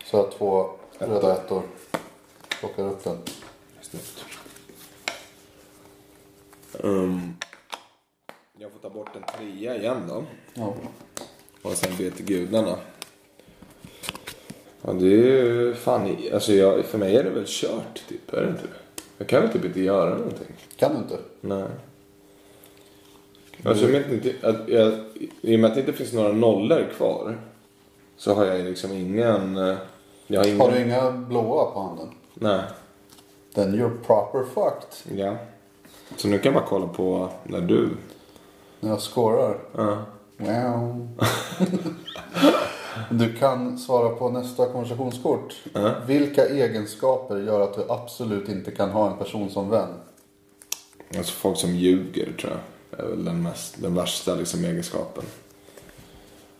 Så 0.04 0.16
jag 0.16 0.24
har 0.24 0.30
två 0.30 0.70
röda 0.98 1.32
ettor. 1.32 1.62
Plockar 2.60 2.82
upp 2.82 3.04
den. 3.04 3.18
Snyggt. 3.92 4.24
Um, 6.72 7.36
jag 8.58 8.72
får 8.72 8.78
ta 8.78 8.90
bort 8.90 9.16
en 9.16 9.22
trea 9.22 9.76
igen 9.76 10.02
då. 10.08 10.24
Ja. 10.54 10.74
Och 11.62 11.72
sen 11.72 11.96
be 11.98 12.10
till 12.10 12.24
gudarna. 12.24 12.78
Ja, 14.82 14.92
det 14.92 15.06
är 15.06 15.08
ju 15.08 15.74
fan 15.74 16.16
alltså 16.32 16.52
jag, 16.52 16.84
för 16.84 16.98
mig 16.98 17.16
är 17.16 17.24
det 17.24 17.30
väl 17.30 17.44
kört 17.46 18.08
typ, 18.08 18.32
är 18.32 18.42
det 18.42 18.48
inte? 18.48 18.68
Jag 19.18 19.28
kan 19.28 19.42
väl 19.42 19.52
typ 19.52 19.64
inte 19.64 19.80
göra 19.80 20.14
någonting. 20.14 20.54
Kan 20.76 20.92
du 20.92 20.98
inte? 20.98 21.18
Nej. 21.40 21.68
Alltså 23.64 23.84
jag 23.84 23.92
vet 23.92 24.12
inte, 24.12 24.48
att 24.48 24.68
jag, 24.68 24.92
i 25.40 25.56
och 25.56 25.60
med 25.60 25.68
att 25.68 25.74
det 25.74 25.80
inte 25.80 25.92
finns 25.92 26.12
några 26.12 26.32
nollor 26.32 26.88
kvar. 26.96 27.38
Så 28.16 28.34
har 28.34 28.44
jag 28.44 28.64
liksom 28.64 28.92
ingen, 28.92 29.56
eh, 29.56 29.76
jag 30.26 30.40
har 30.40 30.46
ingen. 30.46 30.60
Har 30.60 30.70
du 30.70 30.82
inga 30.82 31.10
blåa 31.10 31.70
på 31.70 31.80
handen? 31.80 32.08
Nej. 32.34 32.60
Then 33.54 33.74
you're 33.74 33.96
proper 34.06 34.44
fucked. 34.44 35.18
Ja. 35.18 35.36
Så 36.16 36.28
nu 36.28 36.38
kan 36.38 36.52
jag 36.52 36.62
bara 36.62 36.68
kolla 36.68 36.86
på 36.86 37.28
när 37.44 37.60
du. 37.60 37.90
När 38.80 38.90
jag 38.90 39.00
scorar. 39.00 39.58
Ja. 39.76 40.04
Wow. 40.36 41.08
Du 43.10 43.32
kan 43.32 43.78
svara 43.78 44.08
på 44.08 44.30
nästa 44.30 44.66
konversationskort. 44.66 45.54
Vilka 46.06 46.48
egenskaper 46.48 47.36
gör 47.36 47.60
att 47.60 47.74
du 47.74 47.84
absolut 47.88 48.48
inte 48.48 48.70
kan 48.70 48.90
ha 48.90 49.10
en 49.10 49.18
person 49.18 49.50
som 49.50 49.70
vän? 49.70 49.88
Alltså 51.16 51.32
folk 51.32 51.58
som 51.58 51.70
ljuger 51.70 52.32
tror 52.40 52.52
jag. 52.52 53.00
Är 53.00 53.10
väl 53.10 53.24
den, 53.24 53.42
mest, 53.42 53.82
den 53.82 53.94
värsta 53.94 54.34
liksom 54.34 54.64
egenskapen. 54.64 55.24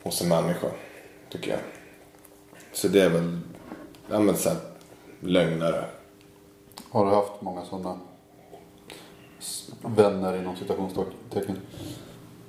Hos 0.02 0.22
en 0.22 0.28
människa. 0.28 0.66
Tycker 1.28 1.50
jag. 1.50 1.60
Så 2.72 2.88
det 2.88 3.00
är 3.00 3.10
väl, 3.10 3.38
ja 4.10 4.20
men 4.20 4.36
såhär 4.36 4.58
lögnare. 5.20 5.84
Har 6.92 7.04
du 7.06 7.10
haft 7.10 7.32
många 7.40 7.64
sådana 7.64 7.98
vänner 9.82 10.36
inom 10.38 10.56
citationstecken? 10.56 11.58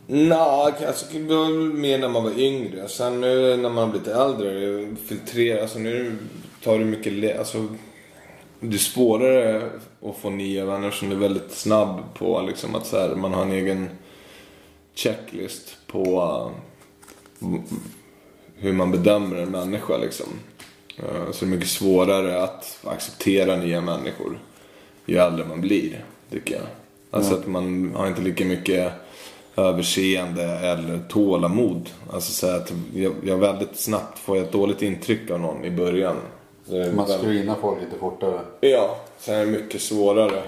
Nej, 0.08 0.74
alltså 0.88 1.06
det 1.14 1.36
var 1.36 1.74
mer 1.74 1.98
när 2.00 2.10
man 2.10 2.24
var 2.24 2.40
yngre. 2.40 2.88
Sen 2.90 3.22
nu 3.22 3.58
när 3.58 3.70
man 3.70 3.78
har 3.84 3.88
blivit 3.88 4.08
äldre, 4.08 4.88
filtrera, 4.96 5.62
alltså 5.62 5.80
nu 5.80 6.18
tar 6.64 6.80
du 6.80 6.86
mycket, 6.86 7.14
le- 7.14 7.38
alltså 7.38 7.68
det 8.60 8.76
är 8.76 8.80
svårare 8.80 9.70
att 10.06 10.18
få 10.18 10.30
nya 10.30 10.66
vänner 10.66 10.92
som 10.92 11.10
du 11.10 11.16
är 11.16 11.20
väldigt 11.20 11.52
snabb 11.52 12.00
på 12.14 12.42
liksom 12.42 12.76
att 12.76 12.86
så 12.86 12.98
här, 13.00 13.16
man 13.16 13.34
har 13.34 13.42
en 13.42 13.52
egen 13.52 13.90
checklist 14.94 15.78
på 15.88 16.22
uh, 17.42 17.56
hur 18.56 18.74
man 18.74 18.92
bedömer 18.92 19.36
en 19.36 19.50
människa 19.52 19.98
liksom. 19.98 20.28
Uh, 21.00 21.32
Så 21.32 21.46
det 21.46 21.52
är 21.52 21.56
mycket 21.56 21.70
svårare 21.70 22.44
att 22.44 22.80
acceptera 22.84 23.56
nya 23.56 23.82
människor 23.82 24.40
ju 25.06 25.18
äldre 25.18 25.46
man 25.46 25.62
blir, 25.62 26.06
tycker 26.32 26.56
jag. 26.56 26.64
Alltså 27.12 27.34
att 27.34 27.48
man 27.48 27.96
har 27.96 28.08
inte 28.08 28.22
lika 28.22 28.46
mycket 28.46 28.94
överseende 29.56 30.44
eller 30.44 31.00
tålamod. 31.10 31.90
Alltså 32.14 32.32
så 32.32 32.48
att 32.48 32.74
jag, 32.96 33.14
jag 33.24 33.38
väldigt 33.38 33.80
snabbt 33.80 34.20
får 34.20 34.38
ett 34.38 34.52
dåligt 34.52 34.82
intryck 34.82 35.32
av 35.32 35.40
någon 35.40 35.66
i 35.66 35.72
början. 35.72 36.16
Man 36.96 37.08
screenar 37.08 37.56
folk 37.62 37.82
lite 37.82 37.98
fortare. 38.00 38.40
Ja, 38.62 39.00
sen 39.20 39.36
är 39.36 39.46
det 39.46 39.52
mycket 39.52 39.82
svårare 39.82 40.44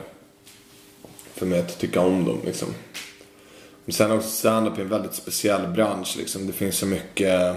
för 1.33 1.45
mig 1.45 1.59
att 1.59 1.79
tycka 1.79 2.01
om 2.01 2.25
dem 2.25 2.37
liksom. 2.45 2.67
Men 3.85 3.93
sen 3.93 4.11
också 4.11 4.29
stand-up 4.29 4.77
är 4.77 4.81
en 4.81 4.89
väldigt 4.89 5.13
speciell 5.13 5.67
bransch 5.67 6.15
liksom. 6.17 6.47
Det 6.47 6.53
finns 6.53 6.77
så 6.77 6.85
mycket 6.85 7.55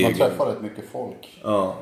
Man 0.00 0.14
träffar 0.14 0.46
rätt 0.46 0.62
mycket 0.62 0.84
folk. 0.92 1.40
Ja. 1.42 1.76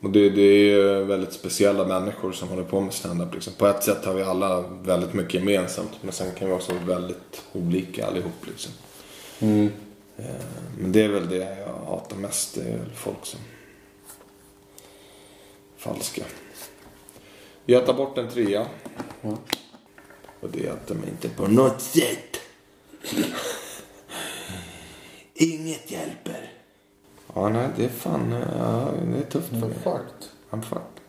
Och 0.00 0.10
det, 0.10 0.30
det 0.30 0.42
är 0.42 0.64
ju 0.64 1.04
väldigt 1.04 1.32
speciella 1.32 1.86
människor 1.86 2.32
som 2.32 2.48
håller 2.48 2.62
på 2.62 2.80
med 2.80 2.94
stand-up 2.94 3.34
liksom. 3.34 3.52
På 3.52 3.66
ett 3.66 3.84
sätt 3.84 4.04
har 4.04 4.14
vi 4.14 4.22
alla 4.22 4.60
väldigt 4.82 5.14
mycket 5.14 5.34
gemensamt. 5.34 5.98
Men 6.02 6.12
sen 6.12 6.34
kan 6.34 6.48
vi 6.48 6.54
också 6.54 6.72
vara 6.72 6.84
väldigt 6.84 7.42
olika 7.52 8.06
allihop 8.06 8.46
liksom. 8.46 8.72
Eh, 9.40 10.24
Men 10.78 10.92
det 10.92 11.02
är 11.02 11.08
väl 11.08 11.28
det 11.28 11.36
jag 11.66 11.86
hatar 11.86 12.16
mest. 12.16 12.54
Det 12.54 12.60
är 12.60 12.80
folk 12.94 13.26
som... 13.26 13.40
Falska. 15.76 16.22
Jag 17.66 17.86
tar 17.86 17.94
bort 17.94 18.18
en 18.18 18.28
trea. 18.28 18.66
Och 20.40 20.50
det 20.50 20.58
hjälpte 20.60 20.94
mig 20.94 21.08
inte 21.08 21.28
på 21.28 21.46
något 21.46 21.80
sätt. 21.80 22.40
Inget 25.34 25.90
hjälper. 25.90 26.52
Ja, 27.34 27.48
nej, 27.48 27.68
det 27.76 27.84
är 27.84 27.88
fan... 27.88 28.32
Ja, 28.58 28.88
det 29.12 29.18
är 29.18 29.22
tufft 29.30 29.48
för 29.48 29.56
Mm, 29.56 29.68
mig. 29.68 29.78
fucked. 29.78 30.28
I'm 30.50 30.62
fucked. 30.62 31.00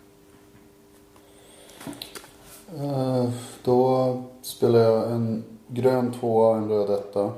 Eh, 2.78 3.30
Då 3.64 4.24
spelar 4.42 4.80
jag 4.80 5.12
en 5.12 5.44
grön 5.68 6.14
tvåa, 6.14 6.58
en 6.58 6.70
röd 6.70 6.90
etta. 6.90 7.34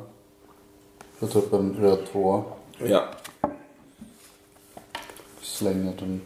Jag 1.20 1.32
tar 1.32 1.40
upp 1.40 1.54
en 1.54 1.74
röd 1.76 2.06
tvåa. 2.12 2.44
Ja. 2.78 3.04
Slänger 5.42 5.94
den 6.00 6.22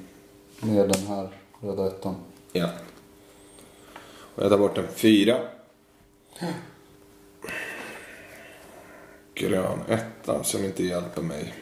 ner 0.61 0.87
den 0.87 1.07
här 1.07 1.29
röda 1.61 1.87
ettan. 1.87 2.15
Ja. 2.51 2.69
Och 4.35 4.43
jag 4.43 4.51
tar 4.51 4.57
bort 4.57 4.77
en 4.77 4.87
fyra. 4.87 5.37
Grön 9.33 9.79
etta 9.87 10.43
som 10.43 10.63
inte 10.65 10.83
hjälper 10.83 11.21
mig. 11.21 11.53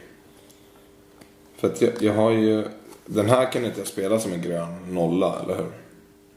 För 1.64 1.72
att 1.72 1.82
jag, 1.82 2.02
jag 2.02 2.14
har 2.14 2.32
ju... 2.32 2.68
Den 3.06 3.30
här 3.30 3.52
kan 3.52 3.66
inte 3.66 3.80
jag 3.80 3.88
spela 3.88 4.20
som 4.20 4.34
en 4.34 4.42
grön 4.42 4.94
nolla, 4.94 5.40
eller 5.44 5.56
hur? 5.56 5.72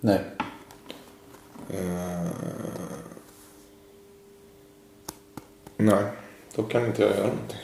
Nej. 0.01 0.25
Eh, 1.71 2.31
nej, 5.77 6.05
då 6.55 6.63
kan 6.63 6.87
inte 6.87 7.03
jag 7.03 7.11
göra 7.11 7.27
någonting. 7.27 7.59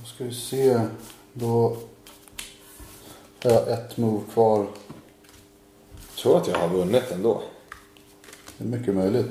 Då 0.00 0.06
ska 0.06 0.24
vi 0.24 0.34
se. 0.34 0.80
Då 1.32 1.76
har 3.42 3.50
jag 3.50 3.72
ett 3.72 3.96
move 3.96 4.24
kvar. 4.32 4.66
Jag 6.08 6.22
tror 6.22 6.36
att 6.36 6.48
jag 6.48 6.58
har 6.58 6.68
vunnit 6.68 7.10
ändå. 7.10 7.42
Det 8.58 8.64
är 8.64 8.68
mycket 8.68 8.94
möjligt. 8.94 9.30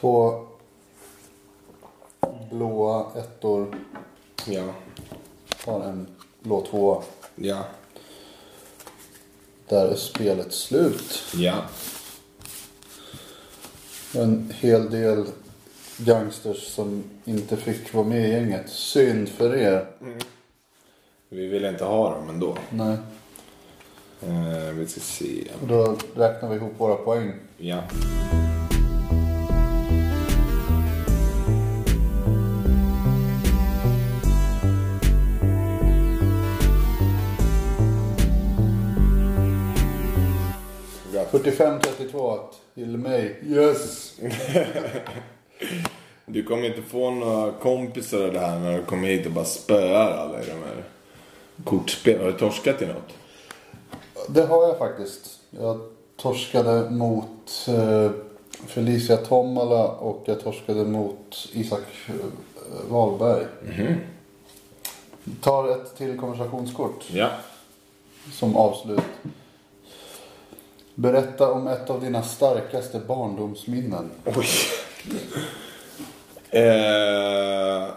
Två 0.00 0.49
blåa 2.50 3.06
ettor. 3.16 3.76
Ja. 4.46 4.64
Tar 5.64 5.80
en 5.80 6.06
blå 6.40 6.66
tvåa. 6.66 7.02
Ja. 7.34 7.64
Där 9.68 9.86
är 9.86 9.96
spelet 9.96 10.52
slut. 10.52 11.22
Ja. 11.34 11.54
En 14.14 14.52
hel 14.58 14.90
del 14.90 15.26
gangsters 15.96 16.74
som 16.74 17.04
inte 17.24 17.56
fick 17.56 17.94
vara 17.94 18.06
med 18.06 18.28
i 18.28 18.32
gänget. 18.32 18.70
Synd 18.70 19.28
för 19.28 19.56
er. 19.56 19.86
Vi 21.28 21.46
vill 21.46 21.64
inte 21.64 21.84
ha 21.84 22.10
dem 22.14 22.28
ändå. 22.28 22.56
Nej. 22.70 22.96
Eh, 24.22 24.74
vi 24.74 24.86
ska 24.86 25.00
se. 25.00 25.50
Då 25.68 25.96
räknar 26.14 26.48
vi 26.48 26.56
ihop 26.56 26.72
våra 26.78 26.94
poäng. 26.94 27.32
Ja. 27.56 27.82
45-32 41.44 42.38
till 42.74 42.96
mig. 42.98 43.40
Yes! 43.46 44.14
Du 46.26 46.42
kommer 46.44 46.64
inte 46.66 46.82
få 46.82 47.10
några 47.10 47.52
kompisar 47.52 48.24
av 48.26 48.32
det 48.32 48.38
här 48.38 48.58
när 48.58 48.78
du 48.78 48.84
kommer 48.84 49.08
hit 49.08 49.26
och 49.26 49.32
bara 49.32 49.44
spöar 49.44 50.10
alla 50.10 50.42
i 50.42 50.46
de 50.46 50.52
här 50.52 50.84
kortspelen. 51.64 52.20
Har 52.24 52.32
du 52.32 52.38
torskat 52.38 52.82
i 52.82 52.86
något? 52.86 53.12
Det 54.28 54.42
har 54.46 54.68
jag 54.68 54.78
faktiskt. 54.78 55.38
Jag 55.50 55.80
torskade 56.16 56.90
mot 56.90 57.66
eh, 57.68 58.10
Felicia 58.66 59.16
Tomala 59.16 59.88
och 59.88 60.22
jag 60.24 60.40
torskade 60.40 60.84
mot 60.84 61.48
Isak 61.52 61.82
eh, 62.08 62.14
Wahlberg. 62.88 63.44
Tar 65.40 65.68
ett 65.68 65.96
till 65.96 66.18
konversationskort 66.18 67.04
Ja. 67.12 67.28
som 68.32 68.56
avslut. 68.56 69.00
Berätta 70.94 71.52
om 71.52 71.68
ett 71.68 71.90
av 71.90 72.00
dina 72.00 72.22
starkaste 72.22 72.98
barndomsminnen. 72.98 74.10
Oj. 74.24 74.46
Eh, 76.50 77.88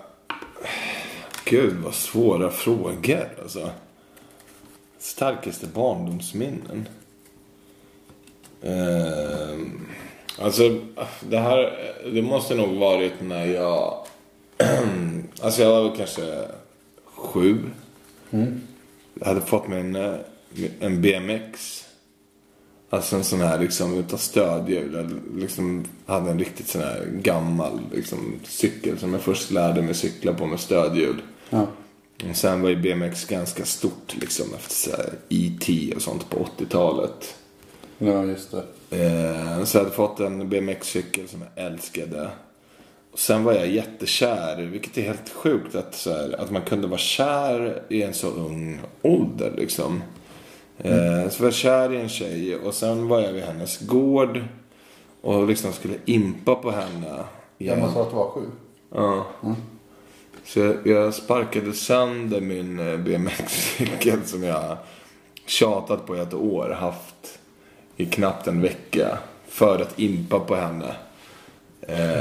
gud 1.46 1.76
vad 1.84 1.94
svåra 1.94 2.50
frågor 2.50 3.30
alltså. 3.41 3.70
Starkaste 5.00 5.68
barndomsminnen. 5.68 6.88
Eh, 8.62 9.60
alltså 10.39 10.80
det 11.30 11.38
här, 11.38 11.94
det 12.14 12.22
måste 12.22 12.56
nog 12.56 12.78
varit 12.78 13.14
när 13.22 13.46
jag, 13.46 14.06
alltså 15.41 15.62
jag 15.62 15.84
var 15.84 15.96
kanske 15.96 16.48
sju. 17.06 17.58
Jag 19.14 19.26
hade 19.26 19.41
fått 19.41 19.68
mig 19.68 19.80
en, 19.80 19.96
en 20.80 21.02
BMX. 21.02 21.83
Alltså 22.94 23.16
en 23.16 23.24
sån 23.24 23.41
här 23.41 23.60
liksom 23.60 23.98
utan 23.98 24.20
stödhjul. 24.20 24.94
Jag 24.94 25.41
liksom 25.41 25.86
hade 26.06 26.32
en 26.32 26.39
riktigt 26.39 26.68
sån 26.68 26.82
här 26.82 27.08
gammal 27.14 27.80
liksom, 27.94 28.36
cykel 28.44 29.00
som 29.00 29.14
jag 29.14 29.22
först 29.22 29.52
lärde 29.52 29.82
mig 29.82 29.94
cykla 29.94 30.34
på 30.34 30.46
med 30.46 30.60
stödhjul. 30.60 31.22
Ja. 31.50 31.68
Och 32.30 32.36
sen 32.36 32.62
var 32.62 32.70
ju 32.70 32.76
BMX 32.76 33.26
ganska 33.26 33.66
stort 33.66 34.16
liksom 34.22 34.46
efter 34.54 34.74
så 34.74 34.89
här 34.98 35.10
E.T. 35.30 35.94
och 35.96 36.02
sånt 36.02 36.30
på 36.30 36.48
80-talet. 36.58 37.36
ja, 37.98 38.26
just 38.26 38.52
det. 38.52 38.64
Eh, 38.89 39.64
så 39.64 39.78
jag 39.78 39.84
hade 39.84 39.96
fått 39.96 40.20
en 40.20 40.50
BMX-cykel 40.50 41.28
som 41.28 41.41
jag 41.41 41.66
älskade. 41.66 42.30
Och 43.12 43.20
sen 43.20 43.44
var 43.44 43.54
jag 43.54 43.68
jättekär, 43.68 44.62
vilket 44.62 44.98
är 44.98 45.02
helt 45.02 45.30
sjukt 45.30 45.76
att, 45.76 45.96
så 45.96 46.12
här, 46.12 46.41
att 46.41 46.52
man 46.52 46.62
kunde 46.62 46.88
vara 46.88 47.00
kär 47.00 47.82
i 47.89 48.04
en 48.04 48.14
så 48.14 48.28
ung 48.28 48.80
ålder 49.02 49.54
liksom. 49.58 50.02
Eh, 50.78 51.30
så 51.30 51.44
var 51.44 51.48
jag 51.48 51.54
kär 51.54 51.94
i 51.94 52.02
en 52.02 52.10
tjej 52.10 52.56
och 52.56 52.74
sen 52.74 53.08
var 53.08 53.22
jag 53.22 53.34
vid 53.34 53.44
hennes 53.44 53.80
gård 53.80 54.42
och 55.22 55.48
liksom 55.48 55.74
skulle 55.74 55.96
impa 56.06 56.56
på 56.56 56.72
henne. 56.72 57.24
Jag 57.58 57.80
måste 57.80 58.00
ha 58.00 58.06
att 58.06 58.10
du 58.10 58.16
var 58.16 58.30
sju. 58.30 58.42
Ja. 58.92 59.26
Så 60.46 60.60
jag, 60.60 60.88
jag 60.88 61.14
sparkade 61.14 61.74
sönder 61.74 62.42
min 62.42 62.80
eh, 62.80 62.98
BMX-cykel 62.98 64.20
som 64.26 64.44
jag 64.44 64.78
tjatat 65.46 66.06
på 66.06 66.18
i 66.18 66.20
ett 66.20 66.34
år. 66.34 66.70
Haft 66.70 67.40
i 67.98 68.06
knappt 68.06 68.48
en 68.48 68.62
vecka. 68.62 69.18
För 69.48 69.80
att 69.80 70.00
impa 70.00 70.40
på 70.40 70.56
henne. 70.56 70.96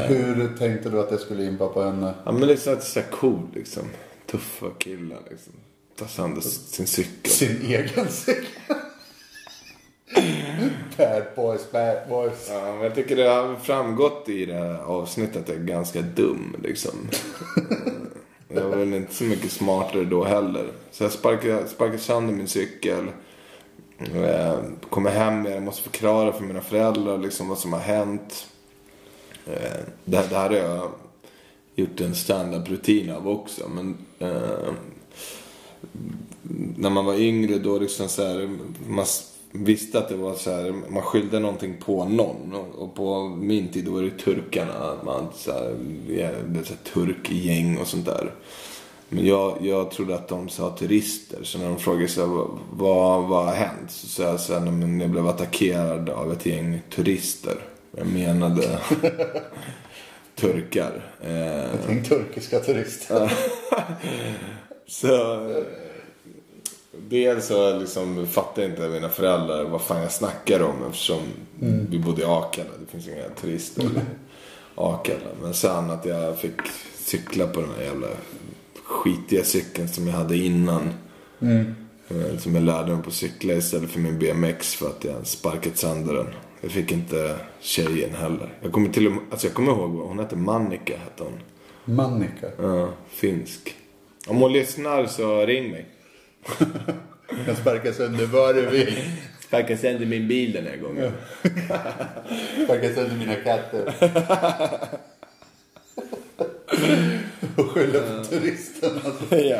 Hur 0.06 0.56
tänkte 0.58 0.90
du 0.90 1.00
att 1.00 1.10
det 1.10 1.18
skulle 1.18 1.44
impa 1.44 1.68
på 1.68 1.82
henne? 1.82 2.14
Ja 2.24 2.32
men 2.32 2.48
liksom 2.48 2.72
att 2.72 2.78
det 2.78 2.84
är 2.84 2.88
så 2.88 3.00
här 3.00 3.06
cool 3.10 3.46
liksom. 3.54 3.82
Tuffa 4.26 4.66
killar 4.78 5.18
liksom. 5.30 5.52
Ta 5.96 6.06
sönder 6.08 6.40
sin 6.40 6.86
cykel. 6.86 7.30
Sin 7.32 7.62
egen 7.66 8.08
cykel. 8.08 8.46
bad 10.96 11.22
boys, 11.36 11.72
bad 11.72 11.96
boys. 12.08 12.46
Ja, 12.50 12.72
men 12.74 12.80
jag 12.82 12.94
tycker 12.94 13.16
det 13.16 13.28
har 13.28 13.56
framgått 13.56 14.28
i 14.28 14.46
det 14.46 14.54
här 14.54 14.74
avsnittet 14.78 15.36
att 15.42 15.48
jag 15.48 15.56
är 15.58 15.64
ganska 15.64 16.00
dum 16.02 16.56
liksom. 16.62 16.90
jag 18.48 18.62
var 18.62 18.76
väl 18.76 18.94
inte 18.94 19.14
så 19.14 19.24
mycket 19.24 19.52
smartare 19.52 20.04
då 20.04 20.24
heller. 20.24 20.68
Så 20.90 21.04
jag 21.04 21.12
sparkade, 21.12 21.68
sparkade 21.68 21.98
sönder 21.98 22.34
min 22.34 22.48
cykel. 22.48 23.08
Eh, 23.98 24.60
Kommer 24.90 25.10
hem, 25.10 25.46
jag 25.46 25.62
måste 25.62 25.82
förklara 25.82 26.32
för 26.32 26.44
mina 26.44 26.60
föräldrar 26.60 27.18
liksom 27.18 27.48
vad 27.48 27.58
som 27.58 27.72
har 27.72 27.80
hänt. 27.80 28.46
Eh, 29.46 29.80
Det, 30.04 30.16
här- 30.16 30.26
det 30.28 30.36
här 30.36 30.48
har 30.50 30.56
jag 30.56 30.90
gjort 31.74 32.00
en 32.00 32.14
standup-rutin 32.14 33.10
av 33.10 33.28
också. 33.28 33.68
Men 33.68 33.96
eh, 34.18 34.72
när 36.76 36.90
man 36.90 37.04
var 37.04 37.14
yngre 37.14 37.58
då 37.58 37.78
liksom 37.78 38.08
så 38.08 38.22
här, 38.22 38.50
man 38.88 39.06
visste 39.52 39.98
att 39.98 40.08
det 40.08 40.16
var 40.16 40.34
så 40.34 40.50
här, 40.50 40.74
man 40.88 41.02
skyllde 41.02 41.38
någonting 41.38 41.76
på 41.84 42.04
någon. 42.04 42.54
Och, 42.78 42.94
på 42.94 43.28
min 43.28 43.68
tid 43.68 43.84
då 43.84 43.90
var 43.90 44.02
det 44.02 44.10
turkarna, 44.10 44.96
man 45.04 45.26
så 45.34 45.52
här, 45.52 45.74
det 46.46 46.64
så 46.64 46.72
här 46.72 46.92
turkgäng 46.92 47.78
och 47.78 47.86
sånt 47.86 48.06
där. 48.06 48.32
Men 49.08 49.26
jag, 49.26 49.58
jag 49.60 49.90
trodde 49.90 50.14
att 50.14 50.28
de 50.28 50.48
sa 50.48 50.76
turister. 50.76 51.38
Så 51.42 51.58
när 51.58 51.68
de 51.68 51.78
frågade 51.78 52.08
så 52.08 52.20
här, 52.20 52.46
vad, 52.72 53.22
vad, 53.28 53.44
har 53.44 53.54
hänt? 53.54 53.90
Så 53.90 54.06
sa 54.06 54.22
jag 54.22 54.40
så 54.40 54.52
här, 54.52 54.60
"Nej, 54.60 54.72
men 54.72 55.00
jag 55.00 55.10
blev 55.10 55.28
attackerad 55.28 56.10
av 56.10 56.32
ett 56.32 56.46
gäng 56.46 56.82
turister. 56.90 57.64
Jag 57.96 58.06
menade 58.06 58.62
turkar. 60.34 61.10
Eh, 61.20 62.02
turkiska 62.02 62.60
turister. 62.60 63.32
så 64.86 65.38
dels 67.08 67.46
så 67.46 67.78
liksom 67.78 68.26
fattade 68.26 68.66
inte 68.66 68.88
mina 68.88 69.08
föräldrar 69.08 69.64
vad 69.64 69.80
fan 69.82 70.02
jag 70.02 70.12
snackar 70.12 70.62
om 70.62 70.74
eftersom 70.90 71.20
vi 71.90 71.98
bodde 71.98 72.22
i 72.22 72.24
Akalla. 72.24 72.70
Det 72.80 72.90
finns 72.92 73.08
inga 73.08 73.28
turister 73.40 73.82
i 73.82 73.86
Akalla. 74.74 75.30
Men 75.42 75.54
sen 75.54 75.90
att 75.90 76.04
jag 76.06 76.38
fick 76.38 76.52
cykla 76.96 77.46
på 77.46 77.60
den 77.60 77.70
här 77.78 77.82
jävla 77.84 78.06
skitiga 78.84 79.44
cykeln 79.44 79.88
som 79.88 80.06
jag 80.06 80.14
hade 80.14 80.36
innan. 80.36 80.90
Eh, 82.08 82.38
Som 82.38 82.54
jag 82.54 82.64
lärde 82.64 82.92
mig 82.94 83.02
på 83.02 83.08
att 83.08 83.14
cykla 83.14 83.54
istället 83.54 83.90
för 83.90 84.00
min 84.00 84.18
BMX 84.18 84.74
för 84.74 84.86
att 84.86 85.04
jag 85.04 85.26
sparkat 85.26 85.76
sönder 85.78 86.14
den. 86.14 86.26
Jag 86.60 86.70
fick 86.70 86.92
inte 86.92 87.36
tjejen 87.60 88.14
heller. 88.14 88.54
Jag 88.62 88.72
kommer 88.72 88.88
till 88.88 89.06
och 89.06 89.12
med, 89.12 89.22
alltså 89.30 89.46
jag 89.46 89.54
kommer 89.54 89.72
ihåg, 89.72 89.90
hon 89.90 90.18
hette 90.18 90.36
Mannika 90.36 90.92
hette 90.98 91.22
hon. 91.24 91.40
Mannika. 91.96 92.46
Ja, 92.62 92.88
finsk. 93.08 93.74
Om 94.26 94.36
hon 94.36 94.52
lyssnar 94.52 95.06
så 95.06 95.46
ring 95.46 95.70
mig. 95.70 95.86
Jag 97.46 97.56
sparkar 97.56 97.92
sönder 97.92 98.26
vad 98.26 98.54
du 98.54 98.66
vill. 98.66 98.94
Sparka 99.40 99.76
sönder 99.76 100.06
min 100.06 100.28
bil 100.28 100.52
den 100.52 100.66
här 100.66 100.76
gången. 100.76 101.12
Sparkar 102.64 102.94
sönder 102.94 103.16
mina 103.16 103.34
katter. 103.34 103.94
Och 107.56 107.70
skyller 107.70 108.18
på 108.18 108.24
turisterna. 108.24 109.00
ja. 109.30 109.58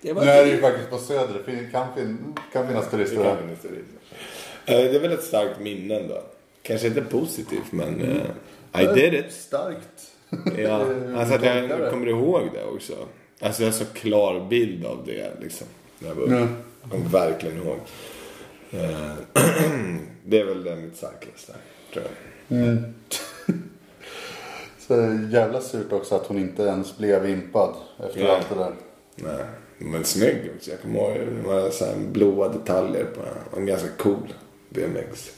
Det 0.00 0.14
Nu 0.14 0.20
är 0.20 0.44
det 0.44 0.50
ju 0.50 0.60
faktiskt 0.60 0.90
på 0.90 0.98
Söder. 0.98 1.42
Det 1.46 1.70
kan, 1.72 1.94
fin- 1.96 2.34
kan 2.52 2.68
finnas 2.68 2.90
turister 2.90 3.24
där. 3.24 3.36
Eh, 4.66 4.90
Det 4.90 4.96
är 4.96 5.00
väl 5.00 5.12
ett 5.12 5.22
starkt 5.24 5.60
minne 5.60 6.02
då. 6.08 6.22
Kanske 6.62 6.86
inte 6.86 7.02
positivt 7.02 7.72
men 7.72 8.02
eh, 8.74 8.82
I 8.82 8.86
did 8.86 9.14
it. 9.14 9.32
Starkt. 9.32 10.10
Ja, 10.58 10.86
alltså 11.16 11.34
att 11.34 11.44
jag 11.44 11.90
kommer 11.90 12.06
ihåg 12.08 12.48
det 12.54 12.64
också. 12.64 12.92
Alltså 13.44 13.62
jag 13.62 13.68
har 13.70 13.72
så 13.78 13.84
klar 13.84 14.46
bild 14.50 14.86
av 14.86 15.02
det 15.06 15.32
liksom. 15.40 15.66
När 15.98 16.08
jag 16.08 16.14
var. 16.14 16.28
Ja. 16.40 16.46
Jag 16.82 16.90
kommer 16.90 17.08
verkligen 17.08 17.56
ihåg. 17.56 17.78
Eh, 18.70 19.12
Det 20.26 20.40
är 20.40 20.44
väl 20.44 20.64
det 20.64 20.76
mitt 20.76 20.96
starkaste, 20.96 21.52
tror 21.92 22.04
jag. 22.48 22.76
Så 24.78 24.94
jävla 25.32 25.60
surt 25.60 25.92
också 25.92 26.14
att 26.14 26.26
hon 26.26 26.38
inte 26.38 26.62
ens 26.62 26.96
blev 26.98 27.30
impad 27.30 27.74
efter 28.08 28.20
Ja. 28.20 28.36
allt 28.36 28.48
det 28.48 28.54
där. 28.54 28.72
Nej, 29.16 29.44
men 29.78 30.04
snygg 30.04 30.50
också. 30.56 30.70
Jag 30.70 30.80
kommer 30.80 30.98
ihåg 30.98 31.18
det 31.42 31.48
var 31.48 31.70
så 31.70 31.84
här 31.84 31.96
blåa 31.96 32.48
detaljer 32.48 33.04
på 33.04 33.20
den. 33.20 33.58
En 33.60 33.66
ganska 33.66 33.88
cool 33.98 34.32
BMX. 34.68 35.30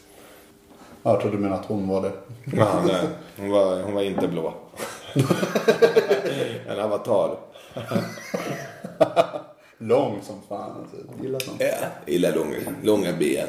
Ja, 1.03 1.13
Jag 1.13 1.21
trodde 1.21 1.37
du 1.37 1.43
menade 1.43 1.61
att 1.61 1.67
hon 1.67 1.89
var 1.89 2.03
det. 2.03 2.13
Ja, 2.57 2.83
nej, 2.87 3.07
hon, 3.37 3.51
var, 3.51 3.83
hon 3.83 3.95
var 3.95 4.03
inte 4.03 4.29
blå. 4.29 4.55
en 6.69 6.81
avatar. 6.81 7.39
Lång 9.79 10.21
som 10.23 10.37
fan. 10.49 10.71
Alltså. 10.81 10.97
Gillar 11.23 11.39
sånt. 11.41 11.61
Ja, 11.61 11.89
gillar 12.07 12.33
långa, 12.35 12.57
långa 12.83 13.13
ben 13.13 13.49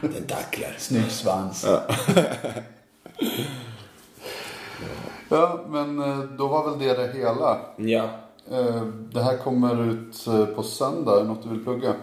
tentakler. 0.14 0.74
Snygg 0.78 1.10
svans. 1.10 1.66
Ja. 5.30 5.60
men 5.68 5.98
eh, 6.02 6.18
då 6.18 6.48
var 6.48 6.70
väl 6.70 6.78
det 6.78 6.94
det 7.06 7.12
hela. 7.18 7.58
Ja. 7.76 8.04
Eh, 8.50 8.82
Det 9.12 9.22
här 9.22 9.36
kommer 9.36 9.90
ut 9.90 10.26
eh, 10.26 10.44
på 10.46 10.62
söndag. 10.62 11.16
Är 11.16 11.20
det 11.22 11.28
något 11.28 11.42
du 11.42 11.48
vill 11.48 11.64
plugga? 11.64 11.94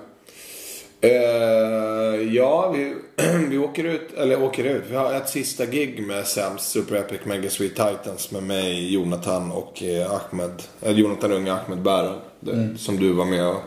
Eh, 1.06 2.34
ja, 2.36 2.70
vi, 2.72 2.96
vi 3.50 3.58
åker 3.58 3.84
ut, 3.84 4.14
eller 4.18 4.44
åker 4.44 4.64
ut. 4.64 4.84
Vi 4.90 4.96
har 4.96 5.14
ett 5.14 5.30
sista 5.30 5.66
gig 5.66 6.04
med 6.08 6.28
Sams 6.28 6.62
Super 6.62 6.96
Epic 6.96 7.20
Mega 7.24 7.50
Sweet 7.50 7.72
Titans 7.76 8.32
med 8.32 8.44
mig, 8.44 8.94
Jonathan 8.94 9.52
och 9.52 9.84
eh, 9.84 10.12
Ahmed. 10.12 10.64
Eh, 10.82 10.92
Jonathan 10.92 11.32
Unge 11.32 11.54
Ahmed 11.54 11.82
Bären. 11.82 12.20
det- 12.40 12.78
Som 12.78 12.98
du 12.98 13.12
var 13.14 13.26
med 13.26 13.48
och, 13.48 13.62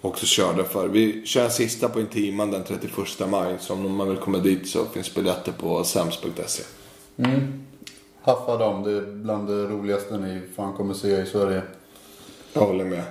också 0.00 0.26
körde 0.26 0.64
för. 0.64 0.88
Vi 0.88 1.26
kör 1.26 1.44
en 1.44 1.50
sista 1.50 1.88
på 1.88 2.00
Intiman 2.00 2.50
den 2.50 2.64
31 2.64 3.28
maj. 3.30 3.54
Så 3.60 3.72
om 3.74 3.96
man 3.96 4.08
vill 4.08 4.18
komma 4.18 4.38
dit 4.38 4.68
så 4.68 4.84
finns 4.84 5.14
biljetter 5.14 5.52
på 5.52 5.84
sams.se. 5.84 6.62
Haffa 8.22 8.56
dem, 8.56 8.82
det 8.82 8.90
är 8.92 9.00
bland 9.00 9.48
det 9.48 9.64
roligaste 9.64 10.16
ni 10.16 10.40
fan 10.56 10.72
kommer 10.72 10.94
se 10.94 11.08
i 11.08 11.26
Sverige. 11.26 11.62
Jag 12.52 12.60
håller 12.60 12.84
med. 12.84 13.02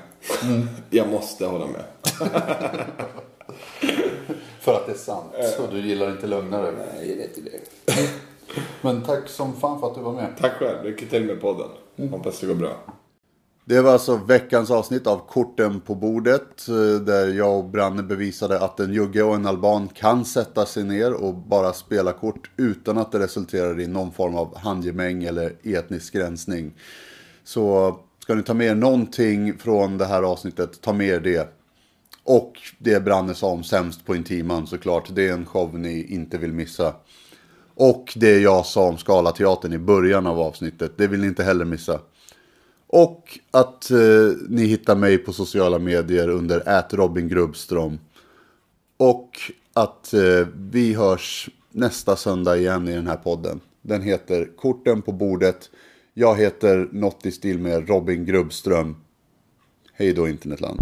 Jag 0.89 1.07
måste 1.09 1.45
hålla 1.45 1.65
med. 1.67 1.83
För 4.59 4.73
att 4.73 4.85
det 4.85 4.91
är 4.91 4.95
sant. 4.97 5.33
Och 5.59 5.73
du 5.73 5.79
gillar 5.79 6.11
inte 6.11 6.27
lögnare. 6.27 6.71
Nej, 6.71 7.09
jag 7.09 7.17
vet 7.17 7.37
inte 7.37 7.49
det. 7.85 7.93
Men 8.81 9.01
tack 9.01 9.29
som 9.29 9.53
fan 9.53 9.79
för 9.79 9.87
att 9.87 9.95
du 9.95 10.01
var 10.01 10.13
med. 10.13 10.27
Tack 10.41 10.51
själv. 10.53 10.83
Lycka 10.85 11.05
till 11.05 11.25
med 11.25 11.41
podden. 11.41 11.69
Hoppas 12.11 12.39
det 12.39 12.47
går 12.47 12.55
bra. 12.55 12.77
Det 13.65 13.81
var 13.81 13.93
alltså 13.93 14.15
veckans 14.15 14.71
avsnitt 14.71 15.07
av 15.07 15.21
Korten 15.27 15.79
på 15.81 15.95
bordet. 15.95 16.67
eh, 16.69 17.01
Där 17.01 17.27
jag 17.33 17.57
och 17.57 17.65
Branne 17.65 18.03
bevisade 18.03 18.59
att 18.59 18.79
en 18.79 18.93
jugge 18.93 19.23
och 19.23 19.35
en 19.35 19.45
alban 19.45 19.87
kan 19.87 20.25
sätta 20.25 20.65
sig 20.65 20.83
ner 20.83 21.13
och 21.13 21.33
bara 21.33 21.73
spela 21.73 22.11
kort 22.11 22.51
utan 22.57 22.97
att 22.97 23.11
det 23.11 23.19
resulterar 23.19 23.79
i 23.79 23.87
någon 23.87 24.11
form 24.11 24.35
av 24.35 24.57
handgemäng 24.57 25.23
eller 25.23 25.53
etnisk 25.63 26.15
rensning. 26.15 26.73
Så 27.43 27.95
ska 28.19 28.35
ni 28.35 28.43
ta 28.43 28.53
med 28.53 28.67
er 28.67 28.75
någonting 28.75 29.57
från 29.57 29.97
det 29.97 30.05
här 30.05 30.23
avsnittet, 30.23 30.81
ta 30.81 30.93
med 30.93 31.07
er 31.07 31.19
det. 31.19 31.49
Och 32.27 32.53
det 32.77 33.03
Branne 33.03 33.33
sa 33.33 33.47
om 33.47 33.63
sämst 33.63 34.05
på 34.05 34.15
Intiman 34.15 34.67
såklart. 34.67 35.15
Det 35.15 35.27
är 35.27 35.33
en 35.33 35.45
show 35.45 35.79
ni 35.79 36.13
inte 36.13 36.37
vill 36.37 36.53
missa. 36.53 36.95
Och 37.75 38.13
det 38.15 38.39
jag 38.39 38.65
sa 38.65 38.87
om 38.87 38.97
Scalateatern 38.97 39.73
i 39.73 39.77
början 39.77 40.27
av 40.27 40.39
avsnittet, 40.39 40.91
det 40.97 41.07
vill 41.07 41.19
ni 41.19 41.27
inte 41.27 41.43
heller 41.43 41.65
missa. 41.65 41.99
Och 42.87 43.39
att 43.51 43.91
eh, 43.91 43.97
ni 44.49 44.65
hittar 44.65 44.95
mig 44.95 45.17
på 45.17 45.33
sociala 45.33 45.79
medier 45.79 46.29
under 46.29 46.69
ät 46.69 46.93
Och 48.97 49.29
att 49.73 50.13
eh, 50.13 50.47
vi 50.55 50.93
hörs 50.93 51.49
nästa 51.71 52.15
söndag 52.15 52.57
igen 52.57 52.87
i 52.87 52.93
den 52.93 53.07
här 53.07 53.17
podden. 53.17 53.59
Den 53.81 54.01
heter 54.01 54.49
Korten 54.57 55.01
på 55.01 55.11
bordet. 55.11 55.69
Jag 56.13 56.35
heter 56.35 56.89
något 56.91 57.25
i 57.25 57.31
stil 57.31 57.59
med 57.59 57.89
Robin 57.89 58.25
Grubbström. 58.25 58.95
Hej 59.93 60.13
då 60.13 60.27
internetland. 60.27 60.79